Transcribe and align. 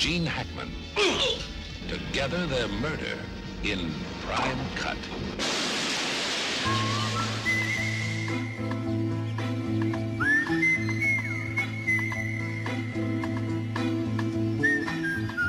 Gene 0.00 0.24
Hackman. 0.24 0.70
Together 1.86 2.46
their 2.46 2.68
murder 2.68 3.18
in 3.62 3.90
Prime 4.24 4.58
Cut. 4.76 4.96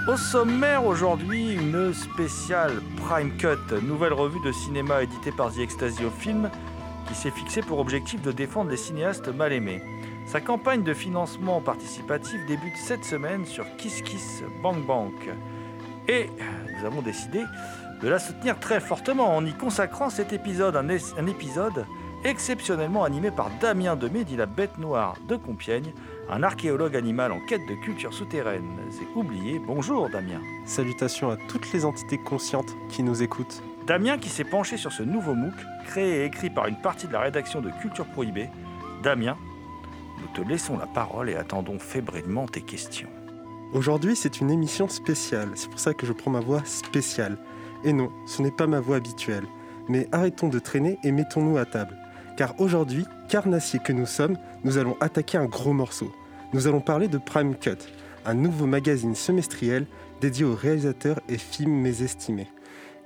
Au 0.10 0.18
sommaire 0.18 0.86
aujourd'hui, 0.86 1.54
une 1.54 1.94
spéciale 1.94 2.82
Prime 2.98 3.32
Cut, 3.38 3.74
nouvelle 3.82 4.12
revue 4.12 4.42
de 4.44 4.52
cinéma 4.52 5.04
éditée 5.04 5.32
par 5.32 5.54
The 5.54 5.60
Ecstasy 5.60 6.04
of 6.04 6.14
Film, 6.20 6.52
qui 7.08 7.16
s'est 7.16 7.32
fixée 7.32 7.62
pour 7.62 7.80
objectif 7.80 8.22
de 8.22 8.34
défendre 8.34 8.70
les 8.70 8.76
cinéastes 8.76 9.30
mal 9.30 9.54
aimés. 9.54 9.82
Sa 10.32 10.40
campagne 10.40 10.82
de 10.84 10.94
financement 10.94 11.60
participatif 11.60 12.46
débute 12.46 12.78
cette 12.78 13.04
semaine 13.04 13.46
sur 13.46 13.66
Kiss 13.76 14.02
Kiss 14.02 14.44
Bank 14.64 14.78
Bank. 14.86 15.12
Et 16.08 16.30
nous 16.74 16.86
avons 16.86 17.02
décidé 17.02 17.44
de 18.02 18.08
la 18.08 18.18
soutenir 18.18 18.58
très 18.58 18.80
fortement 18.80 19.36
en 19.36 19.46
y 19.46 19.52
consacrant 19.52 20.10
cet 20.10 20.32
épisode, 20.32 20.78
un 20.78 21.28
épisode 21.28 21.86
exceptionnellement 22.24 23.04
animé 23.04 23.30
par 23.30 23.50
Damien 23.60 23.98
Demé, 23.98 24.24
dit 24.24 24.38
la 24.38 24.46
bête 24.46 24.78
noire 24.78 25.18
de 25.28 25.36
Compiègne, 25.36 25.92
un 26.30 26.44
archéologue 26.44 26.96
animal 26.96 27.34
en 27.34 27.42
quête 27.42 27.68
de 27.68 27.76
culture 27.84 28.14
souterraine. 28.14 28.80
C'est 28.90 29.20
oublié. 29.20 29.60
Bonjour 29.60 30.10
Damien. 30.10 30.40
Salutations 30.66 31.30
à 31.30 31.36
toutes 31.50 31.74
les 31.74 31.84
entités 31.84 32.18
conscientes 32.18 32.74
qui 32.88 33.04
nous 33.04 33.22
écoutent. 33.22 33.62
Damien 33.86 34.18
qui 34.18 34.30
s'est 34.30 34.46
penché 34.46 34.78
sur 34.78 34.94
ce 34.94 35.04
nouveau 35.04 35.34
MOOC, 35.34 35.56
créé 35.88 36.22
et 36.22 36.24
écrit 36.24 36.50
par 36.50 36.68
une 36.68 36.80
partie 36.80 37.08
de 37.08 37.12
la 37.12 37.20
rédaction 37.20 37.60
de 37.60 37.70
Culture 37.82 38.06
Prohibée. 38.06 38.48
Damien, 39.04 39.36
nous 40.22 40.28
te 40.34 40.48
laissons 40.48 40.78
la 40.78 40.88
parole 40.88 41.30
et 41.30 41.36
attendons 41.36 41.80
fébrilement 41.80 42.48
tes 42.48 42.62
questions. 42.62 43.10
Aujourd'hui, 43.74 44.16
c'est 44.16 44.42
une 44.42 44.52
émission 44.52 44.90
spéciale, 44.90 45.50
c'est 45.56 45.70
pour 45.70 45.80
ça 45.80 45.94
que 45.94 46.06
je 46.06 46.14
prends 46.14 46.32
ma 46.32 46.42
voix 46.42 46.62
spéciale. 46.66 47.38
Et 47.84 47.94
non, 47.94 48.12
ce 48.28 48.42
n'est 48.42 48.52
pas 48.52 48.68
ma 48.68 48.80
voix 48.80 48.98
habituelle. 48.98 49.46
Mais 49.88 50.08
arrêtons 50.12 50.50
de 50.50 50.60
traîner 50.60 51.00
et 51.04 51.12
mettons-nous 51.12 51.58
à 51.58 51.66
table. 51.66 51.98
Car 52.38 52.60
aujourd'hui, 52.60 53.06
carnassiers 53.30 53.80
que 53.80 53.94
nous 53.94 54.06
sommes, 54.06 54.38
nous 54.64 54.78
allons 54.78 54.98
attaquer 55.00 55.38
un 55.38 55.46
gros 55.46 55.74
morceau. 55.74 56.12
Nous 56.54 56.68
allons 56.68 56.82
parler 56.82 57.08
de 57.08 57.18
Prime 57.18 57.56
Cut, 57.56 57.78
un 58.26 58.34
nouveau 58.34 58.66
magazine 58.66 59.16
semestriel 59.16 59.88
dédié 60.20 60.46
aux 60.46 60.56
réalisateurs 60.56 61.20
et 61.30 61.38
films 61.38 61.80
mésestimés. 61.80 62.48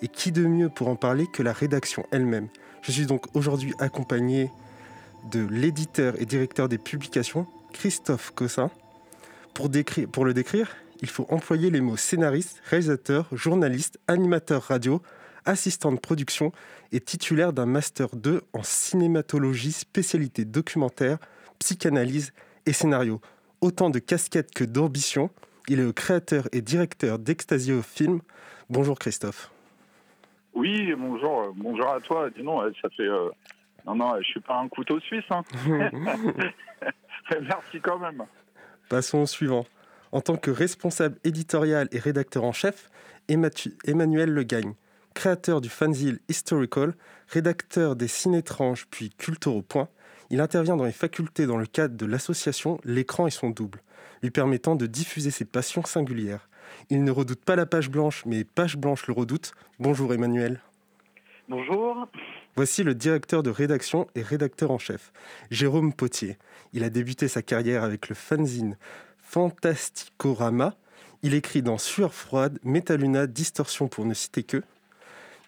Et 0.02 0.08
qui 0.08 0.32
de 0.32 0.46
mieux 0.46 0.70
pour 0.70 0.90
en 0.90 0.96
parler 0.96 1.28
que 1.32 1.44
la 1.44 1.54
rédaction 1.54 2.06
elle-même? 2.12 2.48
Je 2.82 2.92
suis 2.92 3.06
donc 3.06 3.26
aujourd'hui 3.34 3.74
accompagné 3.80 4.52
de 5.32 5.46
l'éditeur 5.46 6.20
et 6.20 6.26
directeur 6.26 6.70
des 6.70 6.78
publications, 6.78 7.48
Christophe 7.74 8.32
Cossin. 8.32 8.70
Pour, 9.54 9.70
le 10.26 10.34
décrire, 10.34 10.76
il 11.02 11.10
faut 11.10 11.26
employer 11.30 11.70
les 11.70 11.82
mots 11.82 11.98
scénariste, 11.98 12.62
réalisateur, 12.66 13.28
journaliste, 13.32 14.00
animateur 14.08 14.64
radio, 14.64 15.02
assistant 15.46 15.92
de 15.92 16.00
production 16.00 16.52
et 16.92 17.00
titulaire 17.00 17.54
d'un 17.54 17.66
Master 17.66 18.16
2 18.16 18.42
en 18.54 18.64
cinématologie, 18.64 19.72
spécialité 19.72 20.46
documentaire, 20.46 21.18
psychanalyse 21.60 22.34
et 22.66 22.74
scénario. 22.74 23.22
Autant 23.62 23.90
de 23.90 24.00
casquettes 24.00 24.54
que 24.54 24.64
d'ambition, 24.64 25.30
il 25.68 25.80
est 25.80 25.84
le 25.84 25.94
créateur 25.94 26.48
et 26.52 26.62
directeur 26.62 27.18
d'Ecstasy 27.20 27.72
au 27.72 27.82
film. 27.82 28.22
Bonjour 28.70 29.00
Christophe. 29.00 29.52
Oui, 30.54 30.94
bonjour, 30.98 31.54
bonjour 31.56 31.88
à 31.90 32.00
toi. 32.02 32.30
Dis 32.30 32.44
non, 32.44 32.62
ça 32.82 32.90
fait. 32.90 33.04
euh, 33.04 33.30
Non, 33.86 33.96
non, 33.96 34.18
je 34.18 34.24
suis 34.24 34.40
pas 34.40 34.60
un 34.60 34.68
couteau 34.68 35.00
suisse. 35.00 35.26
Hein. 35.30 35.44
Merci 37.42 37.80
quand 37.82 38.00
même. 38.00 38.24
Passons 38.90 39.20
au 39.20 39.26
suivant. 39.26 39.66
En 40.12 40.22
tant 40.22 40.38
que 40.38 40.52
responsable 40.52 41.18
éditorial 41.24 41.88
et 41.92 42.00
rédacteur 42.00 42.44
en 42.44 42.54
chef, 42.54 42.90
Emmanuel 43.28 44.30
Le 44.30 44.44
Gagne, 44.44 44.74
créateur 45.14 45.62
du 45.62 45.70
fanzine 45.70 46.20
Historical, 46.30 46.94
rédacteur 47.28 47.96
des 47.96 48.08
Cinétranges 48.08 48.88
puis 48.90 49.10
Culture 49.10 49.56
au 49.56 49.62
Point, 49.62 49.90
il 50.30 50.42
intervient 50.42 50.76
dans 50.76 50.86
les 50.86 50.92
facultés 50.92 51.46
dans 51.46 51.58
le 51.58 51.66
cadre 51.66 51.96
de 51.96 52.06
l'association 52.06 52.80
L'écran 52.84 53.28
et 53.28 53.32
son 53.32 53.50
double, 53.50 53.82
lui 54.24 54.32
permettant 54.32 54.76
de 54.76 54.86
diffuser 54.86 55.32
ses 55.32 55.46
passions 55.46 55.84
singulières. 55.84 56.50
Il 56.90 57.04
ne 57.04 57.12
redoute 57.12 57.44
pas 57.44 57.56
la 57.56 57.66
page 57.66 57.90
blanche, 57.90 58.26
mais 58.26 58.44
page 58.44 58.78
blanche 58.78 59.08
le 59.08 59.14
redoute. 59.14 59.54
Bonjour 59.80 60.14
Emmanuel. 60.14 60.60
Bonjour. 61.48 62.08
Voici 62.56 62.84
le 62.84 62.96
directeur 62.96 63.44
de 63.44 63.50
rédaction 63.50 64.08
et 64.16 64.22
rédacteur 64.22 64.72
en 64.72 64.78
chef, 64.78 65.12
Jérôme 65.52 65.92
Potier. 65.92 66.38
Il 66.72 66.86
a 66.86 66.90
débuté 66.90 67.28
sa 67.28 67.42
carrière 67.42 67.84
avec 67.84 68.08
le 68.08 68.16
fanzine 68.16 68.78
Fantasticorama. 69.18 70.76
Il 71.22 71.34
écrit 71.34 71.62
dans 71.62 71.78
Sueur 71.78 72.14
froide, 72.14 72.58
Metaluna, 72.64 73.28
Distorsion 73.28 73.90
pour 73.90 74.06
ne 74.06 74.14
citer 74.14 74.44
que. 74.44 74.64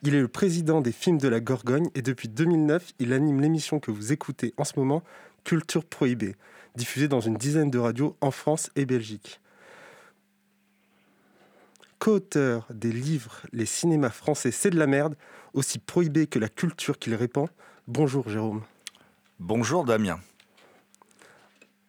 Il 0.03 0.16
est 0.16 0.22
le 0.22 0.28
président 0.28 0.81
des 0.81 0.91
films 0.91 1.18
de 1.18 1.29
la 1.29 1.40
Gorgogne 1.40 1.90
et 1.95 2.01
depuis 2.01 2.28
2009, 2.28 2.91
il 3.00 3.13
anime 3.13 3.39
l'émission 3.39 3.79
que 3.79 3.89
vous 3.89 4.12
écoutez 4.12 4.53
en 4.57 4.66
ce 4.66 4.78
moment, 4.78 5.01
Culture 5.45 5.85
Prohibée, 5.85 6.35
diffusée 6.75 7.07
dans 7.07 7.22
une 7.22 7.38
dizaine 7.38 7.72
de 7.72 7.79
radios 7.79 8.18
en 8.19 8.31
France 8.31 8.69
et 8.75 8.85
Belgique. 8.85 9.39
Co-auteur 12.00 12.68
des 12.69 12.91
livres 12.91 13.41
Les 13.53 13.66
cinémas 13.66 14.09
français, 14.09 14.51
c'est 14.51 14.69
de 14.69 14.78
la 14.78 14.88
merde, 14.88 15.16
aussi 15.57 15.79
prohibé 15.79 16.28
que 16.28 16.38
la 16.40 16.50
culture 16.50 17.00
qu'il 17.00 17.16
répand. 17.16 17.50
Bonjour 17.88 18.29
Jérôme. 18.29 18.62
Bonjour 19.40 19.85
Damien. 19.85 20.19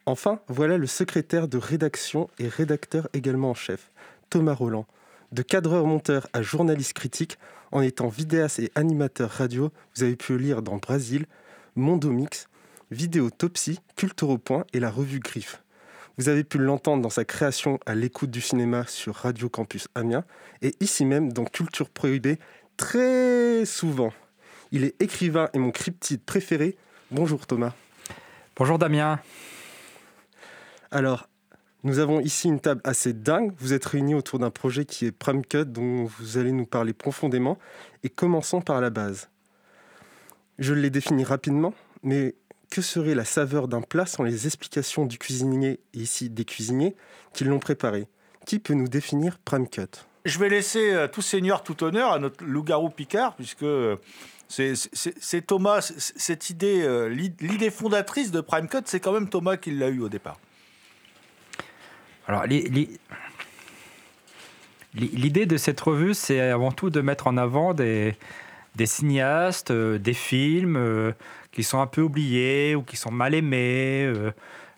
Enfin, 0.07 0.41
voilà 0.49 0.79
le 0.79 0.87
secrétaire 0.87 1.49
de 1.49 1.59
rédaction 1.59 2.31
et 2.39 2.49
rédacteur 2.49 3.09
également 3.13 3.51
en 3.51 3.55
chef, 3.55 3.91
Thomas 4.31 4.55
Roland. 4.55 4.87
De 5.33 5.43
cadreur-monteur 5.43 6.27
à 6.33 6.41
journaliste 6.41 6.95
critique, 6.95 7.39
en 7.71 7.83
étant 7.83 8.09
vidéaste 8.09 8.59
et 8.59 8.73
animateur 8.75 9.31
radio, 9.31 9.71
vous 9.95 10.03
avez 10.03 10.17
pu 10.17 10.33
le 10.33 10.39
lire 10.39 10.63
dans 10.63 10.79
Brasil, 10.79 11.27
Mondomix, 11.77 12.49
Vidéotopsie, 12.91 13.81
Culture 13.97 14.31
au 14.31 14.39
Point 14.39 14.65
et 14.73 14.81
la 14.81 14.91
revue 14.91 15.21
Griffe. 15.21 15.63
Vous 16.17 16.29
avez 16.29 16.43
pu 16.43 16.59
l'entendre 16.59 17.01
dans 17.01 17.11
sa 17.11 17.25
création 17.25 17.79
à 17.87 17.95
l'écoute 17.95 18.31
du 18.31 18.41
cinéma 18.41 18.85
sur 18.89 19.15
Radio 19.15 19.49
Campus 19.49 19.87
Amiens 19.95 20.25
et 20.63 20.75
ici 20.81 21.05
même 21.05 21.33
dans 21.33 21.45
Culture 21.45 21.91
Prohibée 21.91 22.39
très 22.79 23.67
souvent. 23.67 24.15
Il 24.73 24.85
est 24.85 25.03
écrivain 25.03 25.51
et 25.53 25.59
mon 25.59 25.71
cryptide 25.71 26.23
préféré. 26.23 26.79
Bonjour 27.11 27.47
Thomas. 27.47 27.75
Bonjour 28.57 28.79
Damien. 28.79 29.21
Alors, 30.91 31.29
nous 31.83 31.99
avons 31.99 32.21
ici 32.21 32.49
une 32.49 32.61
table 32.61 32.81
assez 32.85 33.13
dingue. 33.13 33.53
Vous 33.59 33.75
êtes 33.75 33.85
réunis 33.85 34.15
autour 34.15 34.39
d'un 34.39 34.51
projet 34.51 34.87
qui 34.87 35.05
est 35.05 35.13
Prime 35.13 35.45
Cut, 35.45 35.67
dont 35.67 36.05
vous 36.05 36.39
allez 36.39 36.53
nous 36.53 36.67
parler 36.67 36.93
profondément. 36.95 37.59
Et 38.05 38.09
commençons 38.09 38.63
par 38.63 38.81
la 38.81 38.91
base. 38.91 39.29
Je 40.59 40.73
l'ai 40.73 40.91
défini 40.91 41.25
rapidement, 41.25 41.75
mais 42.03 42.37
que 42.71 42.81
serait 42.81 43.15
la 43.15 43.25
saveur 43.25 43.69
d'un 43.69 43.83
plat 43.83 44.07
sans 44.07 44.23
les 44.23 44.47
explications 44.47 45.05
du 45.05 45.19
cuisinier, 45.19 45.81
et 45.95 45.99
ici 45.99 46.31
des 46.31 46.45
cuisiniers, 46.45 46.95
qui 47.33 47.45
l'ont 47.45 47.59
préparé? 47.59 48.09
Qui 48.47 48.59
peut 48.59 48.75
nous 48.75 48.89
définir 48.89 49.39
Prime 49.39 49.69
Cut? 49.69 50.07
Je 50.29 50.39
vais 50.39 50.49
laisser 50.49 50.93
euh, 50.93 51.09
tout 51.09 51.23
seigneur, 51.23 51.63
tout 51.63 51.83
honneur 51.83 52.13
à 52.13 52.19
notre 52.19 52.45
loup-garou 52.45 52.91
Picard, 52.91 53.35
puisque 53.35 53.63
euh, 53.63 53.97
c'est- 54.49 55.47
Thomas, 55.47 55.81
cette 55.97 56.51
idée, 56.51 56.83
euh, 56.83 57.09
l'i- 57.09 57.33
l'idée 57.41 57.71
fondatrice 57.71 58.31
de 58.31 58.41
Prime 58.41 58.69
Cut, 58.69 58.79
c'est 58.87 59.01
quand 59.01 59.13
même 59.13 59.29
Thomas 59.29 59.57
qui 59.57 59.71
l'a 59.71 59.89
eu 59.89 60.01
au 60.01 60.09
départ. 60.09 60.39
Alors, 62.27 62.45
li- 62.45 62.69
li- 62.69 62.99
li- 64.95 65.11
l'idée 65.15 65.47
de 65.47 65.57
cette 65.57 65.81
revue, 65.81 66.15
c'est 66.15 66.41
avant 66.41 66.73
tout 66.73 66.91
de 66.91 67.01
mettre 67.01 67.27
en 67.27 67.37
avant 67.37 67.75
des, 67.75 68.15
des 68.77 68.87
cinéastes, 68.87 69.73
des 69.73 70.15
films 70.15 71.15
qui 71.53 71.63
sont 71.65 71.81
un 71.81 71.87
peu 71.87 72.03
oubliés 72.03 72.75
ou 72.75 72.83
qui 72.83 72.97
sont 72.97 73.11
mal 73.11 73.35
aimés. 73.35 74.13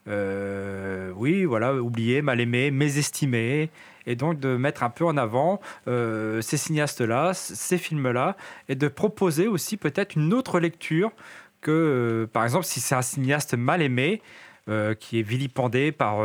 oui, 0.07 1.45
voilà, 1.45 1.75
oubliés, 1.75 2.23
mal 2.23 2.41
aimés, 2.41 2.71
mésestimés. 2.71 3.71
Et 4.07 4.17
donc 4.17 4.39
de 4.41 4.57
mettre 4.57 4.83
un 4.83 4.91
peu 4.91 5.05
en 5.05 5.17
avant 5.17 5.61
euh, 5.89 6.41
ces 6.41 6.57
cinéastes-là, 6.57 7.35
ces 7.35 7.79
films-là, 7.79 8.37
et 8.69 8.75
de 8.75 8.89
proposer 8.89 9.47
aussi 9.47 9.77
peut-être 9.77 10.17
une 10.17 10.33
autre 10.33 10.61
lecture 10.61 11.13
que, 11.61 11.71
euh, 11.71 12.27
par 12.27 12.45
exemple, 12.45 12.65
si 12.65 12.81
c'est 12.81 12.95
un 12.95 13.03
cinéaste 13.03 13.55
mal 13.55 13.83
aimé, 13.83 14.23
euh, 14.69 14.95
qui 14.95 15.19
est 15.19 15.23
vilipendé 15.23 15.93
par 15.93 16.19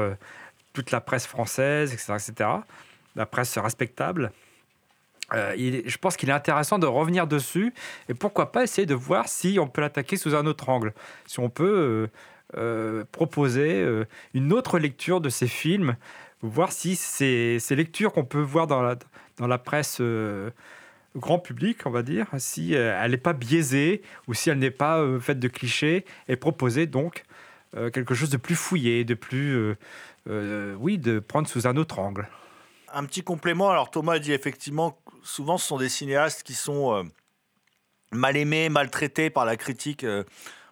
toute 0.73 0.91
la 0.91 1.01
presse 1.01 1.25
française, 1.25 1.93
etc., 1.93 2.13
etc., 2.13 2.49
la 3.15 3.25
presse 3.25 3.57
respectable. 3.57 4.31
Je 5.31 5.97
pense 5.97 6.17
qu'il 6.17 6.29
est 6.29 6.33
intéressant 6.33 6.77
de 6.77 6.85
revenir 6.85 7.25
dessus 7.25 7.73
et 8.09 8.13
pourquoi 8.13 8.51
pas 8.51 8.63
essayer 8.63 8.85
de 8.85 8.93
voir 8.93 9.27
si 9.27 9.57
on 9.59 9.67
peut 9.67 9.81
l'attaquer 9.81 10.17
sous 10.17 10.35
un 10.35 10.45
autre 10.45 10.69
angle, 10.69 10.93
si 11.25 11.39
on 11.39 11.49
peut 11.49 12.09
proposer 13.11 14.03
une 14.33 14.53
autre 14.53 14.77
lecture 14.77 15.21
de 15.21 15.29
ces 15.29 15.47
films, 15.47 15.95
voir 16.41 16.71
si 16.71 16.95
ces, 16.95 17.57
ces 17.59 17.75
lectures 17.75 18.13
qu'on 18.13 18.25
peut 18.25 18.41
voir 18.41 18.67
dans 18.67 18.81
la, 18.81 18.95
dans 19.37 19.47
la 19.47 19.57
presse 19.57 19.97
euh, 20.01 20.51
grand 21.15 21.39
public, 21.39 21.85
on 21.85 21.91
va 21.91 22.03
dire, 22.03 22.27
si 22.37 22.75
euh, 22.75 22.99
elle 23.01 23.11
n'est 23.11 23.17
pas 23.17 23.33
biaisée 23.33 24.01
ou 24.27 24.33
si 24.33 24.49
elle 24.49 24.59
n'est 24.59 24.71
pas 24.71 24.99
euh, 24.99 25.19
faite 25.19 25.39
de 25.39 25.47
clichés 25.47 26.05
et 26.27 26.35
proposer 26.35 26.87
donc 26.87 27.23
quelque 27.91 28.15
chose 28.15 28.29
de 28.29 28.37
plus 28.37 28.55
fouillé, 28.55 29.03
de 29.03 29.15
plus, 29.15 29.75
oui, 30.25 30.97
de 30.97 31.19
prendre 31.19 31.45
sous 31.45 31.67
un 31.67 31.75
autre 31.75 31.99
angle. 31.99 32.25
Un 32.93 33.03
petit 33.03 33.21
complément, 33.21 33.69
alors 33.69 33.91
Thomas 33.91 34.17
dit 34.17 34.31
effectivement, 34.31 34.97
souvent 35.23 35.57
ce 35.57 35.67
sont 35.67 35.77
des 35.77 35.89
cinéastes 35.89 36.43
qui 36.43 36.53
sont 36.53 37.05
mal 38.13 38.37
aimés, 38.37 38.69
maltraités 38.69 39.29
par 39.29 39.43
la 39.43 39.57
critique, 39.57 40.05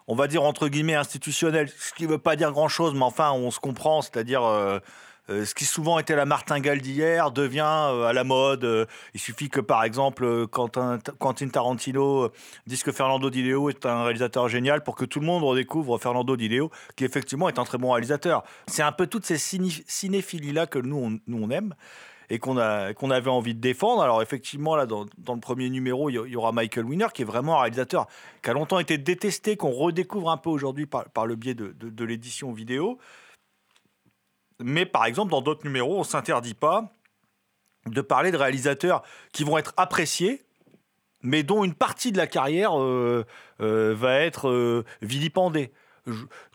on 0.06 0.14
va 0.14 0.28
dire 0.28 0.44
entre 0.44 0.68
guillemets 0.68 0.94
institutionnelle, 0.94 1.68
ce 1.68 1.92
qui 1.92 2.04
ne 2.04 2.08
veut 2.08 2.18
pas 2.18 2.36
dire 2.36 2.52
grand-chose, 2.52 2.94
mais 2.94 3.02
enfin 3.02 3.32
on 3.32 3.50
se 3.50 3.60
comprend, 3.60 4.00
c'est-à-dire 4.00 4.80
euh, 5.30 5.46
ce 5.46 5.54
qui 5.54 5.64
souvent 5.64 5.98
était 5.98 6.16
la 6.16 6.26
martingale 6.26 6.82
d'hier 6.82 7.30
devient 7.30 7.60
euh, 7.62 8.04
à 8.04 8.12
la 8.12 8.24
mode. 8.24 8.64
Euh, 8.64 8.84
il 9.14 9.20
suffit 9.20 9.48
que 9.48 9.60
par 9.60 9.82
exemple 9.82 10.46
Quentin, 10.48 10.98
Quentin 11.18 11.48
Tarantino 11.48 12.30
dise 12.66 12.82
que 12.82 12.92
Fernando 12.92 13.30
Di 13.30 13.42
Leo 13.42 13.70
est 13.70 13.86
un 13.86 14.04
réalisateur 14.04 14.48
génial 14.48 14.82
pour 14.82 14.96
que 14.96 15.06
tout 15.06 15.20
le 15.20 15.26
monde 15.26 15.42
redécouvre 15.42 15.98
Fernando 15.98 16.36
Di 16.36 16.48
Leo, 16.48 16.70
qui 16.94 17.04
effectivement 17.06 17.48
est 17.48 17.58
un 17.58 17.64
très 17.64 17.78
bon 17.78 17.92
réalisateur. 17.92 18.44
C'est 18.66 18.82
un 18.82 18.92
peu 18.92 19.06
toutes 19.06 19.24
ces 19.24 19.38
ciné- 19.38 19.84
cinéphilies-là 19.86 20.66
que 20.66 20.78
nous 20.78 21.18
on, 21.32 21.50
aime 21.50 21.74
et 22.28 22.38
qu'on 22.38 22.58
avait 22.58 23.30
envie 23.30 23.54
de 23.54 23.60
défendre. 23.60 24.02
Alors 24.02 24.20
effectivement 24.20 24.76
là 24.76 24.84
dans, 24.84 25.06
dans 25.16 25.34
le 25.34 25.40
premier 25.40 25.70
numéro 25.70 26.10
il 26.10 26.16
y, 26.16 26.36
aura 26.36 26.52
Michael 26.52 26.84
Winner 26.84 27.06
qui 27.14 27.22
est 27.22 27.26
vraiment 27.26 27.56
un 27.56 27.62
réalisateur 27.62 28.08
qui 28.42 28.50
a 28.50 28.52
longtemps 28.52 28.78
été 28.78 28.98
détesté 28.98 29.56
qu'on 29.56 29.70
redécouvre 29.70 30.30
un 30.30 30.36
peu 30.36 30.50
aujourd'hui 30.50 30.84
par, 30.84 31.26
le 31.26 31.34
biais 31.34 31.54
de 31.54 32.04
l'édition 32.04 32.52
vidéo. 32.52 32.98
Mais 34.60 34.86
par 34.86 35.04
exemple 35.04 35.30
dans 35.30 35.40
d'autres 35.40 35.64
numéros 35.64 35.98
on 35.98 36.04
s'interdit 36.04 36.54
pas 36.54 36.92
de 37.86 38.00
parler 38.00 38.30
de 38.30 38.36
réalisateurs 38.36 39.02
qui 39.32 39.44
vont 39.44 39.58
être 39.58 39.74
appréciés 39.76 40.44
mais 41.24 41.42
dont 41.42 41.64
une 41.64 41.74
partie 41.74 42.12
de 42.12 42.18
la 42.18 42.28
carrière 42.28 42.78
euh, 42.78 43.24
euh, 43.60 43.94
va 43.98 44.20
être 44.20 44.48
euh, 44.48 44.84
vilipendée. 45.02 45.72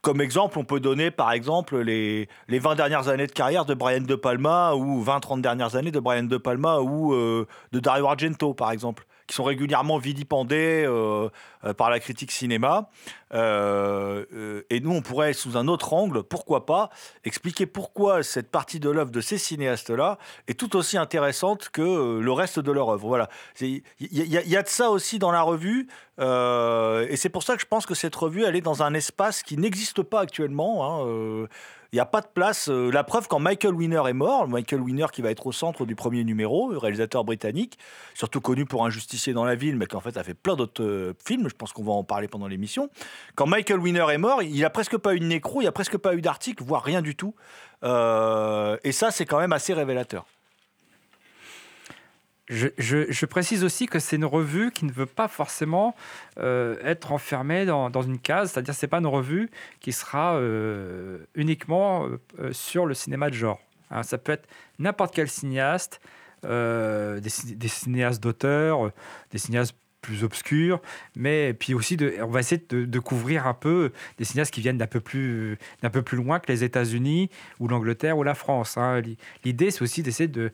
Comme 0.04 0.22
exemple, 0.22 0.60
on 0.60 0.63
peut 0.63 0.80
donner 0.80 1.10
par 1.10 1.31
exemple 1.31 1.80
les, 1.80 2.30
les 2.48 2.60
20 2.60 2.75
dernières 2.75 3.07
années 3.07 3.25
de 3.25 3.31
carrière 3.31 3.66
de 3.66 3.74
Brian 3.74 4.02
De 4.02 4.13
Palma 4.13 4.75
ou 4.75 5.04
20-30 5.04 5.42
dernières 5.42 5.75
années 5.75 5.90
de 5.90 6.00
Brian 6.00 6.24
De 6.24 6.38
Palma 6.38 6.78
ou 6.81 7.16
de 7.16 7.80
Dario 7.80 8.06
Argento 8.06 8.54
par 8.54 8.72
exemple, 8.72 9.07
qui 9.30 9.36
sont 9.36 9.44
régulièrement 9.44 10.00
vilipendés 10.00 10.84
euh, 10.88 11.30
euh, 11.64 11.74
par 11.76 11.92
la 11.92 12.00
critique 12.00 12.31
cinéma. 12.31 12.90
Euh, 13.31 14.64
et 14.72 14.80
nous, 14.80 14.92
on 14.92 15.04
pourrait, 15.04 15.34
sous 15.34 15.56
un 15.56 15.68
autre 15.68 15.94
angle, 15.94 16.24
pourquoi 16.24 16.66
pas, 16.66 16.90
expliquer 17.24 17.68
pourquoi 17.68 18.24
cette 18.24 18.50
partie 18.50 18.80
de 18.80 18.90
l'œuvre 18.90 19.12
de 19.12 19.22
ces 19.22 19.38
cinéastes-là 19.38 20.18
est 20.48 20.60
tout 20.60 20.76
aussi 20.76 20.98
intéressante 20.98 21.70
que 21.70 22.20
le 22.20 22.31
reste 22.31 22.60
de 22.60 22.72
leur 22.72 22.90
œuvre. 22.90 23.08
Voilà. 23.08 23.30
Il 23.62 23.84
y, 24.00 24.58
a- 24.58 24.64
de 24.64 24.68
ça 24.68 24.90
aussi 24.90 25.20
dans 25.20 25.31
la 25.31 25.44
revue. 25.44 25.88
et 26.20 27.16
c'est 27.16 27.30
pour 27.30 27.44
ça 27.44 27.54
que 27.56 27.62
je 27.62 27.68
pense 27.68 27.86
que 27.86 27.94
cette 27.94 28.16
revue, 28.16 28.44
elle 28.46 28.56
est 28.56 28.62
dans 28.62 28.81
un 28.81 28.96
espace 28.96 29.44
qui 29.44 29.58
n'existe 29.58 30.02
pas 30.02 30.22
actuellement. 30.22 31.04
hein, 31.04 31.48
il 31.91 31.95
n'y 31.95 32.00
a 32.00 32.06
pas 32.06 32.21
de 32.21 32.27
place. 32.27 32.69
euh, 32.69 32.91
la 32.91 33.03
preuve, 33.03 33.27
quand 33.27 33.39
Michael 33.39 33.74
Winner 33.74 34.01
est 34.07 34.13
mort, 34.13 34.47
Michael 34.47 34.81
Winner 34.81 35.07
qui 35.12 35.21
va 35.21 35.31
être 35.31 35.47
au 35.47 35.51
centre 35.51 35.86
du 35.86 35.95
premier 35.95 36.24
numéro, 36.24 36.68
réalisateur 36.68 37.24
britannique, 37.24 37.77
surtout 38.13 38.41
connu 38.41 38.65
pour 38.65 38.86
Un 38.86 38.89
justicier 38.89 39.33
dans 39.33 39.45
la 39.45 39.56
ville, 39.56 39.75
mais 39.75 39.88
qui 39.88 39.95
en 39.95 40.00
fait 40.00 40.18
a 40.18 40.24
fait 40.24 40.33
plein 40.33 40.56
d'autres 40.56 40.83
euh, 40.83 41.13
films, 41.25 41.50
je 41.50 41.56
pense 41.56 41.74
qu'on 41.74 41.83
va 41.83 41.94
en 41.94 42.03
parler 42.03 42.27
pendant 42.27 42.47
l'émission. 42.47 42.89
Quand 43.36 43.47
Michael 43.47 43.80
Winner 43.80 44.06
est 44.12 44.18
mort, 44.18 44.44
il 44.44 44.63
a 44.63 44.69
presque 44.69 44.97
pas 44.97 45.15
eu 45.15 45.19
de 45.19 45.25
nécro, 45.25 45.62
il 45.62 45.63
n'y 45.63 45.68
a 45.68 45.71
presque 45.71 45.97
pas 45.97 46.15
eu 46.15 46.21
d'article, 46.21 46.63
voire 46.63 46.83
rien 46.83 47.01
du 47.01 47.15
tout. 47.15 47.36
Euh, 47.83 48.77
et 48.83 48.92
ça, 48.92 49.12
c'est 49.12 49.25
quand 49.25 49.39
même 49.39 49.53
assez 49.53 49.74
révélateur. 49.74 50.25
Je, 52.50 53.25
précise 53.25 53.63
aussi 53.63 53.86
que 53.86 54.00
c'est 54.00 54.16
une 54.16 54.25
revue 54.25 54.72
qui 54.72 54.86
ne 54.86 54.92
veut 54.92 55.06
pas 55.06 55.28
forcément 55.28 55.96
euh, 56.40 56.78
être 56.84 57.12
enfermée 57.12 57.66
dans, 57.66 58.01
une 58.01 58.18
case, 58.18 58.51
c'est-à-dire 58.51 58.74
c'est 58.74 58.88
pas 58.88 58.98
une 58.98 59.07
revue 59.07 59.51
qui 59.80 59.92
sera 59.92 60.36
euh, 60.36 61.19
uniquement 61.36 62.07
euh, 62.40 62.51
sur 62.51 62.88
le 62.88 62.96
cinéma 62.96 63.30
de 63.30 63.36
genre. 63.36 63.60
Hein, 63.92 64.01
ça 64.01 64.18
peut 64.18 64.31
être 64.31 64.48
n'importe 64.80 65.13
quel 65.13 65.30
cinéaste, 65.30 66.01
des, 66.44 67.19
des 67.19 67.68
cinéastes 67.68 68.24
d'auteur, 68.24 68.88
euh, 68.88 68.94
des 69.31 69.38
cinéastes 69.38 69.75
plus 70.01 70.24
obscurs, 70.24 70.81
mais 71.16 71.54
puis 71.54 71.74
aussi 71.74 71.98
de, 71.98 72.16
on 72.22 72.28
va 72.28 72.40
essayer 72.40 72.63
de, 72.69 73.00
couvrir 73.00 73.48
un 73.48 73.54
peu 73.54 73.92
des 74.18 74.24
cinéastes 74.25 74.54
qui 74.54 74.62
viennent 74.62 74.78
d'un 74.78 74.88
peu 74.88 75.00
plus 75.01 75.57
d'un 75.81 75.90
peu 75.90 76.01
plus 76.01 76.18
loin 76.18 76.40
que 76.40 76.51
les 76.51 76.63
États-Unis 76.63 77.30
ou 77.60 77.68
l'Angleterre 77.68 78.18
ou 78.18 78.24
la 78.24 78.34
France. 78.36 78.78
hein. 78.78 79.01
L'i- 79.01 79.18
L'idée 79.44 79.72
c'est 79.72 79.81
aussi 79.81 80.01
d'essayer 80.04 80.28
de 80.28 80.51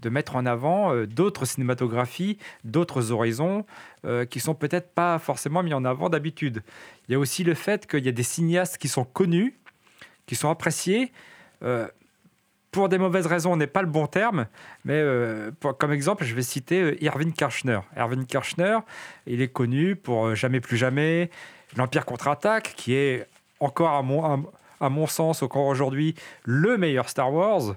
de 0.00 0.10
mettre 0.10 0.36
en 0.36 0.46
avant 0.46 0.94
euh, 0.94 1.06
d'autres 1.08 1.44
cinématographies, 1.44 2.38
d'autres 2.64 3.10
horizons 3.10 3.66
euh, 4.04 4.24
qui 4.26 4.38
sont 4.38 4.54
peut-être 4.54 4.90
pas 4.94 5.18
forcément 5.18 5.62
mis 5.64 5.74
en 5.74 5.84
avant 5.84 6.08
d'habitude. 6.08 6.62
Il 7.08 7.12
y 7.12 7.14
a 7.16 7.18
aussi 7.18 7.42
le 7.42 7.54
fait 7.54 7.86
qu'il 7.88 8.04
y 8.04 8.08
a 8.08 8.12
des 8.12 8.22
cinéastes 8.22 8.78
qui 8.78 8.86
sont 8.86 9.04
connus, 9.04 9.58
qui 10.26 10.36
sont 10.36 10.50
appréciés. 10.50 11.10
euh, 11.64 11.88
pour 12.78 12.88
des 12.88 12.98
mauvaises 12.98 13.26
raisons, 13.26 13.56
n'est 13.56 13.66
pas 13.66 13.82
le 13.82 13.88
bon 13.88 14.06
terme, 14.06 14.46
mais 14.84 14.94
euh, 14.94 15.50
pour- 15.58 15.76
comme 15.76 15.90
exemple, 15.90 16.22
je 16.24 16.32
vais 16.32 16.42
citer 16.42 16.80
euh, 16.80 17.02
Irving 17.02 17.32
Kirchner. 17.32 17.80
Irving 17.96 18.24
Kirchner, 18.24 18.78
il 19.26 19.42
est 19.42 19.48
connu 19.48 19.96
pour 19.96 20.26
euh, 20.28 20.34
Jamais 20.36 20.60
plus 20.60 20.76
jamais, 20.76 21.28
L'Empire 21.76 22.04
contre-attaque, 22.04 22.74
qui 22.76 22.94
est 22.94 23.26
encore 23.58 23.90
à 23.90 24.02
mon, 24.02 24.44
à- 24.80 24.88
mon 24.90 25.08
sens, 25.08 25.42
encore 25.42 25.66
aujourd'hui, 25.66 26.14
le 26.44 26.78
meilleur 26.78 27.08
Star 27.08 27.32
Wars, 27.32 27.74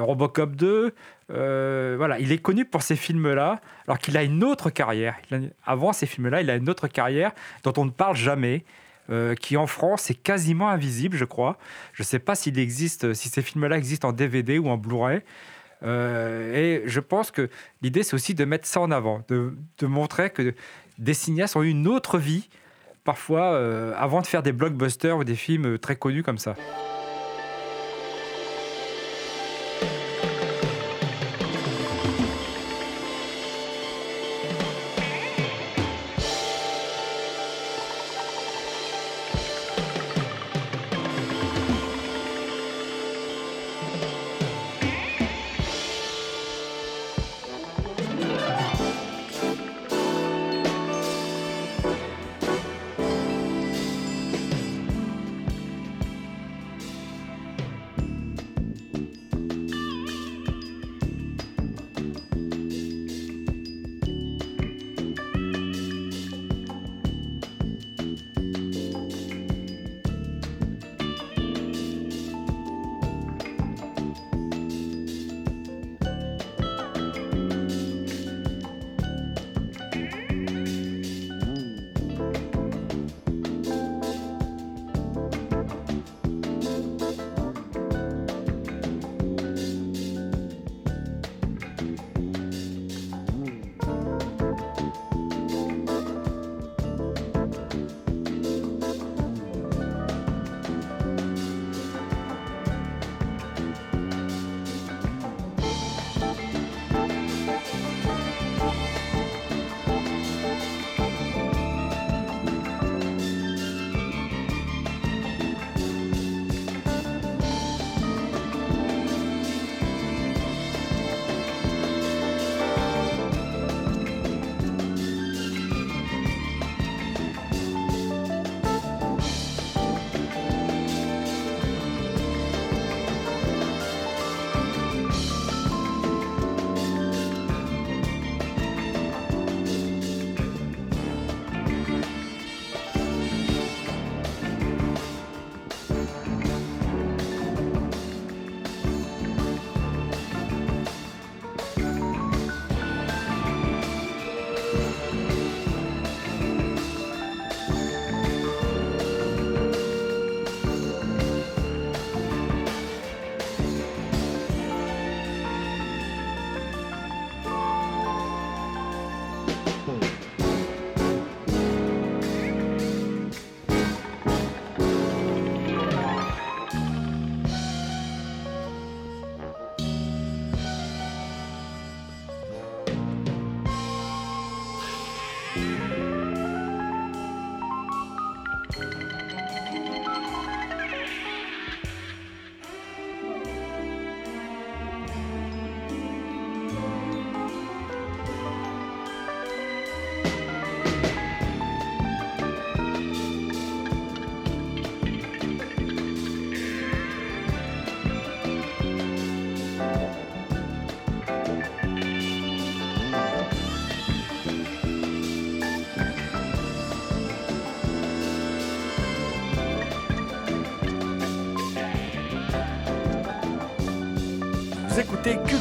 Robocop 0.00 0.54
2. 0.54 0.94
euh, 1.32 1.94
voilà, 1.98 2.20
il 2.20 2.30
est 2.30 2.38
connu 2.38 2.64
pour 2.64 2.82
ces 2.82 2.94
films-là, 2.94 3.60
alors 3.88 3.98
qu'il 3.98 4.16
a 4.16 4.22
une 4.22 4.44
autre 4.44 4.70
carrière. 4.70 5.16
Avant 5.66 5.92
ces 5.92 6.06
films-là, 6.06 6.40
il 6.40 6.50
a 6.50 6.54
une 6.54 6.70
autre 6.70 6.86
carrière 6.86 7.32
dont 7.64 7.72
on 7.76 7.84
ne 7.84 7.90
parle 7.90 8.14
jamais. 8.16 8.64
Euh, 9.10 9.34
qui 9.34 9.56
en 9.56 9.66
France 9.66 10.10
est 10.10 10.14
quasiment 10.22 10.68
invisible, 10.68 11.16
je 11.16 11.24
crois. 11.24 11.56
Je 11.94 12.02
ne 12.02 12.06
sais 12.06 12.18
pas 12.18 12.34
s'il 12.34 12.58
existe, 12.58 13.14
si 13.14 13.28
ces 13.28 13.40
films-là 13.42 13.78
existent 13.78 14.08
en 14.08 14.12
DVD 14.12 14.58
ou 14.58 14.68
en 14.68 14.76
Blu-ray. 14.76 15.22
Euh, 15.82 16.54
et 16.54 16.82
je 16.86 17.00
pense 17.00 17.30
que 17.30 17.48
l'idée, 17.82 18.02
c'est 18.02 18.14
aussi 18.14 18.34
de 18.34 18.44
mettre 18.44 18.66
ça 18.66 18.80
en 18.80 18.90
avant, 18.90 19.22
de, 19.28 19.54
montrer 19.82 20.30
que 20.30 20.54
des 20.98 21.14
cinéastes 21.14 21.56
ont 21.56 21.62
eu 21.62 21.70
une 21.70 21.88
autre 21.88 22.18
vie, 22.18 22.48
parfois, 23.04 23.52
euh, 23.52 23.94
avant 23.96 24.20
de 24.20 24.26
faire 24.26 24.42
des 24.42 24.52
blockbusters 24.52 25.16
ou 25.16 25.24
des 25.24 25.36
films 25.36 25.78
très 25.78 25.96
connus 25.96 26.22
comme 26.22 26.38
ça. 26.38 26.56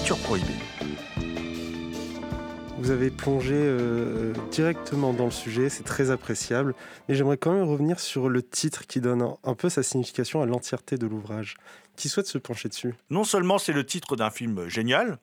Culture 0.08 0.24
Prohibée. 0.24 0.54
Vous 2.78 2.92
avez 2.92 3.12
plongé 3.12 3.56
euh, 3.58 4.32
directement 4.52 5.12
dans 5.12 5.26
le 5.26 5.32
sujet, 5.32 5.68
c'est 5.68 5.84
très 5.84 6.12
appréciable. 6.12 6.76
Mais 7.10 7.16
j'aimerais 7.16 7.36
quand 7.36 7.52
même 7.52 7.68
revenir 7.68 8.00
sur 8.00 8.30
le 8.30 8.42
titre 8.42 8.88
qui 8.88 9.02
donne 9.02 9.22
un, 9.22 9.38
un 9.44 9.54
peu 9.54 9.68
sa 9.68 9.84
signification 9.84 10.42
à 10.42 10.46
l'entièreté 10.46 10.98
de 10.98 11.08
l'ouvrage. 11.08 11.58
Qui 11.98 12.08
souhaite 12.08 12.28
se 12.28 12.38
pencher 12.38 12.70
dessus? 12.70 12.96
Non 13.10 13.26
seulement 13.26 13.58
c'est 13.58 13.74
le 13.74 13.86
titre 13.86 14.16
d'un 14.16 14.30
film 14.30 14.70
génial, 14.70 15.20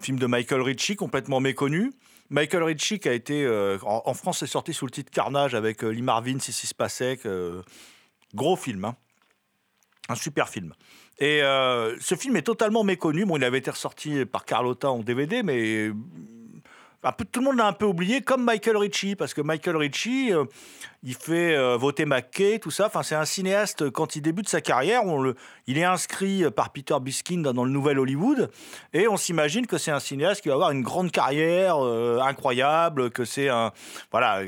film 0.00 0.18
de 0.18 0.26
Michael 0.26 0.60
Ritchie 0.60 0.96
complètement 0.96 1.38
méconnu. 1.38 1.92
Michael 2.30 2.64
Ritchie 2.64 2.98
qui 2.98 3.08
a 3.08 3.12
été 3.12 3.44
euh, 3.44 3.78
en, 3.84 4.02
en 4.04 4.14
France 4.14 4.42
est 4.42 4.48
sorti 4.48 4.74
sous 4.74 4.86
le 4.86 4.90
titre 4.90 5.12
Carnage 5.12 5.54
avec 5.54 5.84
euh, 5.84 5.90
Lee 5.90 6.02
Marvin, 6.02 6.40
Sissi 6.40 6.66
Spacek, 6.66 7.24
euh, 7.24 7.62
gros 8.34 8.56
film, 8.56 8.84
hein. 8.84 8.96
un 10.08 10.16
super 10.16 10.48
film. 10.48 10.74
Et 11.18 11.42
euh, 11.42 11.96
ce 12.00 12.14
film 12.16 12.36
est 12.36 12.42
totalement 12.42 12.82
méconnu. 12.82 13.24
Bon, 13.24 13.36
il 13.36 13.44
avait 13.44 13.58
été 13.58 13.70
ressorti 13.70 14.24
par 14.24 14.44
Carlotta 14.44 14.90
en 14.90 14.98
DVD, 14.98 15.42
mais 15.42 15.88
euh, 15.88 15.94
tout 17.30 17.40
le 17.40 17.44
monde 17.44 17.56
l'a 17.56 17.66
un 17.66 17.72
peu 17.72 17.86
oublié, 17.86 18.22
comme 18.22 18.42
Michael 18.44 18.76
Ritchie, 18.76 19.14
parce 19.14 19.34
que 19.34 19.40
Michael 19.40 19.76
Ritchie, 19.76 20.32
euh, 20.32 20.44
il 21.02 21.14
fait 21.14 21.54
euh, 21.54 21.76
voter 21.76 22.04
McKay, 22.04 22.58
tout 22.58 22.70
ça. 22.70 22.86
Enfin, 22.86 23.02
c'est 23.02 23.14
un 23.14 23.24
cinéaste 23.24 23.90
quand 23.90 24.16
il 24.16 24.22
débute 24.22 24.48
sa 24.48 24.60
carrière, 24.60 25.02
il 25.66 25.78
est 25.78 25.84
inscrit 25.84 26.50
par 26.50 26.70
Peter 26.70 26.96
Biskind 27.00 27.46
dans, 27.46 27.64
le 27.64 27.70
Nouvel 27.70 27.98
Hollywood, 27.98 28.50
et 28.92 29.06
on 29.06 29.16
s'imagine 29.16 29.66
que 29.66 29.78
c'est 29.78 29.90
un 29.90 30.00
cinéaste 30.00 30.40
qui 30.40 30.48
va 30.48 30.54
avoir 30.54 30.70
une 30.70 30.82
grande 30.82 31.12
carrière 31.12 31.76
incroyable, 31.76 33.10
que 33.10 33.24
c'est 33.24 33.48
voilà, 34.10 34.42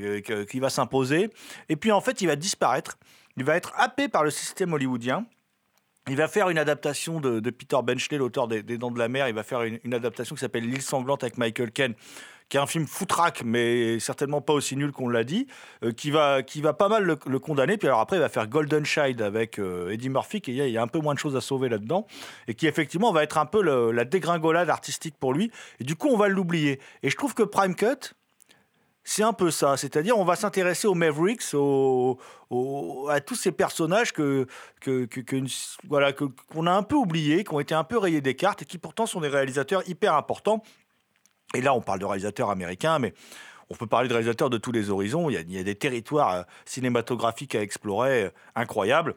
qui 0.48 0.58
va 0.58 0.70
s'imposer. 0.70 1.30
Et 1.68 1.76
puis 1.76 1.92
en 1.92 2.00
fait, 2.00 2.20
il 2.22 2.26
va 2.26 2.36
disparaître. 2.36 2.98
Il 3.36 3.44
va 3.44 3.54
être 3.56 3.72
happé 3.76 4.08
par 4.08 4.24
le 4.24 4.30
système 4.30 4.72
hollywoodien. 4.72 5.26
Il 6.08 6.16
va 6.16 6.28
faire 6.28 6.50
une 6.50 6.58
adaptation 6.58 7.20
de, 7.20 7.40
Peter 7.50 7.78
Benchley, 7.82 8.18
l'auteur 8.18 8.46
des, 8.46 8.62
Dents 8.62 8.92
de 8.92 8.98
la 8.98 9.08
Mer. 9.08 9.26
Il 9.26 9.34
va 9.34 9.42
faire 9.42 9.62
une, 9.62 9.92
adaptation 9.92 10.36
qui 10.36 10.40
s'appelle 10.40 10.62
L'île 10.62 10.80
sanglante 10.80 11.24
avec 11.24 11.36
Michael 11.36 11.72
Caine, 11.72 11.94
qui 12.48 12.56
est 12.56 12.60
un 12.60 12.66
film 12.66 12.86
foutraque, 12.86 13.42
mais 13.44 13.98
certainement 13.98 14.40
pas 14.40 14.52
aussi 14.52 14.76
nul 14.76 14.92
qu'on 14.92 15.08
l'a 15.08 15.24
dit, 15.24 15.48
euh, 15.82 15.90
qui, 15.90 16.12
va, 16.12 16.44
qui 16.44 16.60
va 16.60 16.74
pas 16.74 16.88
mal 16.88 17.02
le, 17.02 17.38
condamner. 17.40 17.76
Puis 17.76 17.88
alors 17.88 17.98
après, 17.98 18.18
il 18.18 18.20
va 18.20 18.28
faire 18.28 18.46
Golden 18.46 18.84
Child 18.84 19.20
avec 19.20 19.58
euh, 19.58 19.90
Eddie 19.90 20.08
Murphy, 20.08 20.40
qui 20.40 20.52
il 20.52 20.70
y 20.70 20.78
a- 20.78 20.82
un 20.82 20.86
peu 20.86 21.00
moins 21.00 21.14
de 21.14 21.18
choses 21.18 21.34
à 21.34 21.40
sauver 21.40 21.68
là-dedans, 21.68 22.06
et 22.46 22.54
qui 22.54 22.68
effectivement 22.68 23.10
va 23.10 23.24
être 23.24 23.36
un 23.36 23.46
peu 23.46 23.60
la 23.90 24.04
dégringolade 24.04 24.70
artistique 24.70 25.16
pour 25.18 25.34
lui. 25.34 25.50
Et 25.80 25.84
du 25.84 25.96
coup, 25.96 26.06
on 26.06 26.16
va 26.16 26.28
l'oublier. 26.28 26.78
Et 27.02 27.10
je 27.10 27.16
trouve 27.16 27.34
que 27.34 27.42
Prime 27.42 27.74
Cut, 27.74 28.14
c'est 29.16 29.22
un 29.22 29.32
peu 29.32 29.50
ça, 29.50 29.78
c'est-à-dire 29.78 30.18
on 30.18 30.26
va 30.26 30.36
s'intéresser 30.36 30.86
aux 30.86 30.94
Mavericks, 30.94 31.54
aux, 31.54 32.18
à 33.08 33.20
tous 33.22 33.34
ces 33.34 33.50
personnages 33.50 34.12
que, 34.12 34.46
que, 34.82 35.06
que- 35.06 35.42
voilà, 35.88 36.12
qu'on 36.12 36.66
a 36.66 36.72
un 36.72 36.82
peu 36.82 36.96
oubliés, 36.96 37.42
qui 37.42 37.54
ont 37.54 37.60
été 37.60 37.74
un 37.74 37.82
peu 37.82 37.96
rayés 37.96 38.20
des 38.20 38.36
cartes 38.36 38.60
et 38.60 38.64
qui 38.66 38.76
pourtant 38.76 39.06
sont 39.06 39.22
des 39.22 39.28
réalisateurs 39.28 39.82
hyper 39.88 40.14
importants. 40.14 40.62
Et 41.54 41.62
là, 41.62 41.72
on 41.72 41.80
parle 41.80 41.98
de 41.98 42.04
réalisateurs 42.04 42.50
américains, 42.50 42.98
mais 42.98 43.14
on 43.70 43.74
peut 43.74 43.86
parler 43.86 44.08
de 44.08 44.12
réalisateurs 44.12 44.50
de 44.50 44.58
tous 44.58 44.70
les 44.72 44.90
horizons. 44.90 45.30
Il 45.30 45.32
y 45.32 45.36
a, 45.38 45.40
il 45.40 45.52
y 45.52 45.58
a 45.58 45.62
des 45.62 45.76
territoires 45.76 46.34
euh, 46.34 46.42
cinématographiques 46.66 47.54
à 47.54 47.62
explorer 47.62 48.24
euh, 48.24 48.30
incroyables. 48.54 49.14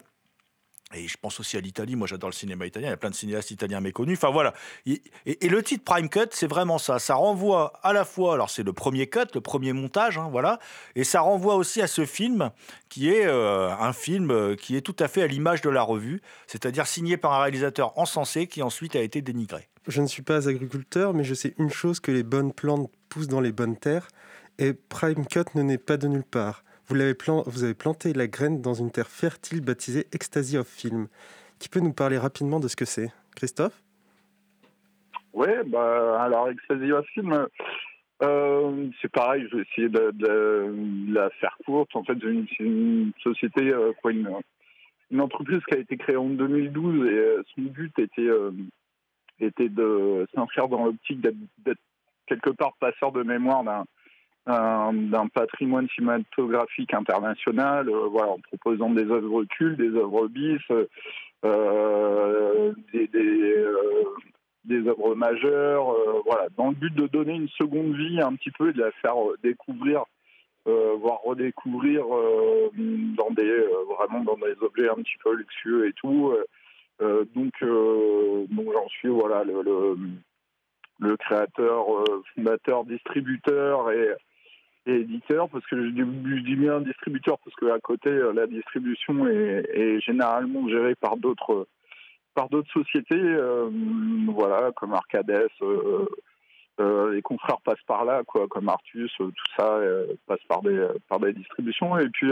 Et 0.96 1.08
je 1.08 1.17
pense 1.22 1.39
aussi 1.39 1.55
à 1.55 1.62
l'Italie. 1.62 1.96
Moi, 1.96 2.08
j'adore 2.08 2.29
le 2.29 2.36
cinéma 2.36 2.65
italien. 2.65 2.88
Il 2.88 2.91
y 2.91 2.93
a 2.93 2.98
plein 2.98 3.12
de 3.12 3.15
cinéastes 3.15 3.51
italiens 3.51 3.79
méconnus. 3.79 4.17
Enfin, 4.17 4.31
voilà. 4.31 4.53
Et, 4.88 5.01
le 5.48 5.62
titre 5.62 5.84
Prime 5.84 6.10
Cut, 6.10 6.29
c'est 6.31 6.48
vraiment 6.48 6.79
ça. 6.79 6.98
Ça 6.98 7.13
renvoie 7.13 7.74
à 7.84 7.93
la 7.93 8.05
fois, 8.05 8.34
alors 8.34 8.50
c'est 8.50 8.63
le 8.63 8.74
premier 8.74 9.08
cut, 9.08 9.19
le 9.36 9.41
premier 9.41 9.72
montage, 9.74 10.17
hein, 10.17 10.29
voilà. 10.31 10.58
Et 10.96 11.03
ça 11.03 11.22
renvoie 11.22 11.55
aussi 11.55 11.81
à 11.81 11.88
ce 11.88 12.05
film 12.05 12.50
qui 12.89 13.10
est 13.10 13.27
euh, 13.27 13.69
un 13.69 13.93
film 13.93 14.31
euh, 14.31 14.55
qui 14.55 14.75
est 14.75 14.81
tout 14.81 14.96
à 15.00 15.08
fait 15.08 15.22
à 15.22 15.27
l'image 15.27 15.62
de 15.62 15.69
la 15.69 15.84
revue, 15.84 16.22
c'est-à-dire 16.48 16.88
signé 16.88 17.17
par 17.17 17.34
un 17.34 17.41
réalisateur 17.41 17.98
encensé 18.00 18.48
qui 18.48 18.63
ensuite 18.63 18.96
a 18.96 19.01
été 19.01 19.22
dénigré. 19.22 19.69
Je 19.88 20.01
ne 20.01 20.08
suis 20.08 20.24
pas 20.24 20.50
agriculteur, 20.50 21.13
mais 21.13 21.24
je 21.24 21.36
sais 21.36 21.53
une 21.60 21.69
chose 21.69 22.00
que 22.00 22.12
les 22.12 22.24
bonnes 22.24 22.51
plantes 22.51 22.89
poussent 23.10 23.27
dans 23.27 23.41
les 23.41 23.51
bonnes 23.51 23.77
terres, 23.77 24.08
et 24.58 24.74
Prime 24.74 25.25
Cut 25.27 25.46
ne 25.55 25.62
naît 25.62 25.77
pas 25.77 25.98
de 25.98 26.08
nulle 26.08 26.24
part. 26.24 26.63
Vous, 26.89 26.96
l'avez 26.96 27.13
vous 27.46 27.63
avez 27.63 27.75
planté 27.75 28.13
la 28.13 28.25
graine 28.25 28.63
dans 28.63 28.74
une 28.74 28.89
terre 28.89 29.10
fertile 29.10 29.62
baptisée 29.62 30.08
Ecstasy 30.12 30.58
of 30.58 30.67
Film. 30.67 31.08
Qui 31.60 31.69
peut 31.69 31.81
nous 31.81 31.93
parler 31.93 32.17
rapidement 32.17 32.60
de 32.60 32.67
ce 32.67 32.75
que 32.75 32.86
c'est? 32.86 33.12
Christophe? 33.36 33.79
Ouais, 35.31 35.62
bah, 35.67 36.19
alors 36.19 36.50
Ecstasy 36.50 36.91
of 36.91 37.05
Film, 37.13 37.46
euh, 38.24 38.88
c'est 39.00 39.12
pareil, 39.12 39.48
je 39.51 39.58
vais 39.58 39.65
essayer 39.72 39.88
de, 39.88 41.13
la 41.13 41.29
faire 41.39 41.55
courte. 41.63 41.96
En 41.96 42.03
fait, 42.03 42.17
c'est 42.19 42.63
une, 42.63 43.12
société, 43.22 43.69
euh, 43.69 43.91
une, 45.12 45.22
entreprise 45.22 45.62
qui 45.69 45.75
a 45.75 45.79
été 45.81 45.96
créée 45.96 46.17
en 46.17 46.29
2012 46.29 47.05
et 47.05 47.10
euh, 47.12 47.43
son 47.53 47.62
but 47.62 47.93
était, 48.00 48.29
était 49.39 49.69
de 49.69 50.27
s'inscrire 50.34 50.67
dans 50.67 50.86
l'optique 50.86 51.22
d'être 51.22 51.79
quelque 52.25 52.50
part 52.50 52.74
passeur 52.79 53.12
de 53.12 53.22
mémoire 53.22 53.63
d'un 53.63 53.81
un- 53.81 53.86
d'un 54.48 55.27
patrimoine 55.34 55.88
cinématographique 55.89 56.93
international, 56.93 57.89
euh, 57.89 58.08
en 58.08 58.39
proposant 58.39 58.89
des 58.89 59.03
œuvres 59.03 59.43
cultes, 59.46 59.77
des 59.77 59.96
œuvres 59.96 60.27
bis, 60.27 60.60
euh, 61.46 62.74
des, 62.93 63.10
euh, 63.13 64.88
œuvres 64.88 65.15
majeures, 65.15 65.91
euh, 65.91 66.22
voilà, 66.25 66.48
dans 66.58 66.69
le 66.69 66.75
but 66.75 66.93
de 66.93 67.08
donner 67.08 67.36
une 67.36 67.50
seconde 67.50 67.96
vie 67.96 68.19
un 68.22 68.36
petit 68.36 68.51
peu 68.51 68.69
et 68.69 68.74
de 68.74 68.81
la 68.81 68.91
faire 68.91 69.17
euh, 69.17 69.38
découvrir, 69.43 70.03
euh, 70.67 70.96
voire 71.00 71.22
redécouvrir 71.24 72.03
euh, 72.13 72.69
dans 73.17 73.31
des 73.31 73.50
euh, 73.50 73.69
vraiment 73.98 74.24
dans 74.24 74.38
des 74.38 74.55
objets 74.62 74.89
un 74.89 74.96
petit 74.96 75.17
peu 75.24 75.36
luxueux 75.36 75.88
et 75.88 75.93
tout. 75.93 76.31
Euh, 76.31 76.43
euh, 77.01 77.25
donc, 77.34 77.53
euh, 77.62 78.46
donc 78.50 78.74
j'en 78.74 78.88
suis 78.89 79.08
voilà 79.08 79.43
le, 79.46 79.62
le, 81.00 81.17
créateur, 81.17 81.86
euh, 82.01 82.24
fondateur, 82.36 82.84
distributeur 82.84 83.89
et 83.91 84.10
éditeur 84.86 85.50
parce 85.50 85.66
que 85.68 85.76
je 85.76 85.90
dis, 85.92 86.56
bien 86.56 86.82
distributeur 86.82 87.38
parce 87.40 87.56
que 87.56 87.72
à 87.72 87.80
côté 87.80 88.10
euh, 88.10 88.34
la 88.34 88.48
distribution 88.48 89.28
est, 89.28 90.00
généralement 90.02 90.68
gérée 90.68 90.96
par 90.96 91.18
d'autres 91.18 91.68
par 92.36 92.50
d'autres 92.50 92.72
sociétés, 92.72 93.16
euh, 93.16 93.70
voilà, 94.28 94.72
comme 94.74 94.94
Arcades, 94.94 95.48
euh, 95.62 96.06
euh, 96.80 97.14
les 97.14 97.22
confrères 97.22 97.60
passent 97.62 97.84
par 97.86 98.06
là, 98.06 98.24
quoi, 98.26 98.48
comme 98.48 98.70
Artus, 98.70 99.12
tout 99.18 99.34
ça 99.58 99.82
passe 100.26 100.40
par 100.48 100.62
des 100.62 100.88
par 101.10 101.20
des 101.20 101.34
distributions. 101.34 101.98
Et 101.98 102.08
puis, 102.10 102.32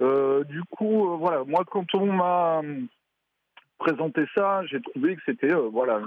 du 0.00 0.62
coup, 0.70 1.16
voilà, 1.18 1.44
moi, 1.44 1.64
quand 1.70 1.94
on 1.94 2.12
m'a 2.12 2.62
présenté 3.78 4.24
ça, 4.34 4.64
j'ai 4.66 4.80
trouvé 4.80 5.14
que 5.14 5.22
c'était, 5.26 5.52
voilà, 5.52 6.00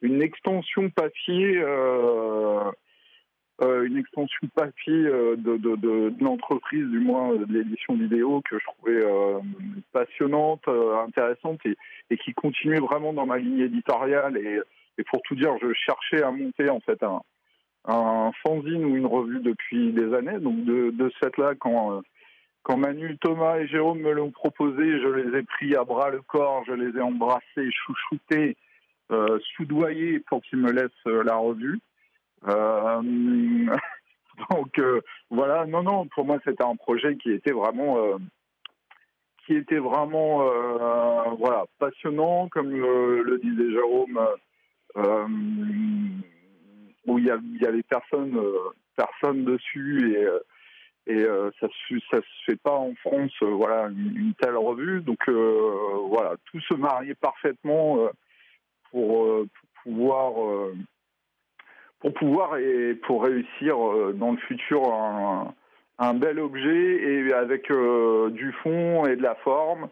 une 0.00 0.22
extension 0.22 0.88
papier. 0.88 1.62
Euh, 3.62 3.84
une 3.84 3.98
extension 3.98 4.48
papier 4.54 5.06
euh, 5.06 5.36
de, 5.36 5.56
de, 5.56 5.76
de, 5.76 6.14
l'entreprise, 6.20 6.86
du 6.86 6.98
moins 6.98 7.32
euh, 7.32 7.44
de 7.44 7.52
l'édition 7.52 7.94
vidéo, 7.94 8.42
que 8.48 8.58
je 8.58 8.64
trouvais 8.64 9.02
passionnante, 9.92 10.66
intéressante 10.68 11.60
et, 11.66 12.16
qui 12.16 12.32
continuait 12.32 12.80
vraiment 12.80 13.12
dans 13.12 13.26
ma 13.26 13.38
ligne 13.38 13.60
éditoriale. 13.60 14.36
Et, 14.36 14.60
pour 15.10 15.22
tout 15.22 15.34
dire, 15.34 15.54
je 15.62 15.72
cherchais 15.72 16.22
à 16.22 16.30
monter 16.30 16.68
en 16.68 16.80
fait 16.80 17.02
un, 17.02 17.22
un 17.86 18.32
fanzine 18.42 18.84
ou 18.84 18.96
une 18.96 19.06
revue 19.06 19.40
depuis 19.40 19.92
des 19.92 20.12
années. 20.14 20.38
Donc 20.38 20.64
de, 20.64 20.90
de 20.90 21.10
ce 21.10 21.26
fait-là, 21.26 21.54
quand, 21.58 22.02
quand 22.62 22.76
Manu, 22.76 23.16
Thomas 23.18 23.58
et 23.58 23.66
Jérôme 23.66 24.00
me 24.00 24.12
l'ont 24.12 24.30
proposé, 24.30 25.00
je 25.00 25.08
les 25.08 25.38
ai 25.38 25.42
pris 25.42 25.74
à 25.74 25.84
bras 25.84 26.10
le 26.10 26.20
corps, 26.20 26.64
je 26.66 26.72
les 26.72 26.98
ai 26.98 27.00
embrassés, 27.00 27.70
chouchoutés, 27.72 28.56
euh, 29.10 29.38
soudoyés 29.56 30.20
pour 30.20 30.42
qu'ils 30.42 30.58
me 30.58 30.70
laissent 30.70 31.24
la 31.24 31.36
revue. 31.36 31.80
Euh, 32.48 33.02
donc 34.50 34.78
euh, 34.78 35.00
voilà, 35.30 35.66
non, 35.66 35.82
non, 35.82 36.06
pour 36.08 36.24
moi 36.24 36.38
c'était 36.44 36.64
un 36.64 36.76
projet 36.76 37.16
qui 37.16 37.32
était 37.32 37.52
vraiment, 37.52 37.98
euh, 37.98 38.16
qui 39.44 39.54
était 39.54 39.78
vraiment, 39.78 40.42
euh, 40.42 41.30
voilà, 41.38 41.64
passionnant, 41.78 42.48
comme 42.48 42.70
le, 42.70 43.38
disait 43.42 43.72
Jérôme. 43.72 44.20
Euh, 44.96 45.26
où 47.06 47.18
il 47.18 47.24
y, 47.24 47.62
y 47.62 47.66
avait 47.66 47.82
personne, 47.84 48.36
personne 48.96 49.44
dessus 49.44 50.16
et 50.16 50.26
et 51.06 51.24
ça 51.60 51.68
se 51.68 51.94
ça 52.10 52.18
se 52.18 52.44
fait 52.44 52.60
pas 52.60 52.74
en 52.74 52.92
France 52.96 53.32
voilà 53.40 53.86
une, 53.88 54.34
telle 54.38 54.56
revue 54.56 55.00
donc 55.00 55.18
voilà 55.28 56.34
tout 56.46 56.60
se 56.60 56.74
mariait 56.74 57.14
parfaitement 57.14 58.10
pour, 58.90 59.46
pouvoir 59.82 60.34
pour 62.00 62.14
pouvoir 62.14 62.56
et 62.56 62.94
pour 62.94 63.22
réussir 63.24 63.76
dans 64.14 64.32
le 64.32 64.38
futur 64.38 64.82
un, 65.98 66.14
bel 66.14 66.40
objet 66.40 67.02
et 67.02 67.32
avec 67.32 67.70
du 67.70 68.52
fond 68.62 69.06
et 69.06 69.16
de 69.16 69.22
la 69.22 69.34
forme. 69.36 69.88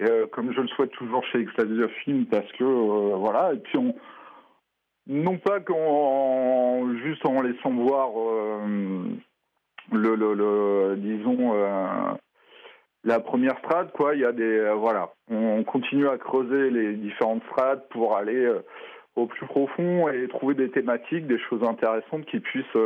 Euh, 0.00 0.26
comme 0.28 0.52
je 0.52 0.60
le 0.60 0.68
souhaite 0.68 0.90
toujours 0.92 1.24
chez 1.26 1.40
Extasier 1.40 1.88
Film, 2.02 2.24
parce 2.26 2.50
que 2.52 2.64
euh, 2.64 3.14
voilà, 3.16 3.52
et 3.52 3.58
puis 3.58 3.76
on, 3.76 3.94
non 5.06 5.36
pas 5.36 5.60
qu'en 5.60 6.96
juste 6.96 7.26
en 7.26 7.42
laissant 7.42 7.70
voir 7.70 8.10
euh, 8.16 9.04
le, 9.92 10.14
le, 10.14 10.34
le, 10.34 10.96
disons 10.96 11.52
la 13.04 13.20
première 13.20 13.58
strate, 13.58 13.92
quoi, 13.92 14.14
il 14.14 14.20
y 14.20 14.24
a 14.24 14.32
des 14.32 14.72
voilà, 14.78 15.12
on 15.28 15.62
continue 15.64 16.08
à 16.08 16.16
creuser 16.16 16.70
les 16.70 16.94
différentes 16.94 17.42
strates 17.50 17.88
pour 17.90 18.16
aller 18.16 18.50
au 19.16 19.26
plus 19.26 19.46
profond 19.46 20.08
et 20.08 20.26
trouver 20.28 20.54
des 20.54 20.70
thématiques, 20.70 21.26
des 21.26 21.38
choses 21.38 21.62
intéressantes 21.62 22.24
qui 22.26 22.40
puissent 22.40 22.78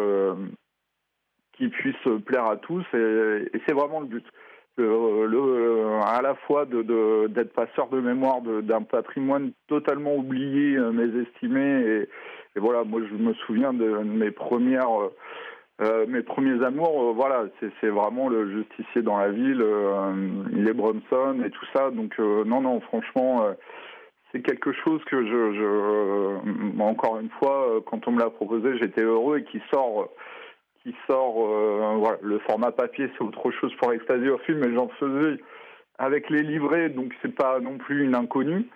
qui 1.52 1.68
puissent 1.68 2.22
plaire 2.26 2.46
à 2.46 2.56
tous 2.56 2.84
et 2.94 3.50
c'est 3.66 3.72
vraiment 3.72 4.00
le 4.00 4.06
but 4.06 4.26
le, 4.78 6.00
à 6.04 6.20
la 6.22 6.34
fois 6.34 6.64
de, 6.66 7.26
d'être 7.28 7.52
passeur 7.52 7.88
de 7.88 8.00
mémoire 8.00 8.40
d'un 8.42 8.82
patrimoine 8.82 9.52
totalement 9.68 10.16
oublié, 10.16 10.76
euh, 10.76 10.92
mésestimé. 10.92 11.60
Et, 11.60 12.08
voilà, 12.58 12.84
moi 12.84 13.00
je 13.08 13.14
me 13.14 13.34
souviens 13.34 13.72
de, 13.72 13.86
mes 13.98 14.30
premières, 14.30 14.88
euh, 15.80 16.06
mes 16.08 16.22
premiers 16.22 16.62
amours. 16.64 17.10
Euh, 17.10 17.12
voilà, 17.12 17.44
c'est, 17.80 17.88
vraiment 17.88 18.28
le 18.28 18.50
justicier 18.50 19.02
dans 19.02 19.18
la 19.18 19.30
ville, 19.30 19.64
les 20.52 20.72
Bronson 20.72 21.42
et 21.44 21.50
tout 21.50 21.66
ça. 21.74 21.90
Donc 21.90 22.18
non, 22.18 22.60
non, 22.60 22.80
franchement. 22.80 23.46
C'est 24.32 24.42
quelque 24.42 24.72
chose 24.72 25.02
que 25.04 25.24
je, 25.24 25.54
je, 25.54 26.80
encore 26.80 27.18
une 27.18 27.30
fois, 27.30 27.80
quand 27.86 28.06
on 28.08 28.12
me 28.12 28.20
l'a 28.20 28.30
proposé, 28.30 28.78
j'étais 28.78 29.02
heureux 29.02 29.38
et 29.38 29.44
qui 29.44 29.60
sort 29.72 30.10
qui 30.86 30.94
sort. 31.08 31.34
Euh, 31.38 31.96
voilà, 31.98 32.18
le 32.22 32.38
format 32.40 32.70
papier, 32.70 33.10
c'est 33.12 33.24
autre 33.24 33.50
chose 33.50 33.74
pour 33.76 33.90
au 34.30 34.38
film, 34.38 34.60
mais 34.60 34.72
j'en 34.72 34.88
faisais 34.88 35.40
avec 35.98 36.30
les 36.30 36.42
livrets, 36.42 36.90
donc 36.90 37.12
c'est 37.22 37.34
pas 37.34 37.58
non 37.58 37.78
plus 37.78 38.04
une 38.04 38.14
inconnue. 38.14 38.66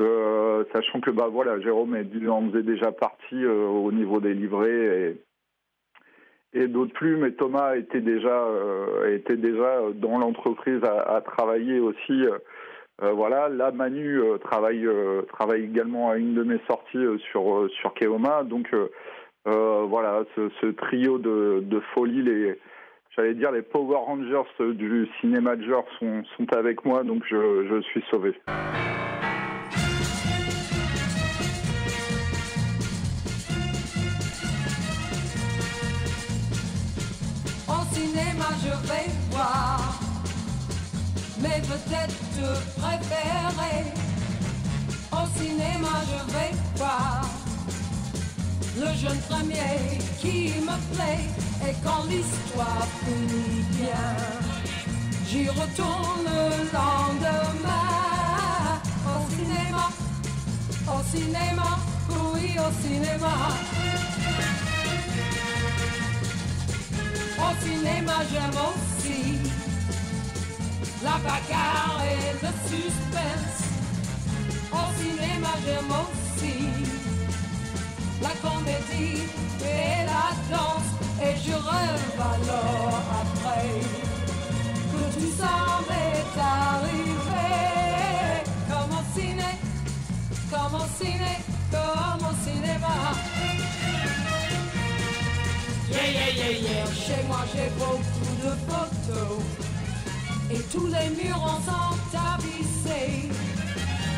Euh, 0.00 0.64
sachant 0.72 1.00
que 1.00 1.10
bah 1.10 1.28
voilà, 1.30 1.60
Jérôme 1.60 1.96
en 2.30 2.50
faisait 2.50 2.62
déjà 2.62 2.92
partie 2.92 3.44
euh, 3.44 3.66
au 3.66 3.90
niveau 3.90 4.20
des 4.20 4.32
livrets 4.32 5.16
et, 6.54 6.60
et 6.60 6.68
d'autres 6.68 6.92
plus, 6.92 7.16
mais 7.16 7.32
Thomas 7.32 7.74
était 7.76 8.00
déjà 8.00 8.46
était 9.08 9.36
déjà 9.36 9.80
dans 9.94 10.18
l'entreprise 10.18 10.80
à, 10.84 11.20
travailler 11.20 11.80
aussi. 11.80 12.24
Voilà, 13.00 13.48
là 13.48 13.70
Manu 13.70 14.20
travaille 14.42 14.88
travaille 15.32 15.64
également 15.64 16.10
à 16.10 16.16
une 16.16 16.34
de 16.34 16.42
mes 16.42 16.58
sorties 16.66 17.06
sur 17.30 17.68
sur 17.80 17.94
Keoma, 17.94 18.42
donc 18.42 18.74
euh, 19.48 19.86
voilà, 19.88 20.24
ce, 20.34 20.66
trio 20.72 21.18
de, 21.18 21.62
de 21.64 21.80
folie, 21.94 22.22
les, 22.22 22.58
j'allais 23.16 23.34
dire 23.34 23.50
les 23.50 23.62
Power 23.62 23.96
Rangers 23.96 24.42
du 24.74 25.08
cinéma 25.20 25.56
de 25.56 25.64
genre 25.64 25.86
sont, 25.98 26.22
avec 26.52 26.84
moi, 26.84 27.02
donc 27.02 27.22
je, 27.24 27.80
suis 27.82 28.04
sauvé. 28.10 28.34
Au 37.68 37.94
cinéma, 37.94 38.48
je 38.62 38.88
vais 38.88 39.08
voir 39.30 39.87
mes 41.40 41.60
vedettes 41.60 42.16
préférées. 42.76 43.92
Au 45.12 45.26
cinéma, 45.38 45.94
je 46.10 46.32
vais 46.32 46.52
voir 46.76 47.22
le 48.76 48.94
jeune 48.96 49.18
premier 49.28 49.98
qui 50.20 50.52
me 50.60 50.76
plaît 50.94 51.28
et 51.66 51.74
quand 51.84 52.04
l'histoire 52.08 52.86
finit 53.04 53.64
bien, 53.76 54.16
j'y 55.28 55.48
retourne 55.48 56.24
le 56.24 56.72
lendemain 56.72 57.88
au 59.06 59.20
cinéma, 59.34 59.88
au 60.86 61.16
cinéma, 61.16 61.78
oui 62.34 62.56
au 62.58 62.70
cinéma. 62.82 63.34
Au 67.40 67.64
cinéma 67.64 68.14
j'aime 68.30 68.58
aussi 68.68 69.47
la 71.02 71.16
bagarre 71.18 72.02
et 72.04 72.32
le 72.42 72.50
suspense. 72.68 73.60
Au 74.72 74.86
cinéma 75.00 75.52
j'aime 75.64 75.92
aussi 76.02 76.56
la 78.20 78.32
comédie 78.42 79.22
et 79.62 80.04
la 80.06 80.26
danse. 80.50 80.90
Et 81.20 81.34
je 81.44 81.52
rêve 81.52 82.20
alors 82.20 83.02
après 83.22 83.80
que 84.90 85.02
tout 85.14 85.32
ça 85.36 85.80
m'est 85.88 86.40
arrivé. 86.40 87.48
Comme 88.68 88.92
au 88.98 89.04
ciné, 89.18 89.52
comme 90.50 90.74
au 90.74 90.86
ciné, 90.98 91.34
comme 91.72 92.26
au 92.28 92.34
cinéma. 92.44 92.96
Yeah, 95.90 96.06
yeah, 96.06 96.30
yeah, 96.36 96.58
yeah. 96.58 96.86
Chez 96.92 97.22
moi 97.26 97.40
j'ai 97.52 97.70
beaucoup 97.78 98.34
de 98.44 98.52
photos 98.68 99.42
et 100.50 100.60
tous 100.72 100.86
les 100.86 101.10
murs 101.22 101.42
en 101.42 101.60
sont 101.60 101.96
tapissés. 102.12 103.28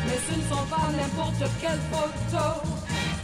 Mais 0.05 0.19
ce 0.27 0.33
ne 0.37 0.43
sont 0.49 0.65
pas 0.67 0.89
n'importe 0.95 1.43
quelles 1.59 1.85
photos, 1.91 2.57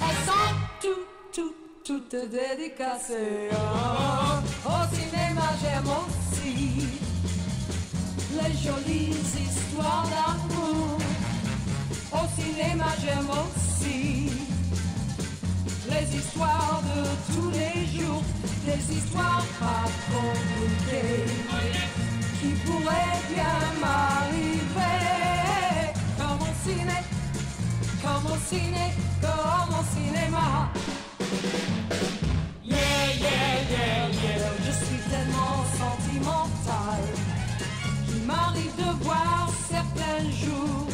elles 0.02 0.24
sont 0.26 0.54
tout, 0.82 1.06
tout, 1.34 1.56
toutes 1.84 2.16
dédicacées. 2.30 3.50
Oh, 3.52 4.40
au 4.66 4.84
cinéma, 4.96 5.48
j'aime 5.62 5.88
aussi 5.88 6.56
les 8.34 8.54
jolies 8.58 9.10
histoires 9.10 10.08
d'amour. 10.10 10.98
Au 12.12 12.26
cinéma, 12.42 12.90
j'aime 13.02 13.30
aussi 13.30 14.32
les 15.90 16.08
histoires 16.18 16.82
de 16.84 17.00
tous 17.34 17.50
les 17.52 17.86
jours, 18.00 18.24
des 18.66 18.82
histoires 18.96 19.46
pas 19.60 19.86
compliquées 20.12 21.26
qui 22.40 22.50
pourraient 22.66 23.22
bien 23.34 23.58
m'arriver. 23.82 24.98
Comme 26.18 26.42
au 26.42 26.54
ciné, 26.64 27.00
comme 28.02 28.26
au 28.32 28.38
ciné, 28.48 28.94
comme 29.22 29.72
au 29.80 29.84
cinéma. 29.96 30.72
Yeah, 32.64 32.78
yeah, 33.20 33.54
yeah, 33.72 34.10
yeah, 34.10 34.52
je 34.66 34.72
suis 34.72 35.02
tellement 35.10 35.66
sentimental 35.82 37.02
qu'il 38.06 38.24
m'arrive 38.26 38.76
de 38.76 39.04
voir 39.04 39.50
certains 39.70 40.24
jours 40.30 40.88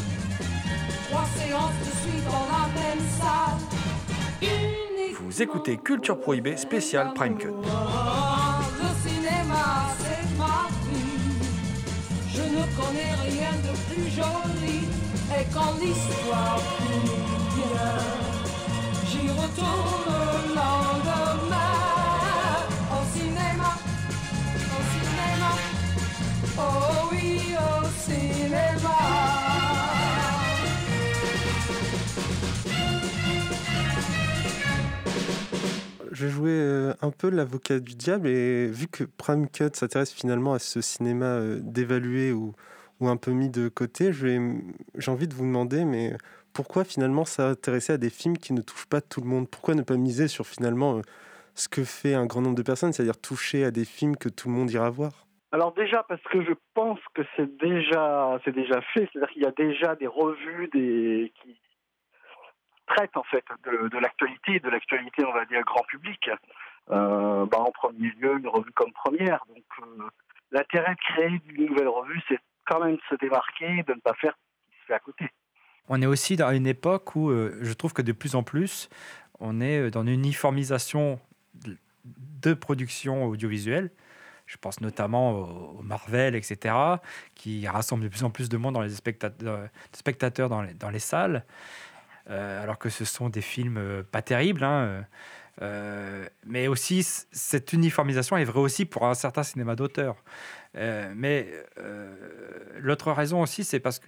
trois 1.10 1.28
séances 1.38 1.80
de 1.80 1.92
suite 2.02 2.26
dans 2.26 2.48
la 2.56 2.66
même 2.82 3.04
salle. 3.20 3.62
Vous 5.20 5.42
écoutez 5.42 5.78
Culture 5.78 6.20
Prohibée 6.20 6.58
spécial 6.58 7.14
Prime 7.16 7.38
Cut. 7.38 7.54
Je 12.64 12.70
ne 12.70 12.76
connais 12.76 13.14
rien 13.30 13.52
de 13.62 13.94
plus 13.94 14.10
joli. 14.10 14.88
Et 15.38 15.46
quand 15.54 15.74
l'histoire 15.82 16.60
finit 16.78 17.36
bien 17.56 18.24
j'y 19.10 19.28
retourne 19.30 20.14
le 20.48 21.03
Jouer 36.30 36.52
euh, 36.52 36.94
un 37.02 37.12
peu 37.12 37.30
l'avocat 37.30 37.80
du 37.80 37.96
diable 37.96 38.28
et 38.28 38.68
vu 38.68 38.88
que 38.88 39.04
Prime 39.04 39.50
Cut 39.50 39.70
s'intéresse 39.74 40.14
finalement 40.14 40.54
à 40.54 40.60
ce 40.60 40.80
cinéma 40.80 41.26
euh, 41.26 41.60
dévalué 41.62 42.32
ou, 42.32 42.54
ou 43.00 43.10
un 43.10 43.18
peu 43.18 43.32
mis 43.32 43.50
de 43.50 43.68
côté, 43.68 44.14
j'ai 44.14 44.40
envie 45.08 45.28
de 45.28 45.34
vous 45.34 45.44
demander, 45.44 45.86
mais 45.86 46.14
pourquoi 46.54 46.84
finalement 46.84 47.26
s'intéresser 47.26 47.94
à 47.94 47.98
des 47.98 48.10
films 48.10 48.38
qui 48.38 48.54
ne 48.54 48.62
touchent 48.62 48.86
pas 48.86 49.02
tout 49.02 49.22
le 49.22 49.28
monde? 49.28 49.50
Pourquoi 49.50 49.76
ne 49.76 49.82
pas 49.82 49.98
miser 49.98 50.28
sur 50.28 50.46
finalement 50.46 50.98
euh, 50.98 51.02
ce 51.56 51.68
que 51.68 51.84
fait 51.84 52.14
un 52.14 52.26
grand 52.26 52.42
nombre 52.42 52.56
de 52.56 52.64
personnes, 52.64 52.94
c'est-à-dire 52.94 53.20
toucher 53.20 53.66
à 53.66 53.72
des 53.72 53.86
films 53.86 54.16
que 54.16 54.30
tout 54.30 54.48
le 54.48 54.54
monde 54.54 54.72
ira 54.72 54.90
voir? 54.90 55.26
Alors 55.52 55.74
déjà 55.74 56.04
parce 56.08 56.22
que 56.32 56.44
je 56.44 56.54
pense 56.74 57.00
que 57.14 57.22
c'est 57.36 57.58
déjà 57.58 58.40
c'est 58.46 58.56
déjà 58.56 58.82
fait, 58.94 59.08
c'est-à-dire 59.12 59.30
qu'il 59.30 59.44
y 59.44 59.46
a 59.46 59.52
déjà 59.52 59.96
des 59.96 60.08
revues 60.08 60.70
des 60.74 61.32
qui 61.44 61.56
en 63.16 63.24
fait 63.24 63.46
de, 63.66 64.00
l'actualité, 64.00 64.60
de 64.60 64.70
l'actualité, 64.70 65.26
on 65.26 65.34
va 65.34 65.46
dire, 65.46 65.62
grand 65.64 65.84
public. 65.84 66.30
Euh, 66.92 67.46
bah, 67.46 67.60
en 67.60 67.72
premier 67.72 68.10
lieu, 68.20 68.38
une 68.38 68.48
revue 68.48 68.72
comme 68.74 68.92
première. 68.92 69.44
Donc, 69.48 69.64
euh, 69.80 70.04
l'intérêt 70.52 70.96
de 70.96 71.00
créer 71.14 71.42
une 71.56 71.68
nouvelle 71.68 71.88
revue, 71.88 72.22
c'est 72.28 72.40
quand 72.66 72.84
même 72.84 72.96
de 72.96 73.02
se 73.10 73.16
démarquer, 73.16 73.84
de 73.84 73.94
ne 73.94 74.00
pas 74.00 74.14
faire 74.16 74.34
ce 74.34 74.72
qui 74.72 74.82
se 74.82 74.86
fait 74.88 74.94
à 74.94 75.00
côté. 75.00 75.26
On 75.88 76.02
est 76.02 76.06
aussi 76.06 76.36
dans 76.36 76.52
une 76.52 76.68
époque 76.68 77.16
où 77.16 77.30
euh, 77.30 77.58
je 77.62 77.74
trouve 77.74 77.94
que 77.94 78.02
de 78.02 78.12
plus 78.12 78.36
en 78.36 78.44
plus, 78.44 78.90
on 79.40 79.62
est 79.62 79.92
dans 79.92 80.04
une 80.04 80.10
uniformisation 80.10 81.20
de, 81.54 82.54
production 82.54 83.26
audiovisuelle. 83.26 83.92
Je 84.46 84.58
pense 84.58 84.82
notamment 84.82 85.32
au 85.32 85.82
Marvel, 85.82 86.36
etc., 86.36 86.76
qui 87.34 87.66
rassemble 87.66 88.04
de 88.04 88.10
plus 88.10 88.24
en 88.24 88.30
plus 88.30 88.50
de 88.50 88.58
monde 88.58 88.74
dans 88.74 88.82
les 88.82 88.90
spectateurs, 88.90 90.50
dans, 90.50 90.90
les, 90.90 91.00
salles, 91.00 91.46
alors 92.28 92.78
que 92.78 92.90
ce 92.90 93.06
sont 93.06 93.30
des 93.30 93.42
films 93.42 93.78
euh, 93.78 94.04
pas 94.04 94.22
terribles. 94.22 94.64
Hein, 94.64 95.06
euh, 95.62 96.28
mais 96.46 96.68
aussi, 96.68 97.04
cette 97.04 97.74
uniformisation 97.74 98.38
est 98.38 98.44
vraie 98.44 98.60
aussi 98.60 98.86
pour 98.86 99.06
un 99.06 99.14
certain 99.14 99.44
cinéma 99.44 99.76
d'auteur. 99.76 100.16
Euh, 100.76 101.14
mais 101.16 101.48
euh, 101.78 102.16
l'autre 102.80 103.12
raison 103.12 103.42
aussi, 103.42 103.64
c'est 103.64 103.80
parce 103.80 104.00
que 104.00 104.08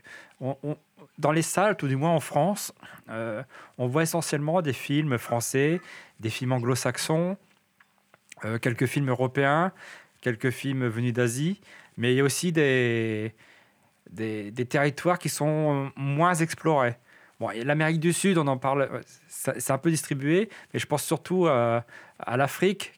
dans 1.20 1.32
les 1.32 1.44
salles, 1.44 1.78
tout 1.78 1.88
du 1.88 1.96
moins 1.96 2.12
en 2.12 2.20
France, 2.20 2.74
euh, 3.10 3.44
on 3.78 3.88
voit 3.88 4.04
essentiellement 4.04 4.62
des 4.62 4.74
films 4.74 5.18
français, 5.18 5.80
des 6.20 6.32
films 6.32 6.54
anglo-saxons, 6.54 7.38
euh, 8.44 8.58
quelques 8.58 8.88
films 8.88 9.10
européens, 9.10 9.72
quelques 10.22 10.50
films 10.50 10.88
venus 10.88 11.14
d'Asie, 11.14 11.62
mais 11.98 12.14
il 12.14 12.18
y 12.18 12.22
a 12.22 12.24
aussi 12.24 12.52
des 12.52 13.34
territoires 14.68 15.20
qui 15.20 15.30
sont 15.30 15.92
moins 15.96 16.34
explorés. 16.34 16.98
Bon, 17.40 17.50
l'Amérique 17.66 18.00
du 18.00 18.14
Sud, 18.14 18.38
on 18.38 18.48
en 18.48 18.58
parle, 18.58 18.84
euh, 18.84 19.02
c'est 19.28 19.72
un 19.72 19.78
peu 19.78 19.92
distribué, 19.92 20.50
mais 20.74 20.80
je 20.80 20.86
pense 20.86 21.04
surtout 21.04 21.48
à, 21.48 21.84
à 22.18 22.38
l'Afrique, 22.38 22.94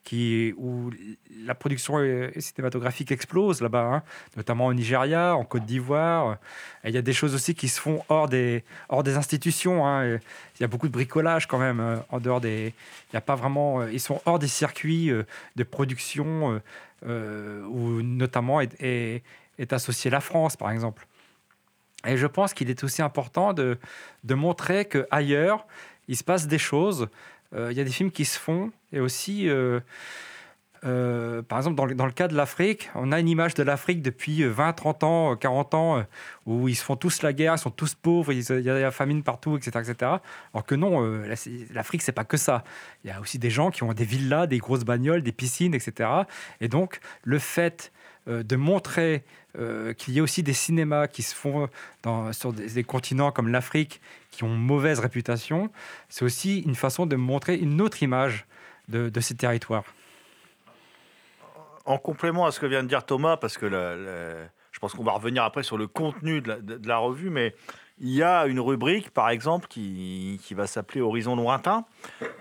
où 0.58 0.92
la 1.44 1.56
production 1.56 1.98
euh, 1.98 2.30
cinématographique 2.38 3.12
explose 3.12 3.62
là-bas, 3.62 3.82
hein, 3.92 4.04
notamment 4.36 4.68
au 4.68 4.74
Nigeria, 4.76 5.36
en 5.36 5.44
Côte 5.44 5.66
d'Ivoire. 5.66 6.38
Il 6.84 6.92
y 6.92 6.98
a 6.98 7.02
des 7.02 7.14
choses 7.14 7.34
aussi 7.34 7.56
qui 7.56 7.68
se 7.68 7.82
font 7.82 8.04
hors 8.10 8.30
des, 8.30 8.64
institutions. 9.08 9.88
hein, 9.88 10.06
Il 10.06 10.62
y 10.62 10.64
a 10.64 10.68
beaucoup 10.68 10.88
de 10.88 10.94
bricolage 10.94 11.48
quand 11.48 11.58
même, 11.58 11.80
euh, 11.80 11.98
en 12.10 12.20
dehors 12.20 12.40
des. 12.42 12.74
Il 13.12 13.16
y 13.16 13.18
a 13.18 13.22
pas 13.22 13.36
vraiment. 13.36 13.82
euh, 13.82 13.92
Ils 13.92 14.00
sont 14.00 14.22
hors 14.26 14.38
des 14.38 14.48
circuits 14.48 15.10
euh, 15.10 15.24
de 15.56 15.64
production 15.64 16.54
euh, 16.54 16.60
euh, 17.08 17.64
où 17.66 18.04
notamment 18.04 18.62
est 18.62 19.24
associée 19.72 20.12
la 20.12 20.22
France, 20.22 20.56
par 20.56 20.70
exemple. 20.70 21.08
Et 22.06 22.18
je 22.18 22.28
pense 22.28 22.54
qu'il 22.54 22.70
est 22.70 22.84
aussi 22.84 23.02
important 23.02 23.54
de, 23.54 23.78
de 24.24 24.36
montrer 24.36 24.86
qu'ailleurs, 24.86 25.66
il 26.08 26.16
se 26.16 26.24
passe 26.24 26.48
des 26.48 26.60
choses. 26.60 27.08
Euh, 27.56 27.72
il 27.72 27.78
y 27.78 27.82
a 27.82 27.84
des 27.84 27.92
films 27.92 28.12
qui 28.12 28.26
se 28.26 28.38
font. 28.38 28.72
Et 28.94 29.00
aussi, 29.00 29.50
euh, 29.50 29.80
euh, 30.86 31.42
par 31.42 31.58
exemple, 31.58 31.76
dans 31.76 31.86
le, 31.86 31.96
dans 31.96 32.06
le 32.06 32.12
cas 32.12 32.28
de 32.28 32.36
l'Afrique, 32.36 32.90
on 32.96 33.12
a 33.12 33.20
une 33.20 33.28
image 33.28 33.56
de 33.56 33.64
l'Afrique 33.64 34.02
depuis 34.02 34.44
20, 34.44 34.74
30 34.74 35.04
ans, 35.04 35.32
euh, 35.34 35.36
40 35.36 35.74
ans, 35.74 36.06
où 36.46 36.68
ils 36.68 36.76
se 36.76 36.84
font 36.84 36.96
tous 36.96 37.24
la 37.24 37.34
guerre, 37.34 37.56
ils 37.56 37.60
sont 37.60 37.72
tous 37.72 37.96
pauvres, 37.96 38.32
il 38.32 38.42
y 38.42 38.70
a 38.70 38.80
la 38.80 38.92
famine 38.92 39.24
partout, 39.24 39.58
etc. 39.58 39.80
etc. 39.80 40.12
Alors 40.54 40.66
que 40.66 40.76
non, 40.76 41.02
l'Afrique, 41.72 42.04
c'est 42.04 42.12
pas 42.12 42.26
que 42.26 42.38
ça. 42.38 42.64
Il 43.04 43.10
y 43.10 43.14
a 43.14 43.20
aussi 43.20 43.40
des 43.40 43.50
gens 43.50 43.72
qui 43.72 43.84
ont 43.84 43.94
des 43.94 44.06
villas, 44.06 44.48
des 44.48 44.60
grosses 44.60 44.86
bagnoles, 44.86 45.24
des 45.24 45.32
piscines, 45.32 45.74
etc. 45.74 46.10
Et 46.62 46.68
donc, 46.68 47.00
le 47.24 47.40
fait 47.40 47.92
de 48.28 48.56
montrer 48.56 49.24
euh, 49.58 49.94
qu'il 49.94 50.14
y 50.14 50.20
a 50.20 50.24
aussi 50.24 50.44
des 50.44 50.54
cinémas 50.54 51.08
qui 51.08 51.24
se 51.24 51.34
font 51.34 51.70
sur 52.32 52.54
des, 52.54 52.84
continents 52.84 53.32
comme 53.32 53.48
l'Afrique 53.48 54.02
qui 54.32 54.44
ont 54.44 54.50
mauvaise 54.50 55.00
réputation, 55.00 55.72
c'est 56.10 56.26
aussi 56.26 56.60
une 56.60 56.76
façon 56.76 57.06
de 57.06 57.16
montrer 57.16 57.56
une 57.56 57.82
autre 57.82 58.04
image 58.04 58.46
de, 58.88 59.10
de 59.10 59.20
ces 59.20 59.36
territoires. 59.36 59.84
En 61.86 61.98
complément 61.98 62.46
à 62.46 62.52
ce 62.52 62.60
que 62.60 62.66
vient 62.66 62.84
de 62.84 62.88
dire 62.88 63.06
Thomas, 63.06 63.38
parce 63.38 63.58
que 63.58 63.68
je 64.78 64.80
pense 64.80 64.94
qu'on 64.94 65.04
va 65.04 65.14
revenir 65.14 65.44
après 65.44 65.64
sur 65.64 65.76
le 65.76 65.88
contenu 65.88 66.40
de 66.40 66.88
la, 66.88 66.98
revue, 66.98 67.32
mais 67.32 67.56
il 68.00 68.10
y 68.10 68.22
a 68.22 68.46
une 68.46 68.60
rubrique, 68.60 69.10
par 69.10 69.30
exemple, 69.30 69.68
qui, 69.68 70.40
qui 70.44 70.54
va 70.54 70.68
s'appeler 70.68 71.02
Horizon 71.02 71.36
lointain, 71.36 71.84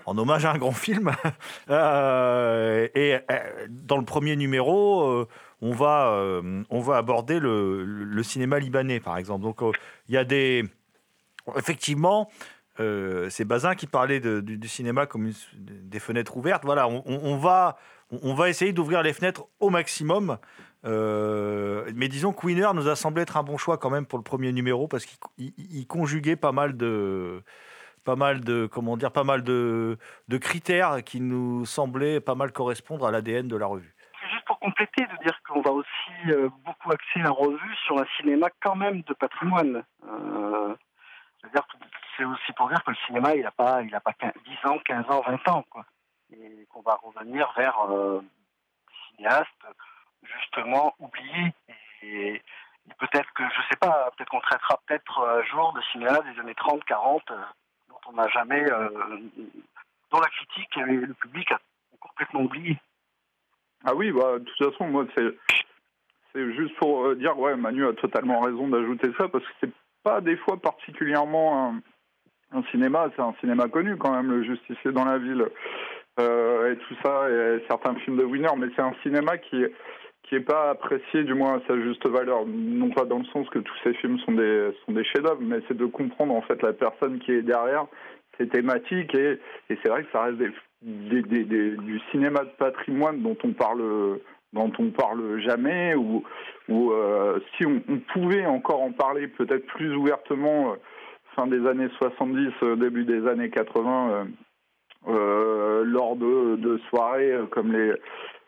en 0.05 0.15
hommage 0.19 0.45
à 0.45 0.51
un 0.51 0.57
grand 0.59 0.71
film. 0.71 1.11
Euh, 1.69 2.87
et 2.95 3.15
euh, 3.15 3.67
dans 3.69 3.97
le 3.97 4.05
premier 4.05 4.35
numéro, 4.35 5.01
euh, 5.01 5.27
on, 5.61 5.71
va, 5.71 6.09
euh, 6.09 6.63
on 6.69 6.79
va 6.81 6.97
aborder 6.97 7.39
le, 7.39 8.21
cinéma 8.23 8.59
libanais, 8.59 8.99
par 8.99 9.17
exemple. 9.17 9.43
Donc 9.43 9.61
euh, 9.61 9.71
il 10.07 10.15
y 10.15 10.17
a 10.17 10.23
des... 10.23 10.63
Effectivement, 11.55 12.29
euh, 12.79 13.29
c'est 13.29 13.45
Bazin 13.45 13.75
qui 13.75 13.87
parlait 13.87 14.19
du, 14.19 14.67
cinéma 14.67 15.05
comme 15.05 15.31
des 15.53 15.99
fenêtres 15.99 16.35
ouvertes. 16.35 16.65
Voilà, 16.65 16.87
on, 16.87 17.37
va, 17.37 17.77
on 18.21 18.33
va 18.33 18.49
essayer 18.49 18.73
d'ouvrir 18.73 19.01
les 19.01 19.13
fenêtres 19.13 19.45
au 19.59 19.69
maximum. 19.69 20.37
Mais 20.83 22.07
disons 22.09 22.33
que 22.33 22.45
Winner 22.45 22.69
nous 22.73 22.87
a 22.89 22.95
semblé 22.95 23.21
être 23.23 23.37
un 23.37 23.43
bon 23.43 23.57
choix 23.57 23.77
quand 23.77 23.89
même 23.89 24.05
pour 24.05 24.19
le 24.19 24.23
premier 24.23 24.51
numéro 24.51 24.87
parce 24.87 25.05
qu'il 25.05 25.17
il- 25.37 25.53
il 25.57 25.87
conjuguait 25.87 26.35
pas 26.35 26.51
mal 26.51 26.75
de, 26.75 27.43
pas 28.07 28.15
mal 28.15 28.39
de, 28.39 28.67
comment 28.67 28.95
dire, 28.95 29.11
pas 29.11 29.25
mal 29.25 29.43
de, 29.43 29.97
de 30.29 30.37
critères 30.37 31.03
qui 31.03 31.19
nous 31.19 31.65
semblaient 31.65 32.21
pas 32.21 32.35
mal 32.35 32.53
correspondre 32.53 33.05
à 33.05 33.11
l'ADN 33.11 33.49
de 33.49 33.57
la 33.57 33.65
revue. 33.65 33.93
C'est 34.21 34.29
juste 34.29 34.45
pour 34.45 34.59
compléter, 34.59 35.03
de 35.03 35.23
dire 35.25 35.37
qu'on 35.47 35.61
va 35.61 35.71
aussi 35.71 35.87
euh, 36.16 36.16
beaucoup 36.65 36.91
axer 36.91 37.19
la 37.19 37.31
revue 37.31 37.75
sur 37.85 37.99
un 37.99 38.05
cinéma 38.17 38.47
quand 38.61 38.75
même 38.75 39.01
de 39.01 39.13
patrimoine. 39.13 39.83
Euh, 40.05 40.75
c'est 42.17 42.25
aussi 42.25 42.51
pour 42.53 42.67
dire 42.69 42.83
que 42.83 42.91
le 42.91 42.97
cinéma, 43.05 43.35
il 43.35 43.43
n'a 43.43 43.51
pas, 43.51 43.81
il 43.83 43.93
a 43.93 43.99
pas 43.99 44.13
15 44.13 44.33
10 44.45 44.69
ans, 44.69 44.79
15 44.83 45.05
ans, 45.09 45.21
20 45.21 45.49
ans. 45.49 45.63
Quoi. 45.69 45.85
Et 46.31 46.67
qu'on 46.69 46.81
va 46.81 46.95
revenir 46.95 47.51
vers 47.55 47.79
euh, 47.89 48.21
des 48.21 49.15
cinéastes 49.15 49.67
justement 50.23 50.93
oubliés. 50.99 51.53
Et, 52.01 52.41
peut-être 52.99 53.31
que, 53.33 53.43
je 53.43 53.61
sais 53.69 53.77
pas, 53.79 54.09
peut-être 54.15 54.29
qu'on 54.29 54.39
traitera 54.39 54.79
peut-être 54.85 55.27
un 55.27 55.43
jour 55.43 55.73
de 55.73 55.81
cinéastes 55.91 56.23
des 56.33 56.39
années 56.39 56.55
30, 56.55 56.83
40, 56.85 57.31
euh, 57.31 57.35
dont 57.89 57.99
on 58.07 58.13
n'a 58.13 58.27
jamais, 58.29 58.63
euh, 58.71 58.89
dont 60.11 60.19
la 60.19 60.29
critique 60.29 60.77
et 60.77 60.83
le 60.83 61.13
public 61.13 61.51
a 61.51 61.59
complètement 61.99 62.41
oublié. 62.41 62.77
Ah 63.85 63.93
oui, 63.93 64.11
bah, 64.11 64.39
de 64.39 64.45
toute 64.45 64.71
façon, 64.71 64.87
moi, 64.87 65.05
c'est, 65.15 65.37
c'est 66.37 66.53
juste 66.53 66.75
pour 66.75 67.05
euh, 67.05 67.15
dire, 67.15 67.37
ouais, 67.39 67.55
Manu 67.55 67.85
a 67.87 67.93
totalement 67.93 68.41
raison 68.41 68.67
d'ajouter 68.67 69.09
ça, 69.17 69.27
parce 69.27 69.43
que 69.43 69.51
c'est 69.59 69.71
pas 70.03 70.21
des 70.21 70.37
fois 70.37 70.57
particulièrement 70.57 71.73
un, 72.51 72.63
cinéma, 72.71 73.09
c'est 73.15 73.21
un 73.21 73.33
cinéma 73.41 73.67
connu 73.67 73.97
quand 73.97 74.11
même, 74.11 74.29
le 74.29 74.43
Justicier 74.43 74.91
dans 74.91 75.05
la 75.05 75.17
ville, 75.17 75.45
euh, 76.19 76.71
et 76.71 76.77
tout 76.77 76.95
ça, 77.03 77.29
et 77.29 77.63
certains 77.69 77.95
films 77.95 78.17
de 78.17 78.23
Winner, 78.23 78.49
mais 78.57 78.67
c'est 78.75 78.81
un 78.81 78.93
cinéma 79.03 79.37
qui 79.37 79.65
qui 80.23 80.35
est 80.35 80.41
pas 80.41 80.71
apprécié 80.71 81.23
du 81.23 81.33
moins 81.33 81.55
à 81.55 81.61
sa 81.69 81.79
juste 81.79 82.05
valeur, 82.05 82.45
non 82.45 82.89
pas 82.89 83.05
dans 83.05 83.19
le 83.19 83.25
sens 83.25 83.49
que 83.49 83.59
tous 83.59 83.77
ces 83.81 83.93
films 83.93 84.19
sont 84.19 84.33
des 84.33 84.71
sont 84.85 84.91
des 84.91 85.05
chefs-d'œuvre, 85.05 85.39
mais 85.41 85.61
c'est 85.67 85.77
de 85.77 85.85
comprendre 85.85 86.35
en 86.35 86.41
fait 86.41 86.61
la 86.61 86.73
personne 86.73 87.19
qui 87.19 87.31
est 87.31 87.43
derrière 87.43 87.85
ces 88.37 88.49
thématiques 88.49 89.15
et, 89.15 89.39
et 89.69 89.77
c'est 89.81 89.87
vrai 89.87 90.03
que 90.03 90.11
ça 90.11 90.23
reste 90.23 90.37
du 90.81 92.01
cinéma 92.11 92.41
de 92.41 92.49
patrimoine 92.57 93.21
dont 93.21 93.37
on 93.45 93.53
parle 93.53 94.19
dont 94.57 94.71
on 94.79 94.89
parle 94.89 95.39
jamais 95.41 95.95
ou, 95.95 96.23
euh, 96.69 97.39
si 97.55 97.65
on, 97.65 97.81
pouvait 98.13 98.45
encore 98.45 98.81
en 98.81 98.91
parler 98.91 99.27
peut-être 99.27 99.65
plus 99.67 99.95
ouvertement 99.95 100.71
euh, 100.71 100.75
fin 101.35 101.47
des 101.47 101.65
années 101.67 101.89
70 101.97 102.49
euh, 102.63 102.75
début 102.75 103.05
des 103.05 103.27
années 103.27 103.49
80 103.49 104.09
euh, 104.09 104.23
euh, 105.07 105.83
lors 105.85 106.15
de, 106.15 106.79
soirées 106.89 107.35
comme 107.51 107.71
les 107.71 107.93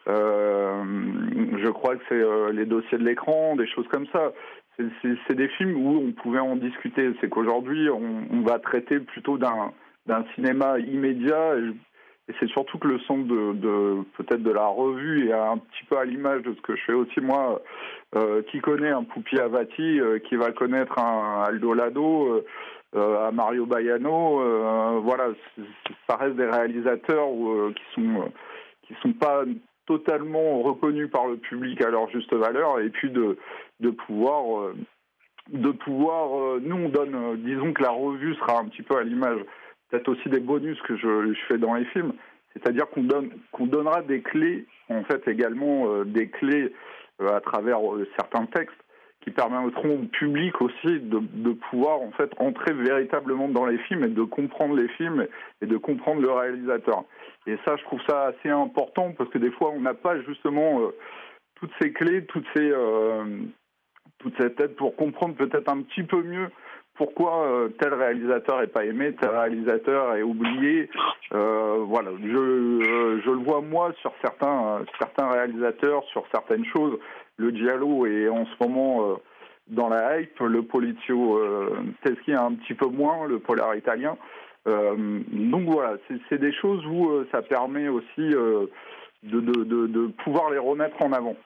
je 0.08 1.70
crois 1.70 1.96
que 1.98 2.04
c'est 2.10 2.54
les 2.54 2.66
dossiers 2.66 2.98
de 2.98 3.04
l'écran, 3.04 3.56
des 3.56 3.68
choses 3.68 3.88
comme 3.90 4.08
ça. 4.08 4.32
C'est- 4.78 5.36
des 5.36 5.50
films 5.50 5.76
où 5.76 6.02
on 6.08 6.12
pouvait 6.14 6.40
en 6.40 6.56
discuter. 6.56 7.12
C'est 7.22 7.30
qu'aujourd'hui, 7.30 7.90
on, 7.92 8.42
va 8.42 8.58
traiter 8.58 9.00
plutôt 9.00 9.38
d'un 9.38 10.26
cinéma 10.34 10.80
immédiat. 10.80 11.58
Et 12.30 12.34
c'est 12.40 12.50
surtout 12.50 12.78
que 12.78 12.88
le 12.88 13.00
centre 13.00 13.28
de, 13.28 14.04
peut-être 14.16 14.44
de 14.44 14.52
la 14.52 14.68
revue 14.68 15.30
est 15.30 15.34
un 15.34 15.58
petit 15.58 15.84
peu 15.90 15.98
à 15.98 16.06
l'image 16.06 16.44
de 16.44 16.54
ce 16.54 16.62
que 16.62 16.76
je 16.76 16.84
fais 16.84 16.94
aussi 16.94 17.20
moi, 17.22 17.60
euh, 18.16 18.44
qui 18.44 18.60
connaît 18.60 18.92
un 18.92 19.04
Poupi 19.04 19.40
Avati, 19.40 20.00
euh, 20.00 20.20
qui 20.20 20.36
va 20.36 20.52
connaître 20.52 21.00
un 21.00 21.44
Aldo 21.48 21.74
Lado, 21.74 22.28
euh, 22.28 22.46
euh, 22.96 23.28
à 23.28 23.32
Mario 23.32 23.66
Baiano. 23.66 25.02
voilà, 25.02 25.30
ça 26.08 26.18
reste 26.18 26.36
des 26.36 26.46
réalisateurs 26.46 27.30
qui 27.76 27.84
sont 27.96 28.32
qui 28.84 28.96
sont 29.02 29.14
pas 29.14 29.44
totalement 29.88 30.62
reconnus 30.62 31.10
par 31.10 31.28
le 31.28 31.38
public 31.38 31.82
à 31.82 31.90
leur 31.90 32.10
juste 32.10 32.34
valeur 32.34 32.80
et 32.80 32.90
puis 32.90 33.10
de 33.12 33.38
de 33.80 33.90
pouvoir 33.92 34.74
de 35.50 35.70
pouvoir 35.70 36.60
nous 36.62 36.76
on 36.76 36.90
donne 36.90 37.38
disons 37.44 37.74
que 37.74 37.84
la 37.84 37.92
revue 37.92 38.34
sera 38.36 38.60
un 38.60 38.66
petit 38.66 38.82
peu 38.82 38.98
à 38.98 39.04
l'image 39.04 39.40
peut-être 39.90 40.10
aussi 40.10 40.30
des 40.30 40.40
bonus 40.40 40.80
que 40.82 40.96
je, 40.96 41.34
fais 41.48 41.58
dans 41.58 41.74
les 41.74 41.86
films 41.86 42.14
c'est-à-dire 42.54 42.90
qu'on 42.90 43.04
donne 43.04 43.30
qu'on 43.52 43.68
donnera 43.68 44.02
des 44.02 44.22
clés 44.22 44.66
en 44.90 45.04
fait 45.04 45.28
également 45.28 45.92
euh, 45.92 46.04
des 46.06 46.30
clés 46.30 46.74
euh, 47.22 47.36
à 47.36 47.42
travers 47.42 47.80
euh, 47.80 48.08
certains 48.18 48.46
textes 48.48 48.78
qui 49.22 49.32
permettront 49.32 50.04
au 50.04 50.06
public 50.06 50.62
aussi 50.62 51.00
de, 51.02 51.52
pouvoir 51.70 52.02
en 52.02 52.12
fait 52.12 52.32
entrer 52.38 52.72
véritablement 52.72 53.50
dans 53.50 53.66
les 53.66 53.78
films 53.80 54.06
et 54.06 54.10
de 54.10 54.24
comprendre 54.24 54.76
les 54.76 54.88
films 54.90 55.28
et 55.62 55.66
de 55.66 55.76
comprendre 55.76 56.22
le 56.22 56.32
réalisateur. 56.32 57.04
Et 57.46 57.58
ça, 57.66 57.76
je 57.76 57.84
trouve 57.84 58.00
ça 58.08 58.28
assez 58.28 58.50
important 58.50 59.12
parce 59.18 59.30
que 59.30 59.38
des 59.38 59.52
fois, 59.52 59.72
on 59.72 59.82
n'a 59.82 59.94
pas 59.94 60.22
justement 60.22 60.90
toutes 61.56 61.74
ces 61.82 61.92
clés, 61.92 62.24
toutes 62.28 62.46
ces, 62.56 62.72
toute 64.20 64.36
cette 64.40 64.58
aide 64.62 64.76
pour 64.78 64.96
comprendre 64.96 65.36
peut-être 65.36 65.70
un 65.70 65.82
petit 65.82 66.04
peu 66.04 66.24
mieux 66.24 66.50
pourquoi 67.00 67.46
euh, 67.46 67.70
tel 67.80 67.94
réalisateur 67.94 68.62
est 68.62 68.68
pas 68.68 68.84
aimé, 68.84 69.16
tel 69.20 69.30
réalisateur 69.30 70.18
est 70.18 70.22
oublié. 70.22 70.90
Euh, 71.34 71.78
voilà, 71.88 72.12
je, 72.22 72.38
euh, 72.38 73.22
je 73.24 73.32
le 73.32 73.38
vois 73.38 73.62
moi 73.62 73.94
sur 74.02 74.12
certains 74.22 74.82
certains 75.00 75.30
réalisateurs, 75.30 76.04
sur 76.12 76.26
certaines 76.30 76.66
choses. 76.66 77.00
Le 77.38 77.52
Giallo 77.52 78.06
est 78.06 78.28
en 78.28 78.46
ce 78.46 78.52
moment 78.62 79.18
dans 79.70 79.88
la 79.88 80.20
hype, 80.20 80.38
le 80.42 80.62
Polizio 80.62 81.42
Teschi 82.04 82.34
un 82.34 82.56
petit 82.56 82.74
peu 82.74 82.88
moins, 82.88 83.26
le 83.28 83.40
polar 83.40 83.76
italien. 83.76 84.18
donc 84.66 85.70
voilà, 85.70 85.96
c'est 86.28 86.38
des 86.38 86.52
choses 86.52 86.86
où 86.86 87.24
ça 87.32 87.42
permet 87.42 87.88
aussi 87.88 88.28
de, 88.28 88.70
de, 89.24 89.64
de 89.88 90.08
pouvoir 90.26 90.50
les 90.50 90.58
remettre 90.58 91.02
en 91.02 91.14
avant. 91.14 91.38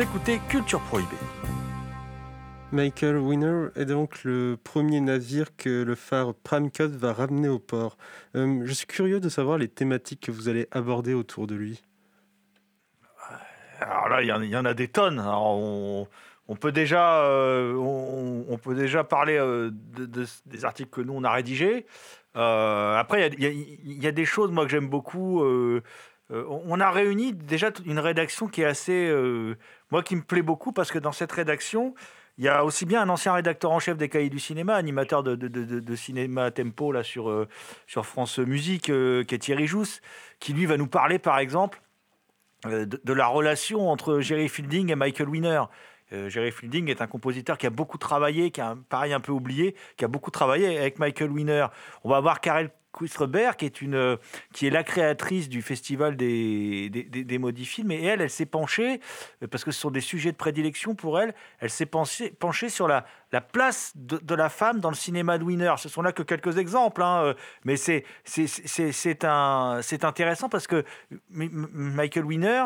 Écoutez 0.00 0.40
Culture 0.48 0.80
Prohibée. 0.80 1.08
Michael 2.72 3.18
Winner 3.18 3.66
est 3.76 3.84
donc 3.84 4.24
le 4.24 4.56
premier 4.62 5.00
navire 5.00 5.54
que 5.56 5.82
le 5.82 5.94
phare 5.94 6.32
Cut 6.72 6.86
va 6.86 7.12
ramener 7.12 7.48
au 7.48 7.58
port. 7.58 7.98
Euh, 8.34 8.62
je 8.64 8.72
suis 8.72 8.86
curieux 8.86 9.20
de 9.20 9.28
savoir 9.28 9.58
les 9.58 9.68
thématiques 9.68 10.20
que 10.22 10.30
vous 10.30 10.48
allez 10.48 10.68
aborder 10.70 11.12
autour 11.12 11.46
de 11.46 11.54
lui. 11.54 11.82
Alors 13.80 14.08
là, 14.08 14.22
il 14.22 14.28
y, 14.28 14.56
en 14.56 14.64
a 14.64 14.74
des 14.74 14.88
tonnes. 14.88 15.22
on, 15.22 16.06
peut 16.58 16.72
déjà, 16.72 17.22
euh, 17.24 17.74
on, 17.74 18.58
peut 18.58 18.74
déjà 18.74 19.04
parler 19.04 19.36
euh, 19.36 19.70
de, 19.70 20.24
des 20.46 20.64
articles 20.64 20.90
que 20.90 21.00
nous 21.00 21.14
on 21.14 21.24
a 21.24 21.30
rédigés. 21.30 21.86
après, 22.34 23.30
il 23.38 24.02
y, 24.02 24.06
a 24.06 24.12
des 24.12 24.24
choses 24.24 24.50
moi 24.50 24.64
que 24.64 24.70
j'aime 24.70 24.88
beaucoup. 24.88 25.42
On 26.30 26.78
a 26.80 26.90
réuni 26.90 27.32
déjà 27.32 27.70
une 27.86 27.98
rédaction 27.98 28.46
qui 28.46 28.62
est 28.62 28.66
assez 28.66 29.12
moi 29.90 30.02
qui 30.02 30.16
me 30.16 30.22
plaît 30.22 30.42
beaucoup 30.42 30.72
parce 30.72 30.92
que 30.92 30.98
dans 30.98 31.12
cette 31.12 31.32
rédaction, 31.32 31.94
il 32.40 32.44
y 32.44 32.48
a 32.48 32.64
aussi 32.64 32.86
bien 32.86 33.02
un 33.02 33.08
ancien 33.10 33.34
rédacteur 33.34 33.70
en 33.70 33.80
chef 33.80 33.98
des 33.98 34.08
cahiers 34.08 34.30
du 34.30 34.38
cinéma, 34.38 34.74
animateur 34.74 35.22
de, 35.22 35.94
cinéma 35.94 36.50
tempo 36.50 36.90
là, 36.90 37.02
sur, 37.02 37.28
euh, 37.28 37.46
sur 37.86 38.06
France 38.06 38.38
Musique, 38.38 38.88
euh, 38.88 39.24
qui 39.24 39.34
est 39.34 39.38
Thierry 39.38 39.66
Jousse, 39.66 40.00
qui 40.38 40.54
lui 40.54 40.64
va 40.64 40.78
nous 40.78 40.86
parler 40.86 41.18
par 41.18 41.38
exemple 41.38 41.82
euh, 42.64 42.86
de, 42.86 43.12
la 43.12 43.26
relation 43.26 43.90
entre 43.90 44.20
Jerry 44.20 44.48
Fielding 44.48 44.90
et 44.90 44.94
Michael 44.94 45.28
Winner. 45.28 45.64
Jerry 46.26 46.50
Fielding 46.50 46.88
est 46.88 47.02
un 47.02 47.06
compositeur 47.06 47.56
qui 47.56 47.68
a 47.68 47.70
beaucoup 47.70 47.96
travaillé, 47.96 48.50
qui 48.50 48.60
a 48.60 48.74
pareil 48.88 49.12
un 49.12 49.20
peu 49.20 49.30
oublié, 49.30 49.76
qui 49.96 50.04
a 50.04 50.08
beaucoup 50.08 50.32
travaillé 50.32 50.76
avec 50.76 50.98
Michael 50.98 51.30
Winner. 51.30 51.66
On 52.02 52.10
va 52.10 52.18
voir 52.18 52.40
Karel 52.40 52.70
Kuistrebert, 52.92 53.56
qui 53.56 53.66
est, 53.66 53.80
une, 53.80 54.18
qui 54.52 54.66
est 54.66 54.70
la 54.70 54.82
créatrice 54.82 55.48
du 55.48 55.62
festival 55.62 56.16
des, 56.16 56.90
des, 56.90 57.04
des. 57.04 57.40
Et 57.90 58.04
elle, 58.04 58.20
elle 58.20 58.30
s'est 58.30 58.46
penchée, 58.46 59.00
euh, 59.42 59.46
parce 59.46 59.64
que 59.64 59.70
ce 59.70 59.80
sont 59.80 59.90
des 59.90 60.00
sujets 60.00 60.32
de 60.32 60.36
prédilection 60.36 60.94
pour 60.94 61.20
elle, 61.20 61.34
elle 61.60 61.70
s'est 61.70 61.86
penchée, 61.86 62.68
sur 62.68 62.88
la, 62.88 63.04
la 63.32 63.40
place 63.40 63.92
de, 63.94 64.34
la 64.34 64.48
femme 64.48 64.80
dans 64.80 64.90
le 64.90 64.96
cinéma 64.96 65.38
de 65.38 65.44
Winner. 65.44 65.74
Ce 65.78 65.88
sont 65.88 66.02
là 66.02 66.12
que 66.12 66.22
quelques 66.22 66.58
exemples, 66.58 67.02
hein, 67.02 67.22
euh, 67.24 67.34
mais 67.64 67.76
c'est, 67.76 68.04
intéressant 70.04 70.48
parce 70.48 70.66
que 70.66 70.84
Michael 71.30 72.24
Winner 72.24 72.64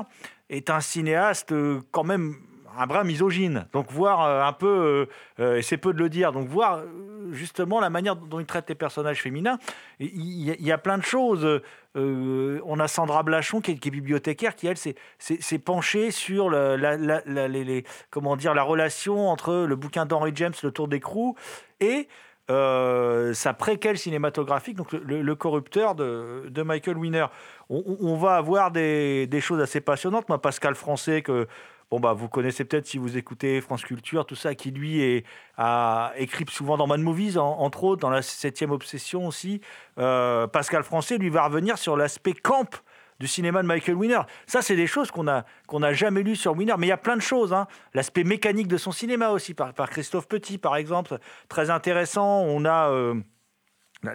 est 0.48 0.70
un 0.70 0.80
cinéaste 0.80 1.52
euh, 1.52 1.80
quand 1.90 2.04
même 2.04 2.37
un 2.78 2.87
brin 2.87 3.04
misogyne. 3.04 3.66
Donc 3.72 3.90
voir 3.90 4.22
euh, 4.22 4.42
un 4.42 4.52
peu, 4.52 4.66
euh, 4.66 5.06
euh, 5.40 5.56
et 5.56 5.62
c'est 5.62 5.76
peu 5.76 5.92
de 5.92 5.98
le 5.98 6.08
dire, 6.08 6.32
donc 6.32 6.48
voir 6.48 6.82
justement 7.30 7.80
la 7.80 7.90
manière 7.90 8.16
dont 8.16 8.40
il 8.40 8.46
traite 8.46 8.68
les 8.68 8.74
personnages 8.74 9.22
féminins. 9.22 9.58
Il 9.98 10.10
y, 10.10 10.72
a- 10.72 10.78
plein 10.78 10.98
de 10.98 11.02
choses. 11.02 11.62
On 11.94 12.80
a 12.80 12.88
Sandra 12.88 13.22
Blachon 13.22 13.60
qui 13.60 13.70
est, 13.70 13.90
bibliothécaire, 13.90 14.54
qui 14.54 14.66
elle 14.66 14.76
s'est- 14.76 15.58
penchée 15.58 16.10
sur 16.10 16.50
la, 16.50 17.22
comment 18.10 18.37
dire, 18.37 18.54
la 18.54 18.62
relation 18.62 19.28
entre 19.28 19.64
le 19.66 19.76
bouquin 19.76 20.04
d'Henry 20.04 20.32
James, 20.34 20.52
Le 20.62 20.70
Tour 20.70 20.88
d'écrou, 20.88 21.37
et 21.80 22.08
sa 22.48 23.54
préquelle 23.56 23.96
cinématographique, 23.96 24.76
donc 24.76 24.92
le, 24.92 25.34
corrupteur 25.34 25.94
de, 25.94 26.62
Michael 26.62 26.98
Winner. 26.98 27.26
On 27.70 28.16
va 28.16 28.37
avoir 28.37 28.70
des, 28.70 29.26
des 29.26 29.40
choses 29.40 29.60
assez 29.60 29.80
passionnantes. 29.80 30.28
Moi, 30.28 30.42
Pascal 30.42 30.74
Français, 30.74 31.22
que 31.22 31.48
bon, 31.94 32.00
bah, 32.00 32.12
vous 32.12 32.28
connaissez 32.28 32.64
peut-être 32.64 32.87
si 32.87 32.98
vous 32.98 33.16
écoutez 33.16 33.61
France 33.61 33.85
Culture, 33.85 34.26
tout 34.26 34.35
ça, 34.35 34.54
qui 34.57 34.72
lui 34.72 35.00
est, 35.00 35.24
a 35.57 36.12
écrit 36.16 36.44
souvent 36.50 36.76
dans 36.76 36.88
Mad 36.88 37.00
Movies, 37.00 37.38
en- 37.38 37.59
entre 37.61 37.85
autres, 37.85 38.00
dans 38.00 38.11
la 38.11 38.20
septième 38.22 38.72
obsession 38.72 39.26
aussi. 39.28 39.61
Euh, 39.98 40.48
Pascal 40.48 40.83
Français, 40.83 41.18
lui, 41.18 41.30
va 41.30 41.44
revenir 41.46 41.78
sur 41.78 41.96
l'aspect 41.96 42.33
camp 42.33 42.83
du 43.20 43.28
cinéma 43.28 43.62
de 43.62 43.68
Michael 43.68 43.94
Winner. 43.94 44.20
Ça, 44.48 44.61
c'est 44.61 44.74
des 44.74 44.88
choses 44.88 45.12
qu'on 45.12 45.28
a 45.28 45.44
qu'on 45.68 45.78
n'a 45.80 45.92
jamais 45.92 46.24
lues 46.24 46.35
sur 46.35 46.57
Winner, 46.57 46.74
mais 46.78 46.87
il 46.87 46.90
y 46.90 46.92
a 46.92 46.96
plein 46.96 47.14
de 47.16 47.22
choses. 47.22 47.52
hein. 47.52 47.68
L'aspect 47.94 48.24
mécanique 48.24 48.66
de 48.66 48.76
son 48.76 48.90
cinéma 48.90 49.28
aussi, 49.30 49.54
par, 49.54 49.72
par 49.72 49.88
Christophe 49.88 50.26
Petit, 50.26 50.59
par 50.59 50.74
exemple, 50.74 51.18
très 51.48 51.70
intéressant. 51.70 52.40
On 52.42 52.64
a 52.64 52.90
euh, 52.90 53.14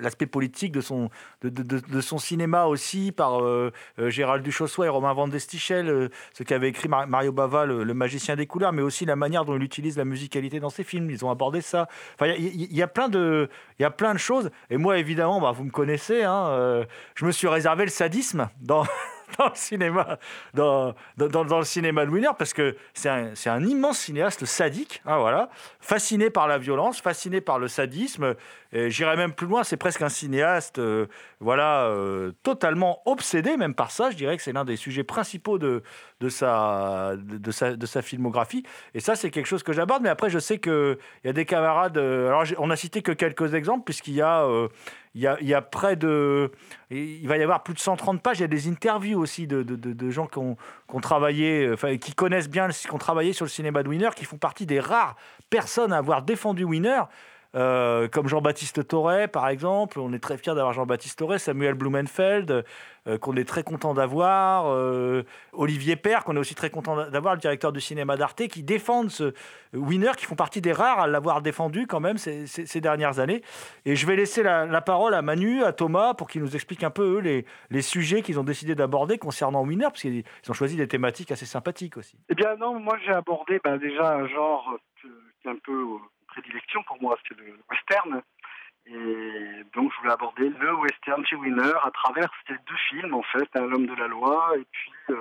l'aspect 0.01 0.25
politique 0.25 0.71
de 0.71 0.81
son, 0.81 1.09
de, 1.43 2.01
son 2.01 2.17
cinéma 2.17 2.65
aussi, 2.65 3.11
par 3.11 3.41
euh, 3.43 3.71
euh, 3.99 4.09
Gérald 4.09 4.43
Duchossois 4.43 4.85
et 4.85 4.89
Romain 4.89 5.13
Van 5.13 5.27
Destichel, 5.27 5.89
euh, 5.89 6.09
ce 6.33 6.43
qu'avait 6.43 6.69
écrit 6.69 6.87
Mar- 6.89 7.07
Mario 7.07 7.31
Bava, 7.31 7.65
le, 7.65 7.85
magicien 7.93 8.35
des 8.35 8.45
couleurs, 8.47 8.71
mais 8.73 8.81
aussi 8.81 9.05
la 9.05 9.15
manière 9.15 9.45
dont 9.45 9.55
il 9.55 9.63
utilise 9.63 9.97
la 9.97 10.05
musicalité 10.05 10.59
dans 10.59 10.69
ses 10.69 10.83
films. 10.83 11.09
Ils 11.09 11.25
ont 11.25 11.31
abordé 11.31 11.61
ça. 11.61 11.87
Il 12.21 12.73
y, 12.73 12.81
a- 12.81 12.87
plein 12.87 13.09
de, 13.09 13.49
y 13.79 13.83
a 13.83 13.91
plein 13.91 14.13
de 14.13 14.19
choses. 14.19 14.49
Et 14.69 14.77
moi, 14.77 14.97
évidemment, 14.97 15.41
bah, 15.41 15.51
vous 15.51 15.63
me 15.63 15.71
connaissez, 15.71 16.23
hein, 16.23 16.47
euh, 16.49 16.85
je 17.15 17.25
me 17.25 17.31
suis 17.31 17.47
réservé 17.47 17.83
le 17.85 17.91
sadisme 17.91 18.49
dans, 18.61 18.83
dans 19.37 19.49
le 19.49 19.55
cinéma, 19.55 20.19
dans, 20.53 20.95
le 21.17 21.63
cinéma 21.63 22.05
de 22.05 22.11
Winner, 22.11 22.31
parce 22.37 22.53
que 22.53 22.75
c'est 22.93 23.09
un, 23.09 23.65
immense 23.65 23.99
cinéaste 23.99 24.45
sadique, 24.45 25.01
hein, 25.05 25.17
voilà, 25.17 25.49
fasciné 25.79 26.29
par 26.29 26.47
la 26.47 26.57
violence, 26.57 27.01
fasciné 27.01 27.41
par 27.41 27.59
le 27.59 27.67
sadisme. 27.67 28.35
Et 28.71 28.89
J'irais 28.89 29.17
même 29.17 29.33
plus 29.33 29.47
loin, 29.47 29.63
c'est 29.63 29.77
presque 29.77 30.01
un 30.01 30.09
cinéaste, 30.09 30.79
euh, 30.79 31.07
voilà, 31.39 31.85
euh, 31.85 32.31
totalement 32.43 33.01
obsédé 33.05 33.57
même 33.57 33.73
par 33.73 33.91
ça. 33.91 34.11
Je 34.11 34.15
dirais 34.15 34.37
que 34.37 34.43
c'est 34.43 34.53
l'un 34.53 34.65
des 34.65 34.75
sujets 34.75 35.03
principaux 35.03 35.57
de, 35.57 35.81
sa, 36.29 37.15
filmographie. 38.01 38.63
Et 38.93 38.99
ça, 38.99 39.15
c'est 39.15 39.31
quelque 39.31 39.47
chose 39.47 39.63
que 39.63 39.73
j'aborde. 39.73 40.03
Mais 40.03 40.09
après, 40.09 40.29
je 40.29 40.39
sais 40.39 40.59
qu'il 40.59 40.97
y 41.23 41.29
a 41.29 41.33
des 41.33 41.45
camarades. 41.45 41.97
euh, 41.97 42.27
alors, 42.27 42.43
on 42.59 42.69
a 42.69 42.75
cité 42.75 43.01
que 43.01 43.11
quelques 43.11 43.53
exemples, 43.53 43.83
puisqu'il 43.85 44.13
y 44.13 44.21
a. 44.21 44.47
il 45.19 45.47
y, 45.47 45.53
a, 45.53 45.61
près 45.61 45.97
de. 45.97 46.51
Il 46.89 47.27
va 47.27 47.37
y 47.37 47.43
avoir 47.43 47.63
plus 47.63 47.73
de 47.73 47.79
130 47.79 48.21
pages. 48.21 48.39
Il 48.39 48.41
y 48.41 48.45
a 48.45 48.47
des 48.47 48.69
interviews 48.69 49.19
aussi 49.19 49.47
de, 49.47 50.09
gens 50.09 50.27
qui 50.27 50.37
ont, 50.37 50.55
qui 50.89 50.95
ont 50.95 51.01
travaillé, 51.01 51.73
qui 51.99 52.13
connaissent 52.13 52.49
bien, 52.49 52.69
qui 52.69 52.93
ont 52.93 52.97
travaillé 52.97 53.33
sur 53.33 53.43
le 53.43 53.49
cinéma 53.49 53.83
de 53.83 53.89
Winner, 53.89 54.09
qui 54.15 54.23
font 54.23 54.37
partie 54.37 54.65
des 54.65 54.79
rares 54.79 55.17
personnes 55.49 55.91
à 55.91 55.97
avoir 55.97 56.21
défendu 56.21 56.63
Winner. 56.63 57.01
Euh, 57.55 58.07
comme 58.07 58.27
Jean-Baptiste 58.27 58.87
Torret, 58.87 59.27
par 59.27 59.47
exemple. 59.47 59.99
On 59.99 60.13
est 60.13 60.19
très 60.19 60.37
fiers 60.37 60.53
d'avoir 60.53 60.73
Jean-Baptiste 60.73 61.17
Torret, 61.17 61.39
Samuel 61.39 61.73
Blumenfeld, 61.73 62.63
euh, 63.07 63.17
qu'on 63.17 63.35
est 63.35 63.47
très 63.47 63.63
content 63.63 63.95
d'avoir, 63.95 64.65
euh, 64.67 65.23
Olivier 65.53 65.95
Père, 65.95 66.23
qu'on 66.23 66.35
est 66.35 66.39
aussi 66.39 66.53
très 66.53 66.69
content 66.69 67.09
d'avoir, 67.09 67.33
le 67.33 67.39
directeur 67.39 67.71
du 67.71 67.81
cinéma 67.81 68.17
d'Arte, 68.17 68.47
qui 68.47 68.61
défendent 68.61 69.09
ce 69.09 69.33
Winner, 69.73 70.11
qui 70.15 70.25
font 70.25 70.35
partie 70.35 70.61
des 70.61 70.71
rares 70.71 70.99
à 70.99 71.07
l'avoir 71.07 71.41
défendu 71.41 71.87
quand 71.87 71.99
même 71.99 72.17
ces, 72.17 72.81
dernières 72.81 73.19
années. 73.19 73.41
Et 73.85 73.95
je 73.95 74.05
vais 74.05 74.15
laisser 74.15 74.43
la, 74.43 74.81
parole 74.81 75.15
à 75.15 75.23
Manu, 75.23 75.63
à 75.63 75.73
Thomas, 75.73 76.13
pour 76.13 76.27
qu'ils 76.27 76.41
nous 76.41 76.55
expliquent 76.55 76.83
un 76.83 76.91
peu, 76.91 77.17
eux, 77.17 77.43
les, 77.69 77.81
sujets 77.81 78.21
qu'ils 78.21 78.39
ont 78.39 78.43
décidé 78.43 78.75
d'aborder 78.75 79.17
concernant 79.17 79.63
Winner, 79.63 79.85
parce 79.85 80.01
qu'ils 80.01 80.23
ils 80.43 80.51
ont 80.51 80.53
choisi 80.53 80.75
des 80.75 80.87
thématiques 80.87 81.31
assez 81.31 81.47
sympathiques 81.47 81.97
aussi. 81.97 82.17
Eh 82.29 82.35
bien 82.35 82.55
non, 82.57 82.79
moi 82.79 82.97
j'ai 83.03 83.11
abordé 83.11 83.59
bah, 83.63 83.77
déjà 83.79 84.13
un 84.13 84.27
genre 84.27 84.77
qui 85.01 85.07
est 85.47 85.51
un 85.51 85.57
peu 85.63 85.83
prédilection 86.31 86.83
pour 86.83 87.01
moi, 87.01 87.17
c'est 87.27 87.37
le 87.37 87.57
western. 87.69 88.21
Et 88.85 89.63
donc 89.75 89.91
je 89.93 89.97
voulais 89.99 90.13
aborder 90.13 90.49
le 90.49 90.75
western 90.75 91.23
chez 91.25 91.35
Winner 91.35 91.73
à 91.83 91.91
travers 91.91 92.29
ces 92.47 92.53
deux 92.53 92.77
films 92.89 93.13
en 93.13 93.21
fait, 93.23 93.47
hein, 93.55 93.67
L'homme 93.67 93.85
de 93.85 93.93
la 93.93 94.07
loi 94.07 94.53
et 94.57 94.65
puis 94.71 94.91
euh, 95.11 95.17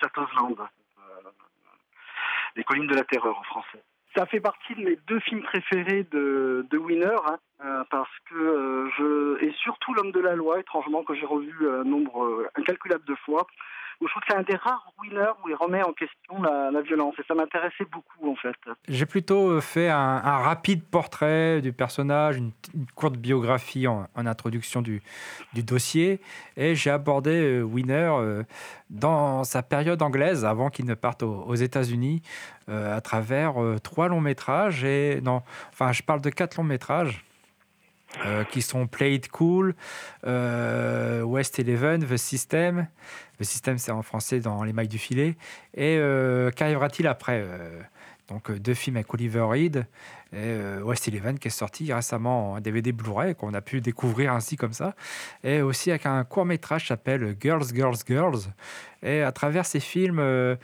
Chateau's 0.00 0.32
Land, 0.34 0.56
euh, 0.58 1.30
Les 2.56 2.64
collines 2.64 2.88
de 2.88 2.96
la 2.96 3.04
terreur 3.04 3.38
en 3.38 3.42
français. 3.44 3.82
Ça 4.16 4.26
fait 4.26 4.40
partie 4.40 4.74
de 4.74 4.82
mes 4.82 4.96
deux 5.06 5.20
films 5.20 5.42
préférés 5.42 6.06
de, 6.10 6.66
de 6.68 6.78
Winner, 6.78 7.16
hein, 7.26 7.38
euh, 7.64 7.84
parce 7.90 8.10
que 8.28 8.34
euh, 8.34 8.90
je 8.98 9.44
et 9.44 9.52
surtout 9.62 9.94
L'homme 9.94 10.12
de 10.12 10.20
la 10.20 10.34
loi, 10.34 10.58
étrangement 10.58 11.04
que 11.04 11.14
j'ai 11.14 11.26
revu 11.26 11.68
un 11.68 11.84
nombre 11.84 12.24
euh, 12.24 12.48
incalculable 12.56 13.04
de 13.04 13.14
fois, 13.14 13.46
je 14.06 14.10
trouve 14.10 14.22
que 14.22 14.28
c'est 14.28 14.36
un 14.36 14.42
des 14.42 14.56
rares 14.56 14.92
Winner 15.00 15.30
où 15.44 15.48
il 15.48 15.54
remet 15.54 15.82
en 15.82 15.92
question 15.92 16.42
la, 16.42 16.80
violence 16.82 17.14
et 17.18 17.22
ça 17.26 17.34
m'intéressait 17.34 17.84
beaucoup 17.90 18.30
en 18.30 18.36
fait. 18.36 18.54
J'ai 18.88 19.06
plutôt 19.06 19.50
euh, 19.50 19.60
fait 19.60 19.88
un, 19.88 20.18
rapide 20.18 20.84
portrait 20.84 21.60
du 21.60 21.72
personnage, 21.72 22.36
une, 22.36 22.52
courte 22.94 23.16
biographie 23.16 23.86
en, 23.86 24.06
introduction 24.16 24.82
du, 24.82 25.02
dossier, 25.54 26.20
et 26.56 26.74
j'ai 26.74 26.90
abordé 26.90 27.30
euh, 27.30 27.62
Winner 27.62 28.10
euh, 28.12 28.42
dans 28.90 29.44
sa 29.44 29.62
période 29.62 30.02
anglaise, 30.02 30.44
avant 30.44 30.70
qu'il 30.70 30.86
ne 30.86 30.94
parte 30.94 31.22
aux, 31.22 31.42
aux 31.42 31.54
États-Unis, 31.54 32.22
à 32.68 33.00
travers 33.00 33.54
trois 33.82 34.08
longs 34.08 34.20
métrages, 34.20 34.84
et 34.84 35.20
non, 35.22 35.42
enfin, 35.72 35.92
je 35.92 36.02
parle 36.02 36.20
de 36.20 36.30
quatre 36.30 36.56
longs 36.56 36.64
métrages. 36.64 37.24
Euh, 38.26 38.44
qui 38.44 38.62
sont 38.62 38.86
Play 38.86 39.14
It 39.14 39.28
Cool, 39.28 39.74
euh, 40.26 41.22
West 41.22 41.58
Eleven, 41.58 42.04
The 42.06 42.16
System. 42.16 42.86
The 43.40 43.44
System, 43.44 43.78
c'est 43.78 43.90
en 43.92 44.02
français 44.02 44.40
dans 44.40 44.62
Les 44.64 44.72
mailles 44.72 44.88
du 44.88 44.98
filet. 44.98 45.36
Et 45.74 45.96
euh, 45.98 46.50
qu'arrivera-t-il 46.50 47.06
après 47.06 47.44
Donc, 48.28 48.50
deux 48.52 48.74
films 48.74 48.96
avec 48.96 49.12
Oliver 49.12 49.40
Reed 49.42 49.86
et 50.34 50.56
West 50.82 51.08
Eleven 51.08 51.38
qui 51.38 51.48
est 51.48 51.50
sorti 51.50 51.92
récemment 51.92 52.52
en 52.52 52.60
DVD 52.60 52.92
Blu-ray, 52.92 53.34
qu'on 53.34 53.52
a 53.52 53.60
pu 53.60 53.80
découvrir 53.82 54.32
ainsi 54.32 54.56
comme 54.56 54.72
ça. 54.72 54.94
Et 55.44 55.60
aussi 55.60 55.90
avec 55.90 56.06
un 56.06 56.24
court 56.24 56.46
métrage 56.46 56.82
qui 56.82 56.88
s'appelle 56.88 57.36
Girls, 57.40 57.66
Girls, 57.74 57.96
Girls. 58.06 58.40
Et 59.02 59.20
à 59.22 59.32
travers 59.32 59.66
ces 59.66 59.80
films, 59.80 60.20
euh, 60.20 60.56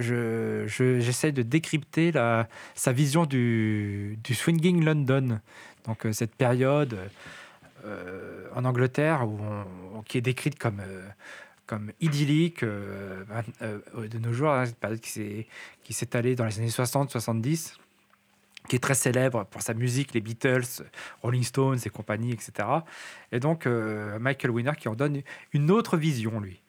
je- 0.00 0.64
je- 0.66 1.00
j'essaye 1.00 1.32
de 1.32 1.42
décrypter 1.42 2.12
sa 2.74 2.92
vision 2.92 3.24
du 3.24 4.18
swinging 4.32 4.84
London. 4.84 5.40
Donc, 5.86 6.06
euh, 6.06 6.12
cette 6.12 6.34
période 6.34 6.98
euh, 7.84 8.46
en 8.54 8.64
Angleterre 8.64 9.26
où 9.28 9.38
on- 9.94 10.02
qui 10.02 10.18
est 10.18 10.22
décrite 10.22 10.58
comme. 10.58 10.80
euh, 10.80 11.08
idyllique 12.00 12.62
de 12.62 14.18
nos 14.18 14.32
jours, 14.34 14.50
hein, 14.50 14.64
qui 15.02 15.92
s'est 15.94 16.16
allée 16.16 16.36
dans 16.36 16.44
les 16.44 16.58
années 16.58 16.68
60-70, 16.70 17.76
qui 18.68 18.76
est 18.76 18.78
très 18.78 18.94
célèbre 18.94 19.44
pour 19.46 19.62
sa 19.62 19.72
musique, 19.74 20.12
les 20.14 20.20
Beatles, 20.20 20.84
Rolling 21.22 21.42
Stones 21.42 21.78
et 21.84 21.88
compagnie, 21.90 22.32
etc. 22.32 22.68
Et 23.32 23.40
donc 23.40 23.66
Michael 23.66 24.50
Winner 24.50 24.72
qui 24.78 24.88
en 24.88 24.94
donne 24.94 25.22
une 25.54 25.70
autre 25.70 25.96
vision, 25.96 26.38
lui. 26.38 26.60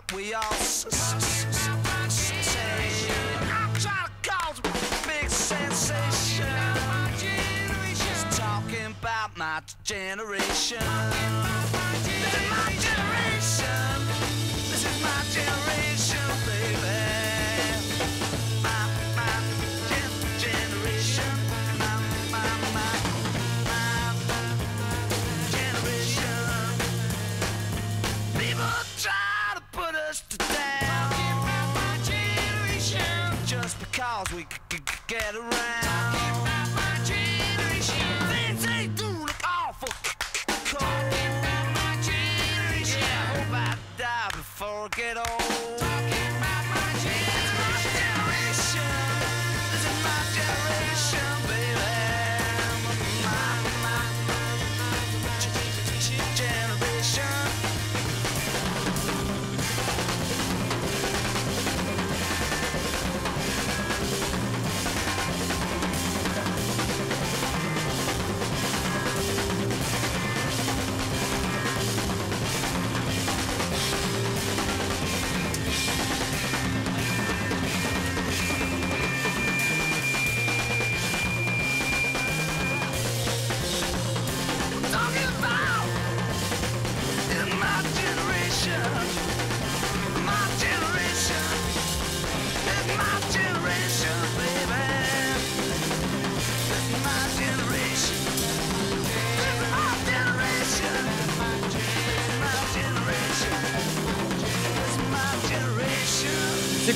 What 0.00 0.12
we 0.16 0.34
all 0.34 0.42
s- 0.52 0.86
s- 0.86 1.14
s- 1.14 1.68
s- 2.06 2.32
say. 2.46 3.10
I'm 3.52 3.72
trying 3.74 4.06
to 4.06 4.30
cause 4.30 4.58
a 4.58 5.08
big 5.08 5.28
sensation. 5.30 6.46
Just 7.94 8.38
talking 8.38 8.94
about 9.00 9.36
my 9.36 9.60
generation. 9.84 11.09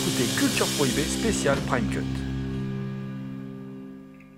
Écoutez 0.07 0.24
Culture 0.38 0.66
Prohibée 0.76 1.02
spécial 1.02 1.57
Prime 1.66 1.88
Cut. 1.90 2.05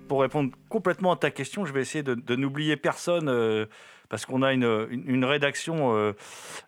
Pour 0.08 0.20
répondre 0.20 0.52
complètement 0.68 1.12
à 1.12 1.16
ta 1.16 1.30
question, 1.32 1.64
je 1.66 1.72
vais 1.72 1.80
essayer 1.80 2.04
de, 2.04 2.14
de 2.14 2.36
n'oublier 2.36 2.76
personne 2.76 3.28
euh, 3.28 3.66
parce 4.08 4.24
qu'on 4.24 4.42
a 4.42 4.52
une, 4.52 4.86
une- 4.90 5.02
une 5.08 5.24
rédaction 5.24 5.96
euh, 5.96 6.12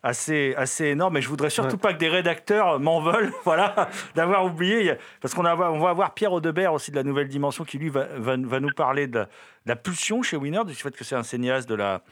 assez, 0.02 0.54
assez 0.56 0.86
énorme 0.86 1.16
et 1.18 1.20
je 1.22 1.28
voudrais 1.28 1.50
surtout 1.50 1.76
Ouais. 1.76 1.80
pas 1.80 1.92
que 1.94 1.98
des 1.98 2.08
rédacteurs 2.08 2.80
m'en 2.80 3.00
veulent 3.00 3.32
voilà, 3.44 3.88
d'avoir 4.16 4.44
oublié. 4.44 4.94
Parce 5.20 5.34
qu'on 5.34 5.46
on 5.46 5.78
va 5.78 5.90
avoir 5.90 6.14
Pierre 6.14 6.32
Audebert 6.32 6.72
aussi 6.72 6.90
de 6.90 6.96
la 6.96 7.04
Nouvelle 7.04 7.28
Dimension 7.28 7.62
qui 7.64 7.78
lui 7.78 7.90
va, 7.90 8.06
va- 8.16 8.36
va 8.36 8.58
nous 8.60 8.72
parler 8.74 9.06
de, 9.06 9.18
la- 9.20 9.24
de 9.26 9.30
la 9.66 9.76
pulsion 9.76 10.22
chez 10.22 10.36
Winner, 10.36 10.64
du 10.66 10.74
fait 10.74 10.90
que 10.96 11.04
c'est 11.04 11.14
un 11.16 11.22
cinéaste 11.22 11.68
de 11.68 11.76
la, 11.76 12.02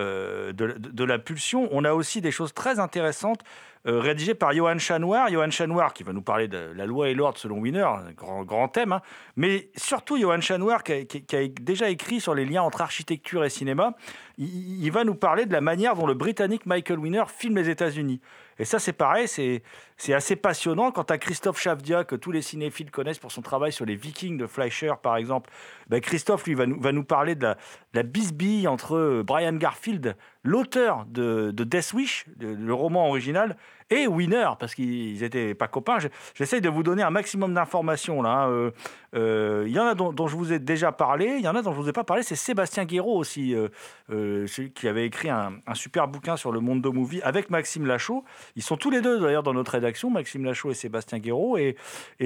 euh, 0.00 0.52
de 0.52 1.04
la 1.04 1.18
pulsion. 1.20 1.68
On 1.70 1.84
a 1.84 1.92
aussi 1.92 2.20
des 2.20 2.32
choses 2.32 2.52
très 2.52 2.80
intéressantes 2.80 3.40
euh, 3.86 3.98
rédigées 3.98 4.34
par 4.34 4.52
Johan 4.52 4.78
Chanoir. 4.78 5.28
Johan 5.30 5.48
qui 5.94 6.02
va 6.02 6.12
nous 6.12 6.22
parler 6.22 6.48
de 6.48 6.72
la 6.74 6.86
loi 6.86 7.08
et 7.08 7.14
l'ordre 7.14 7.38
selon 7.38 7.58
Winner, 7.58 7.82
un 7.82 8.12
grand, 8.12 8.44
grand 8.44 8.68
thème. 8.68 8.92
hein. 8.92 9.02
Mais 9.36 9.70
surtout 9.76 10.18
Johan 10.18 10.40
Chanoir 10.40 10.84
qui 10.84 10.92
a, 10.92 11.48
déjà 11.60 11.88
écrit 11.90 12.20
sur 12.20 12.34
les 12.34 12.44
liens 12.44 12.62
entre 12.62 12.80
architecture 12.80 13.44
et 13.44 13.50
cinéma. 13.50 13.94
Il, 14.38 14.84
il 14.84 14.90
va 14.90 15.04
nous 15.04 15.14
parler 15.14 15.46
de 15.46 15.52
la 15.52 15.60
manière 15.60 15.94
dont 15.96 16.06
le 16.06 16.14
Britannique 16.14 16.66
Michael 16.66 16.98
Winner 16.98 17.24
filme 17.26 17.56
les 17.56 17.70
États-Unis. 17.70 18.20
Et 18.58 18.64
ça, 18.64 18.78
c'est 18.78 18.92
pareil, 18.92 19.28
c'est 19.28 20.14
assez 20.14 20.36
passionnant. 20.36 20.90
Quant 20.90 21.02
à 21.02 21.18
Christophe 21.18 21.60
Chavdia, 21.60 22.04
que 22.04 22.16
tous 22.16 22.32
les 22.32 22.42
cinéphiles 22.42 22.90
connaissent 22.90 23.18
pour 23.18 23.32
son 23.32 23.42
travail 23.42 23.72
sur 23.72 23.84
les 23.84 23.96
Vikings 23.96 24.36
de 24.36 24.46
Fleischer, 24.46 24.94
par 25.02 25.16
exemple, 25.16 25.50
ben 25.88 26.00
Christophe, 26.00 26.46
lui, 26.46 26.54
va 26.54 26.66
nous, 26.66 26.80
va 26.80 26.92
nous 26.92 27.04
parler 27.04 27.34
de 27.34 27.44
la, 27.44 27.56
de 27.94 28.02
bisbille 28.02 28.68
entre 28.68 29.22
Brian 29.24 29.54
Garfield, 29.54 30.16
l'auteur 30.44 31.06
de, 31.06 31.50
de 31.50 31.64
Death 31.64 31.92
Wish, 31.92 32.26
le 32.40 32.74
roman 32.74 33.08
original, 33.08 33.56
et 33.92 34.06
Winner, 34.06 34.48
parce 34.58 34.74
qu'ils 34.74 35.20
n'étaient 35.20 35.54
pas 35.54 35.68
copains. 35.68 35.98
Je- 35.98 36.08
J'essaye 36.34 36.60
de 36.60 36.68
vous 36.68 36.82
donner 36.82 37.02
un 37.02 37.10
maximum 37.10 37.52
d'informations. 37.54 38.22
là. 38.22 38.30
hein. 38.44 38.50
Euh, 38.50 38.70
euh, 39.14 39.64
Il 39.66 39.72
y 39.72 39.78
en 39.78 39.86
a 39.86 39.94
dont, 39.94 40.26
je 40.26 40.36
vous 40.36 40.52
ai 40.52 40.58
déjà 40.58 40.92
parlé, 40.92 41.36
il 41.38 41.44
y 41.44 41.48
en 41.48 41.54
a 41.54 41.62
dont 41.62 41.72
je 41.72 41.78
ne 41.78 41.82
vous 41.82 41.88
ai 41.88 41.92
pas 41.92 42.04
parlé. 42.04 42.22
C'est 42.22 42.36
Sébastien 42.36 42.84
Guéraud 42.84 43.18
aussi, 43.18 43.54
euh, 43.54 44.46
qui 44.74 44.88
avait 44.88 45.06
écrit 45.06 45.28
un, 45.28 45.52
super 45.74 46.08
bouquin 46.08 46.36
sur 46.36 46.52
le 46.52 46.60
monde 46.60 46.80
de 46.82 46.88
movie 46.88 47.20
avec 47.22 47.50
Maxime 47.50 47.86
Lachaud. 47.86 48.24
Ils 48.56 48.62
sont 48.62 48.76
tous 48.76 48.90
les 48.90 49.00
deux 49.00 49.20
d'ailleurs 49.20 49.42
dans 49.42 49.54
notre 49.54 49.72
rédaction, 49.72 50.10
Maxime 50.10 50.44
Lachaud 50.44 50.70
et 50.70 50.74
Sébastien 50.74 51.18
Guéraud. 51.18 51.58
Et, 51.58 51.76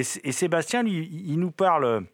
Sébastien, 0.02 0.82
lui, 0.82 1.08
il 1.26 1.38
nous 1.38 1.50
parle 1.50 2.04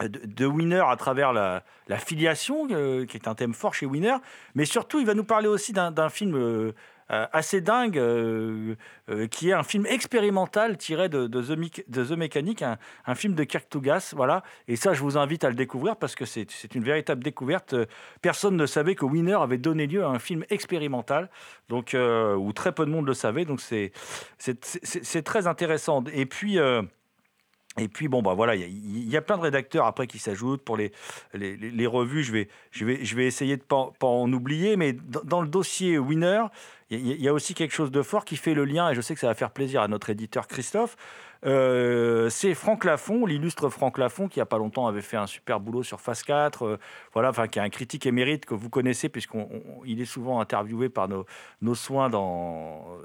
de, 0.00 0.46
Winner 0.46 0.82
à 0.88 0.96
travers 0.96 1.32
la, 1.32 1.62
filiation, 1.98 2.66
qui 2.66 3.16
est 3.16 3.28
un 3.28 3.34
thème 3.34 3.54
fort 3.54 3.74
chez 3.74 3.86
Winner. 3.86 4.16
Mais 4.54 4.64
surtout, 4.64 4.98
il 4.98 5.06
va 5.06 5.14
nous 5.14 5.24
parler 5.24 5.48
aussi 5.48 5.72
d'un 5.72 6.08
film 6.08 6.72
assez 7.08 7.60
dingue, 7.60 7.98
euh, 7.98 8.74
euh, 9.10 9.26
qui 9.26 9.50
est 9.50 9.52
un 9.52 9.62
film 9.62 9.86
expérimental 9.86 10.76
tiré 10.78 11.08
de, 11.08 11.26
The, 11.26 12.10
Mechanic, 12.12 12.62
un, 12.62 13.14
film 13.14 13.34
de 13.34 13.44
Kirk 13.44 13.68
Tougas. 13.68 14.12
Voilà. 14.16 14.42
Et 14.68 14.76
ça, 14.76 14.94
je 14.94 15.02
vous 15.02 15.18
invite 15.18 15.44
à 15.44 15.48
le 15.48 15.54
découvrir 15.54 15.96
parce 15.96 16.14
que 16.14 16.24
c'est 16.24 16.74
une 16.74 16.84
véritable 16.84 17.22
découverte. 17.22 17.74
Euh, 17.74 17.86
Personne 18.22 18.56
ne 18.56 18.66
savait 18.66 18.94
que 18.94 19.04
Winner 19.04 19.34
avait 19.34 19.58
donné 19.58 19.86
lieu 19.86 20.04
à 20.04 20.08
un 20.08 20.18
film 20.18 20.44
expérimental, 20.50 21.28
donc, 21.68 21.94
euh, 21.94 22.34
où 22.34 22.52
très 22.52 22.72
peu 22.72 22.86
de 22.86 22.90
monde 22.90 23.06
le 23.06 23.14
savait. 23.14 23.44
Donc, 23.44 23.60
c'est 23.60 25.22
très 25.24 25.46
intéressant. 25.46 26.04
Et 26.12 26.26
puis. 26.26 26.58
euh, 26.58 26.82
et 27.78 27.88
puis 27.88 28.08
bon 28.08 28.20
bah 28.20 28.34
voilà, 28.34 28.54
il 28.54 29.08
y, 29.08 29.16
a- 29.16 29.22
plein 29.22 29.38
de 29.38 29.42
rédacteurs 29.42 29.86
après 29.86 30.06
qui 30.06 30.18
s'ajoutent 30.18 30.62
pour 30.62 30.76
les, 30.76 30.92
les, 31.32 31.86
revues. 31.86 32.22
Je 32.22 32.32
vais, 32.32 32.48
je 32.70 32.84
vais, 32.84 33.02
je 33.02 33.16
vais 33.16 33.26
essayer 33.26 33.56
de 33.56 33.62
pas, 33.62 33.92
pas 33.98 34.06
en 34.06 34.30
oublier, 34.30 34.76
mais 34.76 34.92
dans, 34.92 35.22
dans 35.24 35.40
le 35.40 35.48
dossier 35.48 35.98
Winner, 35.98 36.42
il 36.96 37.20
y, 37.20 37.28
a- 37.28 37.32
aussi 37.32 37.54
quelque 37.54 37.72
chose 37.72 37.90
de 37.90 38.02
fort 38.02 38.24
qui 38.24 38.36
fait 38.36 38.54
le 38.54 38.64
lien, 38.64 38.90
et 38.90 38.94
je 38.94 39.00
sais 39.00 39.14
que 39.14 39.20
ça 39.20 39.26
va 39.26 39.34
faire 39.34 39.50
plaisir 39.50 39.82
à 39.82 39.88
notre 39.88 40.10
éditeur 40.10 40.46
Christophe. 40.46 40.96
Euh, 41.44 42.28
c'est 42.30 42.54
Franck 42.54 42.84
Lafont, 42.84 43.26
l'illustre 43.26 43.68
Franck 43.68 43.98
Lafont, 43.98 44.28
qui 44.28 44.36
il 44.36 44.38
y 44.38 44.42
a 44.42 44.46
pas 44.46 44.58
longtemps 44.58 44.86
avait 44.86 45.02
fait 45.02 45.16
un 45.16 45.26
super 45.26 45.58
boulot 45.58 45.82
sur 45.82 46.00
Phase 46.00 46.22
4, 46.22 46.62
euh, 46.64 46.78
voilà, 47.12 47.30
enfin 47.30 47.48
qui 47.48 47.58
est 47.58 47.62
un 47.62 47.68
critique 47.68 48.06
émérite 48.06 48.46
que 48.46 48.54
vous 48.54 48.70
connaissez 48.70 49.08
puisqu'il 49.08 50.00
est 50.00 50.04
souvent 50.04 50.40
interviewé 50.40 50.88
par 50.88 51.08
nos, 51.08 51.74
soins 51.74 52.08
dans, 52.10 52.98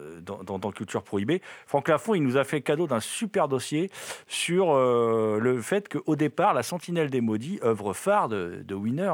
Culture 0.75 1.01
Prohibée. 1.01 1.41
Franck 1.65 1.87
Lafont, 1.87 2.13
il 2.13 2.21
nous 2.21 2.37
a 2.37 2.43
fait 2.43 2.61
cadeau 2.61 2.87
d'un 2.87 2.99
super 2.99 3.47
dossier 3.47 3.89
sur 4.27 4.75
euh, 4.75 5.39
le 5.41 5.61
fait 5.61 5.87
qu'au 5.87 6.15
départ, 6.15 6.53
La 6.53 6.61
Sentinelle 6.61 7.09
des 7.09 7.21
Maudits, 7.21 7.59
œuvre 7.63 7.93
phare 7.93 8.29
de, 8.29 8.73
Winner, 8.73 9.13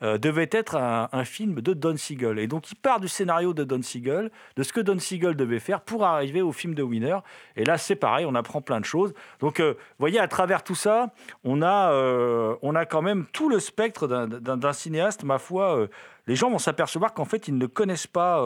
hein, 0.00 0.18
devait 0.18 0.48
être 0.52 0.76
un, 0.76 1.08
un 1.10 1.24
film 1.24 1.60
de 1.60 1.72
Don 1.72 1.96
Siegel. 1.96 2.38
Et 2.38 2.46
donc, 2.46 2.70
il 2.70 2.76
part 2.76 3.00
du 3.00 3.08
scénario 3.08 3.54
de 3.54 3.64
Don 3.64 3.82
Siegel, 3.82 4.30
de 4.56 4.62
ce 4.62 4.72
que 4.72 4.80
Don 4.80 4.98
Siegel 4.98 5.34
devait 5.34 5.58
faire 5.58 5.80
pour 5.80 6.04
arriver 6.04 6.42
au 6.42 6.52
film 6.52 6.74
de 6.74 6.82
Winner. 6.82 7.18
Et 7.56 7.64
là, 7.64 7.78
c'est 7.78 7.96
pareil, 7.96 8.26
on 8.26 8.34
apprend 8.34 8.59
plein 8.60 8.80
de 8.80 8.84
choses. 8.84 9.12
Donc, 9.40 9.60
euh, 9.60 9.74
vous 9.74 9.96
voyez, 9.98 10.18
à 10.18 10.28
travers 10.28 10.62
tout 10.62 10.74
ça, 10.74 11.12
on 11.44 11.62
a, 11.62 11.92
euh, 11.92 12.56
on 12.62 12.74
a 12.74 12.86
quand 12.86 13.02
même 13.02 13.26
tout 13.32 13.48
le 13.48 13.60
spectre 13.60 14.06
d'un- 14.06 14.72
cinéaste, 14.72 15.24
ma 15.24 15.38
foi. 15.38 15.76
euh, 15.76 15.86
les 16.26 16.36
gens 16.36 16.50
vont 16.50 16.58
s'apercevoir 16.58 17.12
qu'en 17.12 17.24
fait, 17.24 17.48
ils 17.48 17.56
ne 17.58 17.66
connaissent 17.66 18.06
pas, 18.06 18.40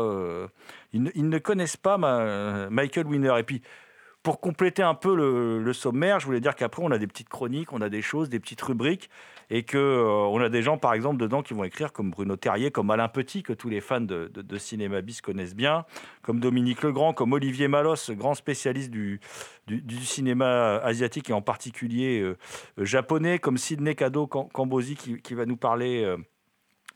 ils, 0.93 1.29
ne, 1.29 1.39
connaissent 1.39 1.77
pas 1.77 1.99
Michael 2.71 3.07
Winner. 3.07 3.35
Et 3.39 3.43
puis, 3.43 3.61
pour 4.23 4.41
compléter 4.41 4.83
un 4.83 4.95
peu 4.95 5.15
le 5.15 5.73
sommaire, 5.75 6.19
je 6.19 6.25
voulais 6.25 6.41
dire 6.41 6.55
qu'après, 6.55 6.83
on 6.83 6.91
a 6.93 6.99
des 6.99 7.07
petites 7.07 7.29
chroniques, 7.29 7.73
on 7.75 7.83
a 7.83 7.91
des 7.91 8.01
choses, 8.01 8.31
des 8.31 8.41
petites 8.41 8.63
rubriques, 8.63 9.11
et 9.51 9.63
que 9.63 9.79
euh, 9.79 10.05
on 10.05 10.41
a 10.41 10.49
des 10.49 10.63
gens, 10.63 10.79
par 10.79 10.95
exemple, 10.95 11.19
dedans 11.19 11.43
qui 11.43 11.55
vont 11.55 11.65
écrire 11.65 11.93
comme 11.93 12.11
Bruno 12.11 12.37
Terrier, 12.37 12.71
comme 12.71 12.91
Alain 12.91 13.09
Petit, 13.09 13.43
que 13.43 13.53
tous 13.53 13.69
les 13.69 13.81
fans 13.81 14.01
de, 14.01 14.31
cinéma 14.59 15.01
bis 15.01 15.21
connaissent 15.21 15.55
bien, 15.55 15.85
comme 16.23 16.41
Dominique 16.41 16.83
Legrand, 16.83 17.13
comme 17.13 17.33
Olivier 17.33 17.69
Malos, 17.69 18.11
grand 18.11 18.35
spécialiste 18.35 18.91
du, 18.91 19.21
cinéma 20.03 20.77
asiatique 20.79 21.31
et 21.31 21.33
en 21.33 21.43
particulier 21.43 22.21
euh, 22.21 22.37
euh, 22.79 22.85
japonais, 22.85 23.39
comme 23.39 23.59
Sidney 23.59 23.95
Kado 23.95 24.27
Kambozi 24.27 24.97
qui, 24.97 25.21
qui 25.21 25.35
va 25.35 25.47
nous 25.47 25.57
parler. 25.57 26.17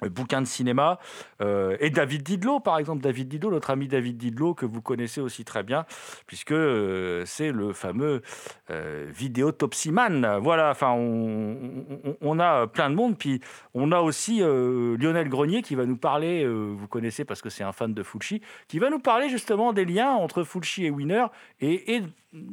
Bouquins 0.03 0.41
de 0.41 0.47
cinéma. 0.47 0.99
Euh, 1.41 1.77
et 1.81 1.91
David 1.91 2.23
Didlot, 2.23 2.61
par 2.61 2.79
exemple, 2.79 3.03
David 3.03 3.29
Didlot, 3.29 3.51
notre 3.51 3.71
ami 3.71 3.89
David 3.89 4.17
Didlot, 4.17 4.55
que 4.55 4.67
vous 4.67 4.81
connaissez 4.81 5.21
aussi 5.21 5.45
très 5.45 5.63
bien, 5.63 5.85
puisque 6.27 6.53
euh, 6.53 7.25
c'est 7.27 7.51
le 7.51 7.73
fameux 7.73 8.23
euh, 8.71 9.07
vidéotopsyman. 9.13 10.39
Voilà, 10.41 10.71
enfin, 10.71 10.93
on, 10.93 11.57
on- 12.21 12.39
a 12.39 12.67
plein 12.69 12.91
de 12.91 12.95
monde. 12.95 13.19
Puis 13.19 13.41
on 13.75 13.91
a 13.91 14.01
aussi 14.01 14.43
euh, 14.43 14.97
Lionel 14.99 15.29
Grenier 15.29 15.63
qui 15.63 15.75
va 15.75 15.87
nous 15.87 15.97
parler, 15.97 16.47
vous 16.47 16.87
connaissez 16.87 17.25
parce 17.25 17.43
que 17.43 17.51
c'est 17.51 17.65
un 17.65 17.73
fan 17.73 17.93
de 17.95 18.03
Fulci, 18.05 18.41
qui 18.69 18.79
va 18.79 18.91
nous 18.91 19.01
parler 19.01 19.29
justement 19.29 19.73
des 19.73 19.85
liens 19.85 20.11
entre 20.11 20.45
Fulci 20.45 20.85
et 20.87 20.91
Wiener 20.91 21.27
et, 21.61 21.97
et 21.97 22.03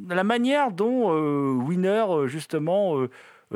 la 0.10 0.24
manière 0.24 0.72
dont 0.72 1.12
euh, 1.14 2.28
justement, 2.28 2.98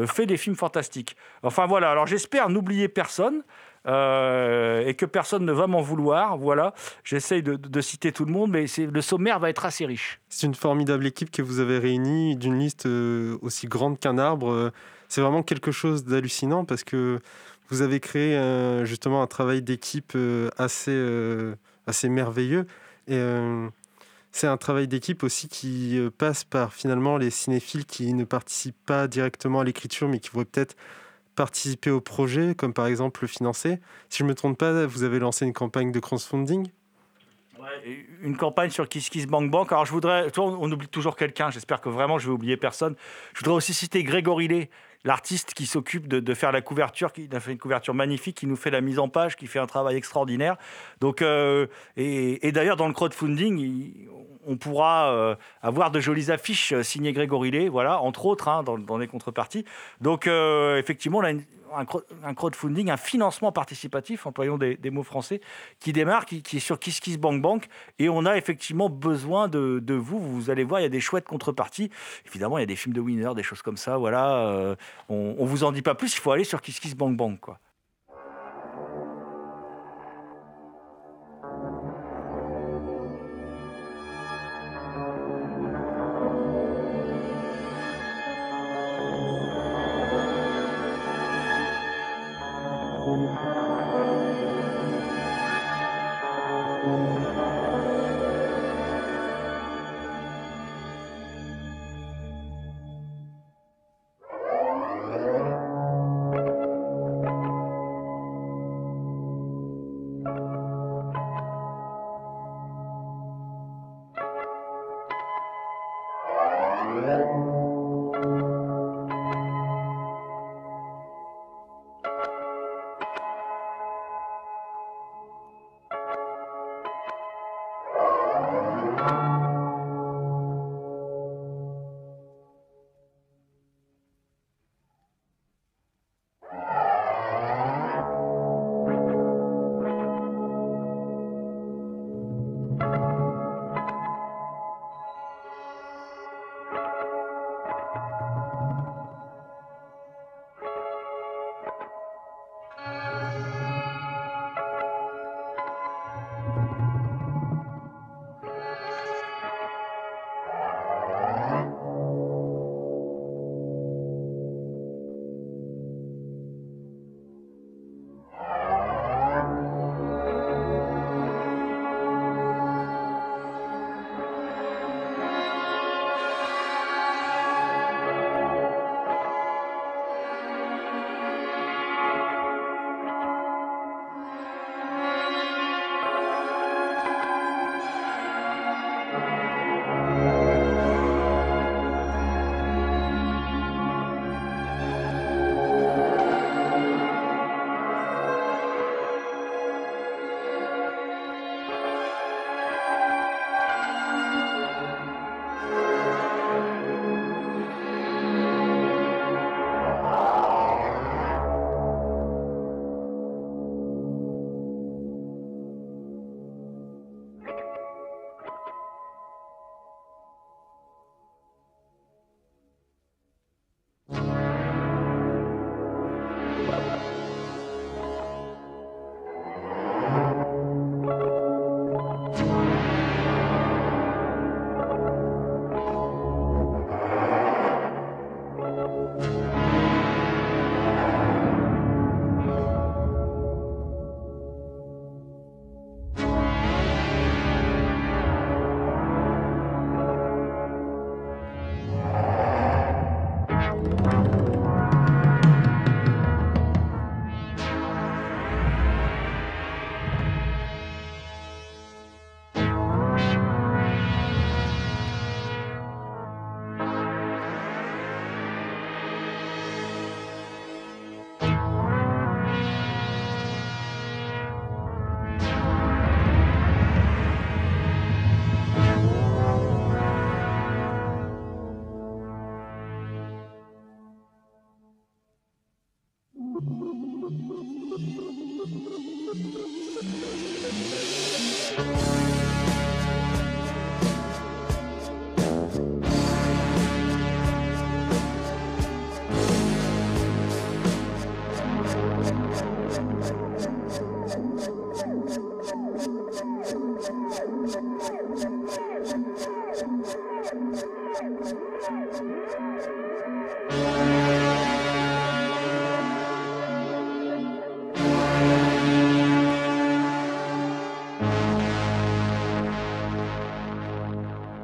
fait 0.05 0.25
des 0.27 0.37
films 0.37 0.55
fantastiques. 0.55 1.15
Enfin 1.41 1.65
voilà, 1.65 1.89
alors 1.91 2.05
j'espère 2.05 2.49
n'oublier 2.49 2.87
personne. 2.87 3.43
Euh, 3.89 4.85
et 4.85 4.93
que 4.93 5.05
personne 5.05 5.45
ne 5.45 5.51
va 5.51 5.65
m'en 5.65 5.81
vouloir. 5.81 6.37
Voilà, 6.37 6.73
j'essaye 7.03 7.41
de, 7.41 7.81
citer 7.81 8.11
tout 8.11 8.25
le 8.25 8.31
monde, 8.31 8.51
mais 8.51 8.65
le 8.77 9.01
sommaire 9.01 9.39
va 9.39 9.49
être 9.49 9.65
assez 9.65 9.85
riche. 9.85 10.19
C'est 10.29 10.45
une 10.45 10.55
formidable 10.55 11.07
équipe 11.07 11.31
que 11.31 11.41
vous 11.41 11.59
avez 11.59 11.79
réunie 11.79 12.35
d'une 12.35 12.59
liste 12.59 12.85
euh, 12.85 13.37
aussi 13.41 13.67
grande 13.67 13.99
qu'un 13.99 14.17
arbre. 14.17 14.51
Euh, 14.51 14.71
C'est 15.07 15.21
vraiment 15.21 15.41
quelque 15.41 15.71
chose 15.71 16.05
d'hallucinant 16.05 16.65
parce 16.65 16.83
que 16.83 17.19
vous 17.69 17.81
avez 17.81 17.99
créé 17.99 18.39
justement 18.83 19.21
un 19.21 19.27
travail 19.27 19.61
d'équipe 19.61 20.17
assez, 20.57 20.97
assez 21.85 22.09
merveilleux. 22.09 22.65
Et 23.07 23.21
c'est 24.31 24.47
un 24.47 24.57
travail 24.57 24.87
d'équipe 24.87 25.21
aussi 25.21 25.47
qui 25.47 25.99
passe 26.17 26.43
par 26.43 26.73
finalement 26.73 27.17
les 27.17 27.29
cinéphiles 27.29 27.85
qui 27.85 28.15
ne 28.15 28.23
participent 28.23 28.85
pas 28.87 29.07
directement 29.07 29.59
à 29.59 29.63
l'écriture 29.63 30.07
mais 30.07 30.19
qui 30.19 30.29
voudraient 30.29 30.45
peut-être 30.45 30.75
participer 31.39 31.89
au 31.89 32.01
projet, 32.01 32.53
comme 32.53 32.73
par 32.73 32.87
exemple 32.87 33.21
le 33.21 33.29
financer. 33.29 33.79
Si 34.09 34.17
je 34.17 34.23
ne 34.25 34.29
me 34.29 34.35
trompe 34.35 34.57
pas, 34.57 34.85
vous 34.85 35.03
avez 35.03 35.19
lancé 35.19 35.45
une 35.45 35.53
campagne 35.53 35.93
de 35.93 35.99
crowdfunding. 36.01 36.67
Et 37.85 38.05
Une 38.21 38.35
campagne 38.35 38.71
sur 38.71 38.89
Kiss 38.89 39.09
Kiss 39.09 39.25
Bank 39.25 39.49
Bank. 39.49 39.71
Alors 39.71 39.85
je 39.85 39.93
voudrais, 39.93 40.31
toi, 40.31 40.43
on 40.59 40.69
oublie 40.69 40.89
toujours 40.89 41.15
quelqu'un. 41.15 41.49
J'espère 41.49 41.79
que 41.79 41.87
vraiment 41.87 42.19
je 42.19 42.27
vais 42.27 42.33
oublier 42.33 42.57
personne. 42.57 42.93
Je 43.33 43.39
voudrais 43.39 43.55
aussi 43.55 43.73
citer 43.73 44.03
Grégory 44.03 44.49
Lé, 44.49 44.69
l'artiste 45.03 45.53
qui 45.53 45.65
s'occupe 45.65 46.07
de, 46.07 46.33
faire 46.33 46.51
la 46.51 46.61
couverture, 46.61 47.13
qui 47.13 47.29
a 47.31 47.39
fait 47.39 47.51
une 47.51 47.57
couverture 47.57 47.93
magnifique, 47.93 48.37
qui 48.37 48.47
nous 48.47 48.55
fait 48.55 48.71
la 48.71 48.81
mise 48.81 48.99
en 48.99 49.09
page, 49.09 49.35
qui 49.35 49.47
fait 49.47 49.59
un 49.59 49.67
travail 49.67 49.95
extraordinaire. 49.95 50.57
Donc 50.99 51.21
euh, 51.21 51.67
et, 51.97 52.51
d'ailleurs 52.51 52.75
dans 52.75 52.87
le 52.87 52.93
crowdfunding, 52.93 54.07
on 54.45 54.57
pourra 54.57 55.11
euh, 55.13 55.35
avoir 55.61 55.91
de 55.91 55.99
jolies 55.99 56.31
affiches 56.31 56.73
signées 56.81 57.13
Grégory 57.13 57.51
Lé, 57.51 57.69
voilà, 57.69 58.01
entre 58.01 58.25
autres, 58.25 58.47
hein, 58.47 58.63
dans, 58.63 58.97
les 58.97 59.07
contreparties. 59.07 59.65
Donc 60.01 60.27
euh, 60.27 60.77
effectivement, 60.77 61.21
un, 61.75 61.85
un 62.23 62.33
crowdfunding, 62.33 62.89
un 62.89 62.97
financement 62.97 63.51
participatif, 63.51 64.25
employons 64.25 64.57
des, 64.57 64.77
mots 64.89 65.03
français, 65.03 65.41
qui 65.79 65.93
démarre, 65.93 66.25
qui, 66.25 66.37
est 66.37 66.59
sur 66.59 66.79
Kiss 66.79 66.99
Kiss 66.99 67.17
Bank 67.17 67.41
Bank. 67.41 67.67
Et 67.97 68.09
on 68.09 68.25
a 68.25 68.37
effectivement 68.37 68.89
besoin 68.89 69.47
de, 69.47 69.93
vous. 69.93 70.19
Vous 70.19 70.49
allez 70.49 70.63
voir, 70.63 70.79
il 70.79 70.83
y 70.83 70.87
a 70.87 70.89
des 70.89 70.99
chouettes 70.99 71.25
contreparties. 71.25 71.89
Évidemment, 72.27 72.57
il 72.57 72.61
y 72.61 72.63
a 72.63 72.67
des 72.67 72.75
films 72.75 72.93
de 72.93 73.01
Winner, 73.01 73.31
des 73.35 73.43
choses 73.43 73.61
comme 73.61 73.77
ça. 73.77 73.97
Voilà. 73.97 74.47
euh, 74.47 74.75
on, 75.09 75.35
on 75.37 75.45
vous 75.45 75.63
en 75.63 75.71
dit 75.71 75.81
pas 75.81 75.95
plus. 75.95 76.13
Il 76.15 76.19
faut 76.19 76.31
aller 76.31 76.43
sur 76.43 76.61
Kiss 76.61 76.79
Kiss 76.79 76.95
Bank 76.95 77.15
Bank, 77.15 77.39
quoi. 77.39 77.59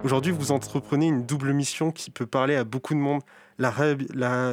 Aujourd'hui, 0.05 0.31
vous 0.31 0.51
entreprenez 0.51 1.07
une 1.07 1.25
double 1.25 1.51
mission 1.51 1.91
qui 1.91 2.11
peut 2.11 2.27
parler 2.27 2.55
à 2.55 2.63
beaucoup 2.63 2.93
de 2.93 2.99
monde. 2.99 3.23
La 3.57 3.73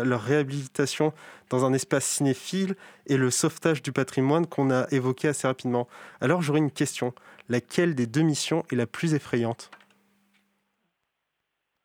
leur 0.02 0.22
réhabilitation 0.22 1.12
dans 1.50 1.66
un 1.66 1.74
espace 1.74 2.06
cinéphile 2.06 2.74
et 3.06 3.18
le 3.18 3.30
sauvetage 3.30 3.82
du 3.82 3.92
patrimoine 3.92 4.46
qu'on 4.46 4.70
a 4.70 4.86
évoqué 4.92 5.28
assez 5.28 5.46
rapidement. 5.46 5.88
Alors 6.22 6.40
j'aurais 6.40 6.60
une 6.60 6.70
question. 6.70 7.12
Laquelle 7.50 7.94
des 7.94 8.06
deux 8.06 8.22
missions 8.22 8.64
est 8.72 8.76
la 8.76 8.86
plus 8.86 9.12
effrayante? 9.12 9.70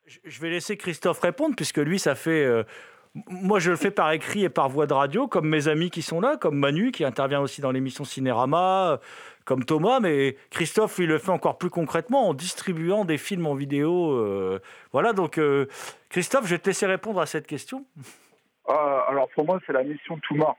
Je- 0.05 0.39
vais 0.39 0.49
laisser 0.49 0.77
Christophe 0.77 1.19
répondre, 1.19 1.53
puisque 1.53 1.79
lui, 1.79 1.99
ça 1.99 2.15
fait. 2.15 2.45
euh, 2.45 2.63
moi, 3.27 3.59
je 3.59 3.71
le 3.71 3.75
fais 3.75 3.91
par 3.91 4.13
écrit 4.13 4.45
et 4.45 4.49
par 4.49 4.69
voix 4.69 4.87
de 4.87 4.93
radio, 4.93 5.27
comme 5.27 5.49
mes 5.49 5.67
amis 5.67 5.89
qui 5.89 6.03
sont 6.03 6.21
là, 6.21 6.37
comme 6.37 6.57
Manu, 6.57 6.93
qui 6.93 7.03
intervient 7.03 7.41
aussi 7.41 7.59
dans 7.59 7.71
l'émission 7.71 8.05
Cinérama, 8.05 9.01
comme 9.47 9.63
Thomas. 9.63 9.99
Mais 9.99 10.35
Christophe, 10.51 10.99
il 10.99 11.07
le 11.07 11.17
fait 11.17 11.31
encore 11.31 11.57
plus 11.57 11.71
concrètement 11.71 12.29
en 12.29 12.33
distribuant 12.35 13.05
des 13.05 13.17
films 13.17 13.47
en 13.47 13.55
vidéo. 13.55 14.11
euh, 14.11 14.59
voilà, 14.91 15.13
donc 15.13 15.39
euh, 15.39 15.65
Christophe, 16.09 16.45
je 16.45 16.51
vais 16.51 16.59
te 16.59 16.69
laisser 16.69 16.85
répondre 16.85 17.19
à 17.19 17.25
cette 17.25 17.47
question. 17.47 17.85
Ah, 18.67 19.05
alors 19.07 19.29
pour 19.29 19.45
moi, 19.45 19.59
c'est 19.65 19.73
la 19.73 19.83
mission 19.83 20.19
To 20.27 20.35
Mars. 20.35 20.57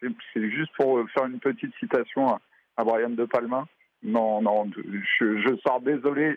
C'est 0.00 0.50
juste 0.50 0.70
pour 0.78 0.98
euh, 0.98 1.06
faire 1.12 1.24
une 1.24 1.40
petite 1.40 1.74
citation 1.80 2.28
à, 2.28 2.40
à 2.76 2.84
Brian 2.84 3.10
De 3.10 3.24
Palma. 3.24 3.66
Non, 4.04 4.40
non, 4.42 4.70
je, 4.76 5.56
sors 5.66 5.80
désolé. 5.80 6.36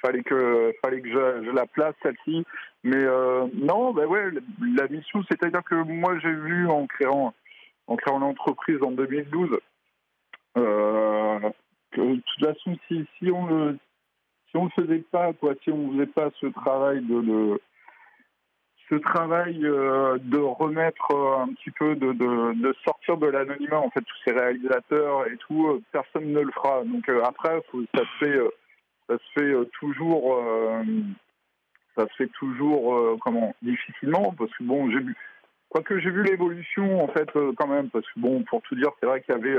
Fallait 0.00 0.22
que, 0.22 0.72
fallait 0.80 1.00
que 1.00 1.08
je, 1.08 1.50
la 1.50 1.66
place 1.66 1.94
celle-ci. 2.02 2.44
Mais 2.84 3.04
non, 3.54 3.92
ben 3.92 4.06
ouais, 4.06 4.30
la 4.76 4.86
mission, 4.88 5.22
c'est-à-dire 5.28 5.62
que 5.64 5.74
moi 5.74 6.18
j'ai 6.20 6.32
vu 6.32 6.68
en 6.68 6.86
créant, 6.86 7.34
en 7.88 7.96
créant 7.96 8.20
l'entreprise 8.20 8.82
en 8.82 8.92
2012 8.92 9.58
euh, 10.56 11.50
que 11.92 12.00
de 12.00 12.20
toute 12.20 12.46
façon, 12.46 12.76
si, 12.88 13.30
on 13.30 13.46
le, 13.46 13.78
si 14.50 14.56
on 14.56 14.64
le 14.64 14.70
faisait 14.70 15.04
pas, 15.10 15.32
quoi, 15.32 15.54
si 15.62 15.70
on 15.70 15.92
faisait 15.92 16.06
pas 16.06 16.30
ce 16.40 16.46
travail 16.46 17.02
de, 17.04 17.60
ce 18.88 18.96
travail 18.96 19.64
euh, 19.64 20.18
de 20.20 20.38
remettre 20.38 21.10
euh, 21.12 21.42
un 21.42 21.48
petit 21.48 21.70
peu, 21.70 21.94
de, 21.94 22.74
sortir 22.84 23.16
de 23.16 23.26
l'anonymat, 23.26 23.78
en 23.78 23.90
fait, 23.90 24.00
tous 24.00 24.18
ces 24.24 24.32
réalisateurs 24.32 25.26
et 25.28 25.36
tout, 25.36 25.82
personne 25.92 26.32
ne 26.32 26.40
le 26.40 26.52
fera. 26.52 26.82
Donc 26.84 27.08
après, 27.24 27.62
ça 27.94 28.00
se 28.00 28.24
fait, 28.24 28.38
ça 29.08 29.16
se 29.18 29.40
fait 29.40 29.70
toujours, 29.78 30.40
ça 31.96 32.06
se 32.08 32.14
fait 32.16 32.30
toujours, 32.38 33.18
comment, 33.20 33.54
difficilement, 33.62 34.34
parce 34.36 34.52
que 34.56 34.64
bon, 34.64 34.90
j'ai 34.90 35.00
vu, 35.00 35.16
quoique 35.68 35.98
j'ai 36.00 36.10
vu 36.10 36.24
l'évolution, 36.24 37.04
en 37.04 37.08
fait, 37.08 37.30
quand 37.56 37.68
même, 37.68 37.90
parce 37.90 38.06
que 38.06 38.20
bon, 38.20 38.42
pour 38.44 38.62
tout 38.62 38.74
dire, 38.74 38.90
c'est 38.98 39.06
vrai 39.06 39.20
qu'il 39.22 39.34
y 39.34 39.38
avait, 39.38 39.58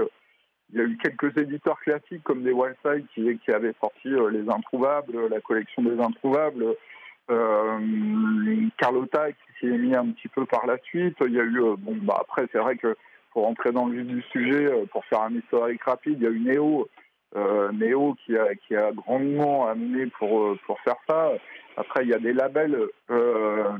il 0.73 0.79
y 0.79 0.81
a 0.81 0.85
eu 0.85 0.97
quelques 0.97 1.37
éditeurs 1.37 1.79
classiques 1.81 2.23
comme 2.23 2.43
des 2.43 2.53
Wildside 2.53 3.05
qui, 3.13 3.37
qui 3.39 3.51
avaient 3.51 3.75
sorti 3.79 4.07
euh, 4.07 4.29
Les 4.29 4.49
Introuvables, 4.49 5.27
la 5.29 5.41
collection 5.41 5.81
des 5.83 5.99
Introuvables, 5.99 6.75
euh, 7.29 7.79
Carlotta 8.77 9.31
qui 9.31 9.59
s'y 9.59 9.65
est 9.67 9.77
mis 9.77 9.95
un 9.95 10.07
petit 10.11 10.27
peu 10.29 10.45
par 10.45 10.65
la 10.65 10.77
suite. 10.79 11.17
Il 11.25 11.33
y 11.33 11.39
a 11.39 11.43
eu, 11.43 11.61
euh, 11.61 11.75
bon, 11.77 11.97
bah 12.01 12.17
après, 12.21 12.47
c'est 12.51 12.57
vrai 12.57 12.77
que 12.77 12.95
pour 13.31 13.43
rentrer 13.43 13.71
dans 13.71 13.87
le 13.87 14.01
vif 14.01 14.07
du 14.07 14.21
sujet, 14.31 14.65
euh, 14.65 14.85
pour 14.91 15.05
faire 15.05 15.21
un 15.21 15.33
historique 15.33 15.83
rapide, 15.83 16.17
il 16.19 16.23
y 16.23 16.27
a 16.27 16.31
eu 16.31 16.39
Néo, 16.39 16.87
euh, 17.35 18.13
qui 18.25 18.37
a, 18.37 18.55
qui 18.55 18.75
a 18.75 18.91
grandement 18.91 19.67
amené 19.67 20.07
pour, 20.07 20.41
euh, 20.41 20.59
pour 20.65 20.79
faire 20.81 20.97
ça. 21.07 21.31
Après, 21.77 22.03
il 22.03 22.09
y 22.09 22.13
a 22.13 22.19
des 22.19 22.33
labels 22.33 22.77
euh, 23.09 23.71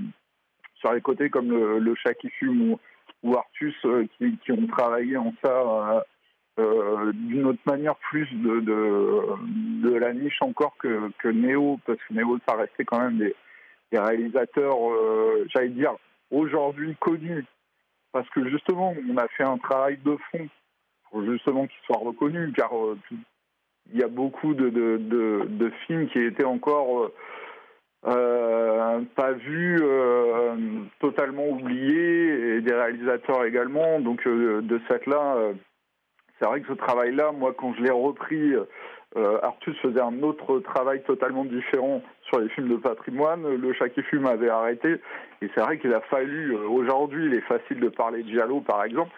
sur 0.76 0.94
les 0.94 1.02
côtés 1.02 1.30
comme 1.30 1.50
le, 1.50 1.80
le 1.80 1.96
Chat 1.96 2.14
qui 2.16 2.30
fume 2.30 2.78
ou, 3.24 3.36
Artus 3.36 3.76
euh, 3.86 4.08
qui 4.18 4.52
ont 4.52 4.68
travaillé 4.68 5.16
en 5.16 5.34
ça 5.44 6.04
euh, 6.62 7.12
d'une 7.14 7.46
autre 7.46 7.62
manière 7.66 7.96
plus 7.96 8.28
de, 8.32 8.60
de, 8.60 9.94
la 9.96 10.14
niche 10.14 10.42
encore 10.42 10.76
que, 10.78 11.12
que 11.20 11.28
Néo, 11.28 11.80
parce 11.86 12.00
que 12.08 12.14
Néo, 12.14 12.40
ça 12.48 12.56
restait 12.56 12.86
quand 12.86 13.00
même 13.00 13.18
des, 13.18 13.36
des 13.92 14.00
réalisateurs, 14.00 14.78
euh, 14.92 15.46
j'allais 15.54 15.70
dire, 15.70 15.96
aujourd'hui 16.32 16.96
connus, 17.00 17.46
parce 18.12 18.30
que 18.30 18.48
justement, 18.50 18.96
on 19.10 19.18
a 19.18 19.28
fait 19.30 19.44
un 19.44 19.58
travail 19.58 19.98
de 20.04 20.18
fond 20.32 20.48
pour 21.10 21.24
justement 21.26 21.68
qu'ils 21.68 21.86
soient 21.86 22.00
reconnus, 22.00 22.54
car 22.56 22.76
euh, 22.76 22.98
il 23.94 24.00
y 24.00 24.04
a 24.04 24.08
beaucoup 24.08 24.54
de, 24.54 24.70
de, 24.70 25.46
de, 25.48 25.70
films 25.86 26.08
qui 26.10 26.20
étaient 26.20 26.46
encore 26.46 27.12
pas 28.04 29.32
vus, 29.34 29.80
euh, 29.82 30.56
totalement 31.00 31.48
oubliés, 31.48 32.56
et 32.56 32.62
des 32.62 32.74
réalisateurs 32.74 33.44
également. 33.46 34.00
Donc 34.00 34.26
de 34.26 34.82
cette 34.88 35.06
là, 35.08 35.52
c'est 36.42 36.48
vrai 36.48 36.62
que 36.62 36.68
ce 36.70 36.74
travail-là, 36.74 37.32
moi, 37.32 37.54
quand 37.56 37.76
je 37.76 37.84
l'ai 37.84 37.92
repris, 37.92 38.54
euh, 39.16 39.38
Artus 39.44 39.78
faisait 39.78 40.02
un 40.02 40.24
autre 40.24 40.60
travail 40.60 41.04
totalement 41.04 41.46
différent 41.46 42.02
sur 42.24 42.40
les 42.40 42.50
films 42.50 42.70
de 42.70 42.78
patrimoine. 42.78 43.44
Le 43.48 43.74
Chat 43.74 43.90
qui 43.90 44.02
fume 44.02 44.26
avait 44.26 44.50
arrêté. 44.50 44.96
Et 45.42 45.50
c'est 45.54 45.62
vrai 45.62 45.78
qu'il 45.78 45.94
a 45.94 46.02
fallu, 46.02 46.56
euh, 46.56 46.68
aujourd'hui, 46.68 47.28
il 47.28 47.36
est 47.36 47.42
facile 47.42 47.80
de 47.80 47.90
parler 47.90 48.24
de 48.24 48.30
Giallo, 48.30 48.62
par 48.62 48.84
exemple, 48.84 49.12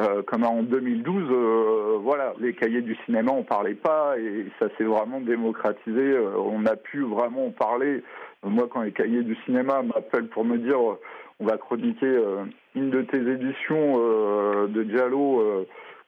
euh, 0.00 0.22
comme 0.22 0.44
en 0.44 0.62
2012, 0.62 1.28
euh, 1.30 1.98
voilà, 2.02 2.34
les 2.40 2.52
cahiers 2.52 2.82
du 2.82 2.96
cinéma, 3.06 3.32
on 3.32 3.44
parlait 3.44 3.74
pas 3.74 4.18
et 4.18 4.46
ça 4.58 4.66
s'est 4.76 4.84
vraiment 4.84 5.20
démocratisé. 5.20 6.12
Euh, 6.12 6.36
on 6.36 6.66
a 6.66 6.76
pu 6.76 7.02
vraiment 7.02 7.46
en 7.46 7.50
parler. 7.50 8.02
Moi, 8.42 8.68
quand 8.70 8.82
les 8.82 8.92
cahiers 8.92 9.22
du 9.22 9.36
cinéma 9.46 9.82
m'appellent 9.82 10.28
pour 10.28 10.44
me 10.44 10.58
dire 10.58 10.78
euh, 10.78 10.98
on 11.40 11.46
va 11.46 11.56
chroniquer 11.56 12.06
euh, 12.06 12.44
une 12.74 12.90
de 12.90 13.02
tes 13.02 13.18
éditions 13.18 13.94
euh, 13.98 14.66
de 14.68 14.84
Giallo 14.84 15.40
euh, 15.40 15.66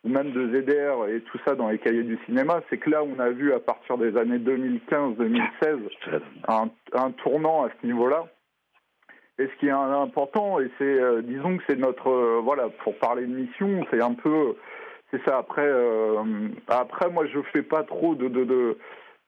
même 0.08 0.32
de 0.32 0.48
ZDR 0.48 1.08
et 1.08 1.20
tout 1.20 1.38
ça 1.46 1.54
dans 1.54 1.68
les 1.68 1.78
cahiers 1.78 2.02
du 2.02 2.18
cinéma, 2.26 2.60
c'est 2.68 2.78
que 2.78 2.90
là, 2.90 3.02
on 3.04 3.18
a 3.18 3.30
vu 3.30 3.52
à 3.52 3.60
partir 3.60 3.98
des 3.98 4.16
années 4.16 4.38
2015-2016 4.38 5.78
un, 6.48 7.10
tournant 7.22 7.64
à 7.64 7.70
ce 7.80 7.86
niveau-là. 7.86 8.26
Et 9.38 9.46
ce 9.46 9.60
qui 9.60 9.66
est 9.68 9.70
important, 9.70 10.58
et 10.58 10.68
c'est, 10.78 10.84
euh, 10.84 11.22
disons 11.22 11.58
que 11.58 11.62
c'est 11.68 11.78
notre, 11.78 12.08
euh, 12.08 12.40
voilà, 12.42 12.68
pour 12.82 12.96
parler 12.98 13.22
de 13.22 13.32
mission, 13.32 13.86
c'est 13.90 14.02
un 14.02 14.14
peu, 14.14 14.56
c'est 15.12 15.22
ça. 15.24 15.38
Après, 15.38 15.64
euh, 15.64 16.48
après, 16.66 17.08
moi, 17.08 17.24
je 17.26 17.40
fais 17.52 17.62
pas 17.62 17.84
trop 17.84 18.14
de 18.16 18.28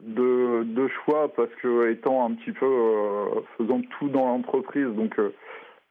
de, 0.00 0.88
choix 1.04 1.32
parce 1.36 1.54
que 1.62 1.90
étant 1.90 2.26
un 2.26 2.34
petit 2.34 2.52
peu 2.52 2.66
faisant 3.56 3.82
tout 3.98 4.08
dans 4.08 4.26
l'entreprise, 4.26 4.88
donc 4.88 5.14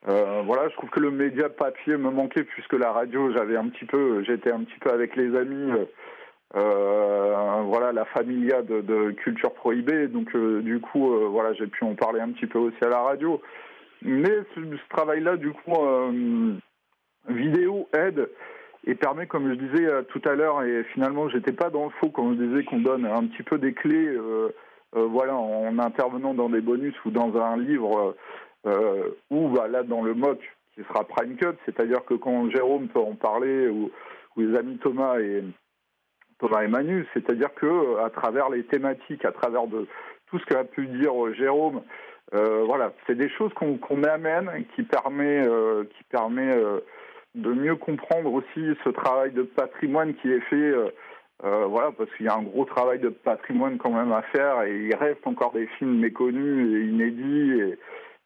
euh, 0.07 0.41
voilà, 0.45 0.69
je 0.69 0.75
trouve 0.75 0.89
que 0.89 0.99
le 0.99 1.11
média 1.11 1.49
papier 1.49 1.97
me 1.97 2.09
manquait 2.09 2.43
puisque 2.43 2.73
la 2.73 2.91
radio, 2.91 3.33
j'avais 3.33 3.57
un 3.57 3.67
petit 3.67 3.85
peu, 3.85 4.23
j'étais 4.23 4.51
un 4.51 4.63
petit 4.63 4.79
peu 4.79 4.91
avec 4.91 5.15
les 5.15 5.35
amis. 5.35 5.71
euh, 5.71 5.85
euh, 6.55 7.61
voilà 7.65 7.91
la 7.91 8.05
familia 8.05 8.63
de, 8.63 9.11
culture 9.11 9.53
prohibée 9.53 10.07
donc 10.07 10.35
du 10.35 10.79
coup 10.79 11.13
voilà 11.29 11.53
j'ai 11.53 11.67
pu 11.67 11.83
en 11.83 11.93
parler 11.93 12.21
un 12.21 12.31
petit 12.31 12.47
peu 12.47 12.57
aussi 12.57 12.77
à 12.81 12.89
la 12.89 13.01
radio 13.01 13.39
mais 14.01 14.31
ce, 14.55 14.61
travail-là, 14.89 15.35
du 15.35 15.51
coup, 15.51 15.75
vidéo 17.27 17.87
aide 17.93 18.29
et 18.87 18.95
permet, 18.95 19.27
comme 19.27 19.49
je 19.49 19.55
disais 19.55 19.87
tout 20.07 20.21
à 20.25 20.33
l'heure, 20.33 20.63
et 20.63 20.85
finalement, 20.93 21.29
j'étais 21.29 21.51
pas 21.51 21.69
dans 21.69 21.83
le 21.83 21.91
faux 21.99 22.09
quand 22.09 22.33
je 22.33 22.43
disais 22.43 22.63
qu'on 22.63 22.79
donne 22.79 23.05
un 23.05 23.27
petit 23.27 23.43
peu 23.43 23.57
des 23.57 23.73
clés, 23.73 24.17
voilà, 24.93 25.35
en 25.35 25.77
intervenant 25.77 26.33
dans 26.33 26.49
des 26.49 26.61
bonus 26.61 26.95
ou 27.05 27.11
dans 27.11 27.35
un 27.35 27.57
livre, 27.57 28.15
euh, 28.65 29.09
ou 29.29 29.49
bah, 29.49 29.67
là 29.67 29.83
dans 29.83 30.01
le 30.01 30.13
MOC 30.13 30.39
qui 30.75 30.83
sera 30.83 31.03
Prime 31.03 31.35
Cut, 31.35 31.57
c'est-à-dire 31.65 32.03
que 32.05 32.13
quand 32.13 32.49
Jérôme 32.49 32.87
peut 32.87 32.99
en 32.99 33.15
parler 33.15 33.67
ou, 33.67 33.91
les 34.37 34.57
amis 34.57 34.77
Thomas 34.77 35.19
et 35.19 35.43
Thomas 36.39 36.63
et 36.63 36.69
Manu, 36.69 37.05
c'est-à-dire 37.13 37.53
que 37.55 37.97
à 37.99 38.09
travers 38.09 38.49
les 38.49 38.63
thématiques, 38.63 39.25
à 39.25 39.33
travers 39.33 39.67
de 39.67 39.85
tout 40.27 40.39
ce 40.39 40.45
qu'a 40.45 40.63
pu 40.63 40.87
dire 40.87 41.11
euh, 41.25 41.33
Jérôme. 41.33 41.81
Euh, 42.33 42.63
voilà, 42.65 42.93
c'est 43.07 43.15
des 43.15 43.29
choses 43.29 43.51
qu'on 43.55 44.03
amène 44.03 44.65
qui 44.75 44.83
permet, 44.83 45.45
euh, 45.45 45.83
qui 45.97 46.03
permet 46.05 46.51
euh, 46.51 46.79
de 47.35 47.51
mieux 47.51 47.75
comprendre 47.75 48.31
aussi 48.31 48.77
ce 48.83 48.89
travail 48.89 49.31
de 49.31 49.43
patrimoine 49.43 50.13
qui 50.15 50.31
est 50.31 50.41
fait. 50.41 50.55
euh, 50.55 50.89
euh, 51.45 51.65
voilà, 51.67 51.91
parce 51.91 52.11
qu'il 52.15 52.25
y 52.25 52.29
a 52.29 52.35
un 52.35 52.43
gros 52.43 52.65
travail 52.65 52.99
de 52.99 53.07
patrimoine 53.07 53.77
quand 53.77 53.91
même 53.91 54.11
à 54.11 54.21
faire 54.23 54.63
et 54.63 54.77
il 54.77 54.95
reste 54.95 55.25
encore 55.25 55.53
des 55.53 55.67
films 55.77 55.97
méconnus 55.97 56.75
et 56.75 56.87
inédits 56.87 57.75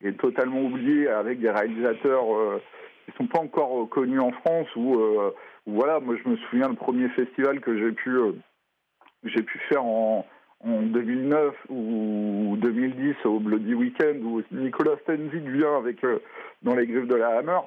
et 0.03 0.13
totalement 0.13 0.61
oubliés 0.61 1.07
avec 1.07 1.39
des 1.39 1.49
réalisateurs 1.49 2.35
euh, 2.35 2.61
qui 3.05 3.11
sont 3.17 3.27
pas 3.27 3.39
encore 3.39 3.89
connus 3.89 4.19
en 4.19 4.31
France. 4.31 4.67
Ou 4.75 4.97
voilà, 5.65 5.99
moi 5.99 6.15
je 6.21 6.29
me 6.29 6.35
souviens 6.37 6.67
le 6.67 6.75
premier 6.75 7.07
festival 7.09 7.61
que 7.61 7.77
j'ai 7.77 7.91
pu 7.91 8.09
euh, 8.09 8.33
j'ai 9.23 9.41
pu 9.41 9.57
faire 9.69 9.83
en, 9.83 10.25
en 10.65 10.81
2009 10.81 11.55
ou 11.69 12.57
2010 12.57 13.15
au 13.25 13.39
Bloody 13.39 13.73
Weekend 13.73 14.21
où 14.23 14.41
Nicolas 14.51 14.97
Stenzik 15.03 15.43
vient 15.47 15.77
avec 15.77 16.03
euh, 16.03 16.19
dans 16.63 16.75
les 16.75 16.85
griffes 16.85 17.07
de 17.07 17.15
la 17.15 17.37
Hammer. 17.37 17.59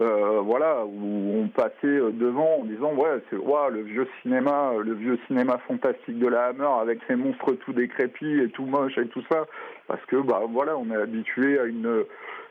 Euh, 0.00 0.40
voilà, 0.44 0.84
où 0.84 1.42
on 1.42 1.48
passait 1.48 1.72
euh, 1.82 2.12
devant 2.12 2.60
en 2.60 2.64
disant 2.64 2.94
ouais 2.94 3.20
c'est 3.28 3.36
ouais, 3.36 3.70
le 3.72 3.80
vieux 3.82 4.06
cinéma, 4.22 4.72
le 4.80 4.94
vieux 4.94 5.18
cinéma 5.26 5.58
fantastique 5.66 6.20
de 6.20 6.28
la 6.28 6.46
Hammer 6.46 6.68
avec 6.80 7.00
ces 7.08 7.16
monstres 7.16 7.54
tout 7.54 7.72
décrépits 7.72 8.40
et 8.40 8.48
tout 8.50 8.64
moches 8.64 8.96
et 8.96 9.08
tout 9.08 9.24
ça, 9.28 9.46
parce 9.88 10.04
que 10.04 10.14
bah 10.14 10.42
voilà 10.48 10.76
on 10.76 10.88
est 10.92 11.02
habitué 11.02 11.58
à 11.58 11.64
une 11.64 12.04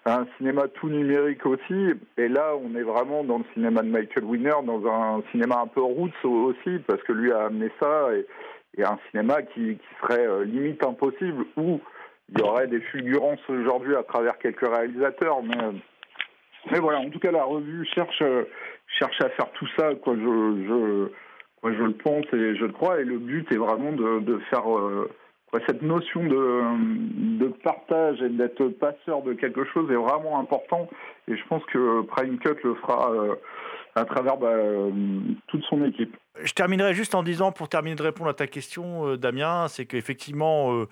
à 0.03 0.19
un 0.19 0.27
cinéma 0.37 0.67
tout 0.67 0.89
numérique 0.89 1.45
aussi, 1.45 1.93
et 2.17 2.27
là 2.27 2.51
on 2.61 2.75
est 2.75 2.83
vraiment 2.83 3.23
dans 3.23 3.37
le 3.37 3.45
cinéma 3.53 3.81
de 3.81 3.89
Michael 3.89 4.25
Winner, 4.25 4.55
dans 4.65 4.85
un 4.85 5.23
cinéma 5.31 5.61
un 5.61 5.67
peu 5.67 5.81
roots 5.81 6.25
aussi, 6.25 6.79
parce 6.85 7.01
que 7.03 7.13
lui 7.13 7.31
a 7.31 7.45
amené 7.45 7.69
ça 7.79 8.09
et, 8.13 8.25
un 8.83 8.99
cinéma 9.09 9.41
qui, 9.41 9.77
serait 10.01 10.27
euh, 10.27 10.43
limite 10.43 10.83
impossible 10.83 11.45
où 11.55 11.79
il 12.29 12.39
y 12.39 12.43
aurait 12.43 12.67
des 12.67 12.81
fulgurances 12.81 13.39
aujourd'hui 13.49 13.95
à 13.95 14.03
travers 14.03 14.37
quelques 14.37 14.67
réalisateurs, 14.67 15.41
mais 15.41 15.57
euh, 15.57 15.71
mais 16.71 16.79
voilà, 16.79 16.99
en 16.99 17.09
tout 17.09 17.19
cas, 17.19 17.31
la 17.31 17.43
revue 17.43 17.85
cherche, 17.93 18.21
euh, 18.21 18.43
cherche 18.87 19.19
à 19.21 19.29
faire 19.29 19.51
tout 19.53 19.67
ça, 19.77 19.95
quoi. 19.95 20.15
Je, 20.15 20.21
je, 20.21 21.11
quoi, 21.61 21.73
je 21.73 21.83
le 21.83 21.93
pense 21.93 22.25
et 22.33 22.55
je 22.55 22.65
le 22.65 22.71
crois. 22.71 22.99
Et 22.99 23.03
le 23.03 23.17
but 23.17 23.49
est 23.51 23.57
vraiment 23.57 23.91
de, 23.91 24.19
de 24.19 24.37
faire 24.49 24.69
euh, 24.69 25.09
quoi, 25.51 25.59
cette 25.67 25.81
notion 25.81 26.23
de, 26.23 27.39
de 27.39 27.47
partage 27.63 28.21
et 28.21 28.29
d'être 28.29 28.67
passeur 28.69 29.21
de 29.21 29.33
quelque 29.33 29.63
chose 29.65 29.89
est 29.91 29.95
vraiment 29.95 30.39
important. 30.39 30.89
Et 31.27 31.35
je 31.37 31.47
pense 31.47 31.63
que 31.65 32.01
Prime 32.01 32.37
Cut 32.39 32.57
le 32.63 32.75
fera 32.75 33.11
euh, 33.11 33.35
à 33.95 34.05
travers 34.05 34.37
bah, 34.37 34.55
toute 35.47 35.63
son 35.63 35.83
équipe. 35.85 36.15
Je 36.43 36.53
terminerai 36.53 36.93
juste 36.93 37.15
en 37.15 37.23
disant, 37.23 37.51
pour 37.51 37.69
terminer 37.69 37.95
de 37.95 38.03
répondre 38.03 38.29
à 38.29 38.33
ta 38.33 38.47
question, 38.47 39.07
euh, 39.07 39.17
Damien, 39.17 39.67
c'est 39.67 39.85
qu'effectivement, 39.85 40.73
euh, 40.73 40.87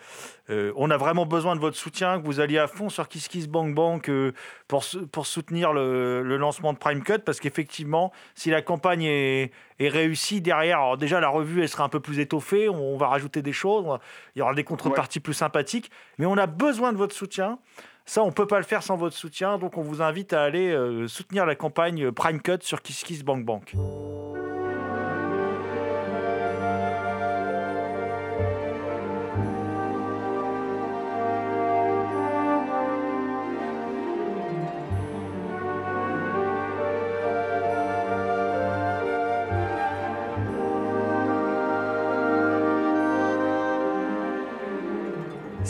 euh, 0.50 0.72
on 0.76 0.90
a 0.90 0.98
vraiment 0.98 1.26
besoin 1.26 1.56
de 1.56 1.60
votre 1.60 1.78
soutien, 1.78 2.20
que 2.20 2.26
vous 2.26 2.40
alliez 2.40 2.58
à 2.58 2.68
fond 2.68 2.90
sur 2.90 3.08
Kiss 3.08 3.28
Kiss 3.28 3.48
Bank 3.48 3.74
Bank 3.74 4.10
euh, 4.10 4.34
pour, 4.68 4.84
pour 5.12 5.26
soutenir 5.26 5.74
le, 5.74 6.24
le 6.24 6.38
lancement 6.38 6.74
de 6.74 6.78
Prime 6.78 7.04
Cut, 7.04 7.20
parce 7.20 7.40
qu'effectivement, 7.40 8.12
si 8.34 8.50
la 8.50 8.62
campagne 8.62 9.04
est, 9.04 9.52
est 9.80 9.90
réussie 9.90 10.42
derrière, 10.42 10.80
alors 10.80 10.98
déjà 10.98 11.20
la 11.20 11.30
revue, 11.30 11.62
elle 11.62 11.70
sera 11.70 11.84
un 11.84 11.90
peu 11.90 12.00
plus 12.00 12.20
étoffée, 12.20 12.70
on, 12.70 12.98
va 12.98 13.08
rajouter 13.08 13.42
des 13.42 13.54
choses, 13.54 13.86
on 13.86 14.00
il 14.36 14.40
y 14.40 14.42
aura 14.42 14.54
des 14.54 14.64
contreparties 14.64 15.20
plus 15.20 15.34
sympathiques, 15.34 15.92
mais 16.18 16.26
on 16.26 16.38
a 16.38 16.48
besoin 16.48 16.92
de 16.92 16.98
votre 16.98 17.16
soutien. 17.16 17.60
Ça, 18.08 18.22
on 18.22 18.28
ne 18.28 18.32
peut 18.32 18.46
pas 18.46 18.60
le 18.60 18.66
faire 18.66 18.84
sans 18.84 18.98
votre 18.98 19.16
soutien, 19.16 19.58
donc 19.58 19.78
on 19.78 19.82
vous 19.82 20.02
invite 20.02 20.34
à 20.34 20.44
aller 20.44 20.78
soutenir 21.08 21.48
la 21.48 21.56
campagne 21.56 22.12
Prime 22.12 22.40
Cut 22.40 22.60
sur 22.62 22.84
Kiss 22.84 23.04
Kiss 23.04 23.24
Bank 23.24 23.44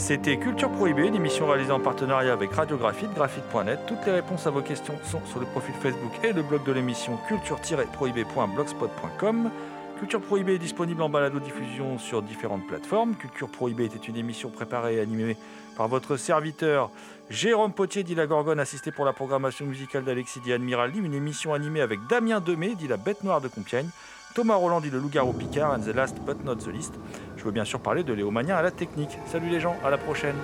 C'était 0.06 0.36
Culture 0.36 0.70
Prohibée, 0.70 1.08
une 1.08 1.16
émission 1.16 1.48
réalisée 1.48 1.72
en 1.72 1.80
partenariat 1.80 2.32
avec 2.32 2.52
Radiographite, 2.52 3.12
graphite.net. 3.12 3.80
Toutes 3.88 4.06
les 4.06 4.12
réponses 4.12 4.46
à 4.46 4.50
vos 4.50 4.62
questions 4.62 4.94
sont 5.02 5.18
sur 5.26 5.40
le 5.40 5.46
profil 5.46 5.74
Facebook 5.82 6.12
et 6.22 6.32
le 6.32 6.44
blog 6.44 6.62
de 6.62 6.70
l'émission 6.70 7.18
culture-prohibée.blogspot.com. 7.26 9.50
Culture 9.98 10.20
Prohibée 10.20 10.54
est 10.54 10.58
disponible 10.58 11.02
en 11.02 11.08
balado-diffusion 11.08 11.98
sur 11.98 12.22
différentes 12.22 12.64
plateformes. 12.68 13.16
Culture 13.16 13.48
Prohibée 13.48 13.86
était 13.86 13.98
une 13.98 14.16
émission 14.16 14.48
préparée 14.48 14.94
et 14.94 15.00
animée 15.00 15.36
par 15.76 15.88
votre 15.88 16.16
serviteur 16.16 16.92
Jérôme 17.28 17.72
Potier, 17.72 18.04
dit 18.04 18.14
la 18.14 18.28
Gorgone, 18.28 18.60
assisté 18.60 18.92
pour 18.92 19.04
la 19.04 19.12
programmation 19.12 19.66
musicale 19.66 20.04
d'Alexis 20.04 20.38
Di 20.38 20.52
Admiraldi. 20.52 21.00
Une 21.00 21.14
émission 21.14 21.52
animée 21.52 21.80
avec 21.80 21.98
Damien 22.08 22.38
Demey, 22.38 22.76
dit 22.76 22.86
la 22.86 22.96
Bête 22.96 23.24
Noire 23.24 23.40
de 23.40 23.48
Compiègne. 23.48 23.88
Thomas 24.36 24.56
Roland 24.56 24.82
dit 24.82 24.90
le 24.90 24.98
loup-garou 24.98 25.32
Picard, 25.32 25.72
and 25.72 25.80
the 25.80 25.94
last 25.94 26.14
but 26.26 26.44
not 26.44 26.56
the 26.56 26.66
least. 26.66 26.92
Je 27.38 27.44
veux 27.44 27.52
bien 27.52 27.64
sûr 27.64 27.80
parler 27.80 28.04
de 28.04 28.12
Léo 28.12 28.30
à 28.36 28.62
la 28.62 28.70
technique. 28.70 29.16
Salut 29.24 29.48
les 29.48 29.60
gens, 29.60 29.76
à 29.82 29.88
la 29.88 29.96
prochaine. 29.96 30.36